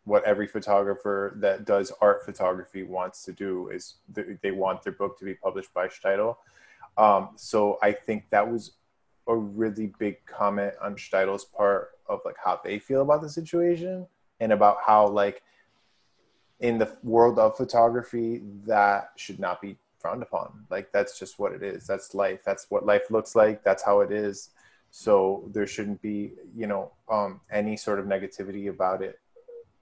what 0.09 0.23
every 0.23 0.47
photographer 0.47 1.33
that 1.37 1.65
does 1.65 1.91
art 2.01 2.25
photography 2.25 2.81
wants 2.81 3.23
to 3.25 3.31
do 3.31 3.69
is 3.69 3.95
th- 4.15 4.27
they 4.41 4.51
want 4.51 4.81
their 4.83 4.93
book 4.93 5.19
to 5.19 5.25
be 5.25 5.35
published 5.35 5.71
by 5.73 5.87
Steidl. 5.87 6.35
Um, 6.97 7.29
so 7.35 7.77
I 7.81 7.91
think 7.91 8.25
that 8.31 8.49
was 8.51 8.71
a 9.27 9.35
really 9.35 9.93
big 9.99 10.25
comment 10.25 10.73
on 10.81 10.95
Steidl's 10.95 11.45
part 11.45 11.91
of 12.07 12.21
like 12.25 12.37
how 12.43 12.59
they 12.63 12.79
feel 12.79 13.03
about 13.03 13.21
the 13.21 13.29
situation 13.29 14.07
and 14.39 14.51
about 14.51 14.77
how 14.85 15.07
like 15.07 15.43
in 16.59 16.79
the 16.79 16.97
world 17.03 17.37
of 17.37 17.55
photography, 17.55 18.41
that 18.65 19.11
should 19.15 19.39
not 19.39 19.61
be 19.61 19.77
frowned 19.99 20.23
upon. 20.23 20.65
Like 20.71 20.91
that's 20.91 21.19
just 21.19 21.37
what 21.37 21.53
it 21.53 21.61
is. 21.61 21.85
That's 21.85 22.15
life. 22.15 22.39
That's 22.43 22.65
what 22.69 22.85
life 22.85 23.11
looks 23.11 23.35
like. 23.35 23.63
That's 23.63 23.83
how 23.83 24.01
it 24.01 24.11
is. 24.11 24.49
So 24.91 25.43
there 25.53 25.67
shouldn't 25.67 26.01
be, 26.01 26.31
you 26.55 26.65
know, 26.65 26.91
um, 27.09 27.41
any 27.51 27.77
sort 27.77 27.99
of 27.99 28.07
negativity 28.07 28.69
about 28.69 29.03
it. 29.03 29.19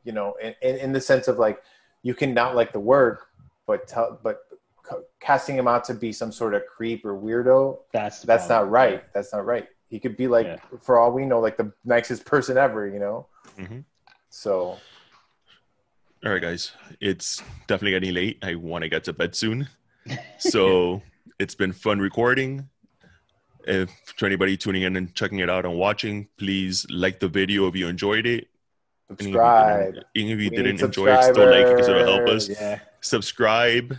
You 0.07 0.13
know, 0.13 0.35
in, 0.41 0.55
in, 0.61 0.77
in 0.77 0.91
the 0.93 1.01
sense 1.01 1.27
of 1.27 1.37
like, 1.37 1.61
you 2.01 2.13
can 2.15 2.33
not 2.33 2.55
like 2.55 2.71
the 2.71 2.79
work, 2.79 3.27
but 3.65 3.87
tell, 3.87 4.19
but 4.23 4.39
casting 5.19 5.57
him 5.57 5.67
out 5.67 5.83
to 5.83 5.93
be 5.93 6.13
some 6.13 6.31
sort 6.31 6.53
of 6.53 6.63
creep 6.65 7.03
or 7.05 7.13
weirdo. 7.13 7.79
That's 7.91 8.21
that's 8.21 8.47
problem. 8.47 8.67
not 8.67 8.71
right. 8.71 9.13
That's 9.13 9.33
not 9.33 9.45
right. 9.45 9.67
He 9.89 9.99
could 9.99 10.15
be 10.15 10.27
like, 10.27 10.45
yeah. 10.45 10.57
for 10.81 10.97
all 10.97 11.11
we 11.11 11.25
know, 11.25 11.41
like 11.41 11.57
the 11.57 11.73
nicest 11.83 12.23
person 12.23 12.57
ever. 12.57 12.87
You 12.87 12.99
know. 12.99 13.27
Mm-hmm. 13.57 13.79
So. 14.29 14.77
All 16.25 16.31
right, 16.31 16.41
guys. 16.41 16.71
It's 17.01 17.43
definitely 17.67 17.91
getting 17.91 18.13
late. 18.13 18.39
I 18.41 18.55
want 18.55 18.83
to 18.83 18.89
get 18.89 19.03
to 19.05 19.13
bed 19.13 19.35
soon. 19.35 19.67
So 20.39 21.01
it's 21.37 21.53
been 21.53 21.73
fun 21.73 21.99
recording. 21.99 22.69
If 23.65 23.89
to 24.15 24.25
anybody 24.25 24.55
tuning 24.55 24.83
in 24.83 24.95
and 24.95 25.13
checking 25.13 25.39
it 25.39 25.49
out 25.49 25.65
and 25.65 25.77
watching, 25.77 26.29
please 26.37 26.87
like 26.89 27.19
the 27.19 27.27
video 27.27 27.67
if 27.67 27.75
you 27.75 27.89
enjoyed 27.89 28.25
it. 28.25 28.47
Subscribe. 29.09 29.95
Even 30.15 30.31
if 30.33 30.39
you 30.41 30.49
didn't, 30.49 30.75
if 30.75 30.81
you 30.81 30.87
didn't 30.87 30.97
enjoy 30.97 31.07
it, 31.07 31.23
still 31.23 31.49
like 31.49 31.79
it'll 31.79 32.17
help 32.17 32.29
us. 32.29 32.49
Yeah. 32.49 32.79
Subscribe 32.99 33.97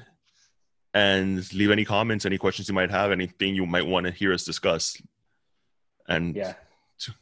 and 0.94 1.52
leave 1.54 1.70
any 1.70 1.84
comments, 1.84 2.26
any 2.26 2.38
questions 2.38 2.68
you 2.68 2.74
might 2.74 2.90
have, 2.90 3.10
anything 3.10 3.54
you 3.54 3.66
might 3.66 3.86
want 3.86 4.06
to 4.06 4.12
hear 4.12 4.32
us 4.32 4.44
discuss. 4.44 5.00
And 6.08 6.34
yeah. 6.34 6.54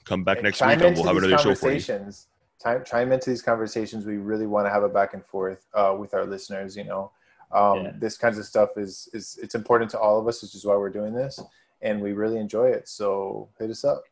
come 0.04 0.24
back 0.24 0.42
next 0.42 0.60
week 0.60 0.80
and 0.80 0.96
we'll 0.96 1.04
have 1.04 1.16
another 1.16 1.38
show 1.38 1.54
for 1.54 1.72
you. 1.72 2.12
Time, 2.58 2.84
chime 2.84 3.12
into 3.12 3.30
these 3.30 3.42
conversations. 3.42 4.06
We 4.06 4.16
really 4.16 4.46
want 4.46 4.66
to 4.66 4.70
have 4.70 4.82
a 4.82 4.88
back 4.88 5.14
and 5.14 5.24
forth 5.24 5.66
uh, 5.74 5.94
with 5.98 6.14
our 6.14 6.24
listeners. 6.24 6.76
You 6.76 6.84
know, 6.84 7.12
um, 7.52 7.84
yeah. 7.84 7.92
this 7.98 8.16
kinds 8.16 8.38
of 8.38 8.46
stuff 8.46 8.70
is 8.76 9.08
is 9.12 9.38
it's 9.42 9.54
important 9.54 9.90
to 9.90 9.98
all 9.98 10.18
of 10.18 10.26
us, 10.26 10.42
which 10.42 10.54
is 10.54 10.64
why 10.64 10.74
we're 10.74 10.90
doing 10.90 11.12
this, 11.12 11.38
and 11.82 12.00
we 12.00 12.12
really 12.12 12.38
enjoy 12.38 12.68
it. 12.68 12.88
So 12.88 13.50
hit 13.58 13.70
us 13.70 13.84
up. 13.84 14.04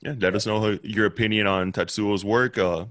Yeah, 0.00 0.14
let 0.20 0.36
us 0.36 0.46
know 0.46 0.78
your 0.84 1.06
opinion 1.06 1.48
on 1.48 1.72
Tatsuo's 1.72 2.24
work. 2.24 2.56
Uh, 2.56 2.84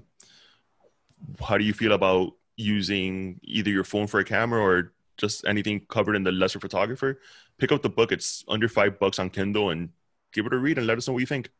how 1.40 1.58
do 1.58 1.64
you 1.64 1.72
feel 1.72 1.92
about 1.92 2.32
using 2.56 3.40
either 3.42 3.70
your 3.70 3.84
phone 3.84 4.06
for 4.06 4.20
a 4.20 4.24
camera 4.24 4.60
or 4.60 4.92
just 5.16 5.46
anything 5.46 5.80
covered 5.88 6.16
in 6.16 6.22
the 6.22 6.32
lesser 6.32 6.60
photographer, 6.60 7.20
pick 7.58 7.72
up 7.72 7.82
the 7.82 7.88
book. 7.88 8.12
It's 8.12 8.44
under 8.48 8.68
five 8.68 8.98
bucks 8.98 9.18
on 9.18 9.30
Kindle 9.30 9.70
and 9.70 9.90
give 10.32 10.46
it 10.46 10.52
a 10.52 10.58
read 10.58 10.78
and 10.78 10.86
let 10.86 10.98
us 10.98 11.06
know 11.06 11.14
what 11.14 11.20
you 11.20 11.26
think. 11.26 11.50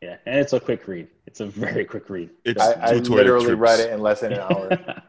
Yeah, 0.00 0.16
and 0.26 0.40
it's 0.40 0.52
a 0.52 0.58
quick 0.58 0.88
read. 0.88 1.06
It's 1.26 1.40
a 1.40 1.46
very 1.46 1.84
quick 1.84 2.10
read. 2.10 2.30
It's 2.44 2.60
I, 2.60 2.72
I 2.72 2.92
literally 2.94 3.46
trips. 3.46 3.60
read 3.60 3.80
it 3.80 3.92
in 3.92 4.00
less 4.00 4.20
than 4.20 4.32
an 4.32 4.40
hour. 4.40 4.68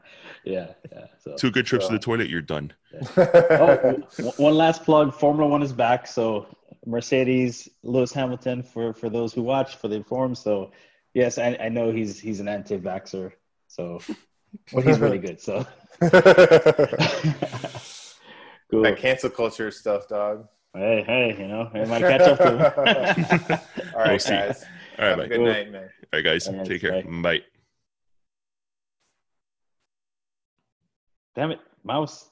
yeah, 0.43 0.67
yeah. 0.91 1.05
So, 1.17 1.35
two 1.35 1.49
good 1.49 1.65
trips 1.65 1.85
so. 1.85 1.89
to 1.89 1.97
the 1.97 1.99
toilet, 1.99 2.29
you're 2.29 2.41
done. 2.41 2.71
Yeah. 2.93 3.01
oh, 3.17 4.31
one 4.37 4.53
last 4.53 4.83
plug: 4.83 5.11
Formula 5.15 5.49
One 5.49 5.63
is 5.63 5.73
back. 5.73 6.05
So 6.05 6.45
Mercedes, 6.85 7.67
Lewis 7.81 8.13
Hamilton, 8.13 8.61
for 8.61 8.93
for 8.93 9.09
those 9.09 9.33
who 9.33 9.41
watch, 9.41 9.77
for 9.77 9.87
the 9.87 9.95
informed. 9.95 10.37
So 10.37 10.71
yes, 11.15 11.39
I, 11.39 11.57
I 11.59 11.69
know 11.69 11.91
he's 11.91 12.19
he's 12.19 12.39
an 12.39 12.47
anti-vaxer. 12.47 13.31
So, 13.73 13.99
but 14.73 14.83
he's 14.83 14.99
really 14.99 15.19
good. 15.19 15.41
So. 15.41 15.65
Cool. 18.71 18.81
That 18.81 18.97
cancel 18.97 19.29
culture 19.29 19.69
stuff, 19.69 20.07
dog. 20.07 20.47
Hey, 20.73 21.03
hey, 21.05 21.35
you 21.37 21.47
know, 21.47 21.69
it 21.75 21.87
might 21.87 21.99
catch 21.99 22.21
up 22.21 22.39
to 22.39 22.57
him. 22.57 22.59
All 23.93 23.99
right, 23.99 24.07
we'll 24.09 24.17
guys. 24.17 24.65
All 24.97 25.05
right, 25.05 25.09
Have 25.09 25.19
a 25.19 25.27
good 25.27 25.37
cool. 25.37 25.45
night, 25.45 25.71
man. 25.71 25.83
All 25.83 25.89
right, 26.11 26.23
guys. 26.23 26.47
All 26.47 26.55
right, 26.55 26.65
take 26.65 26.81
care. 26.81 27.03
Bye. 27.03 27.41
Damn 31.35 31.51
it, 31.51 31.59
mouse. 31.83 32.31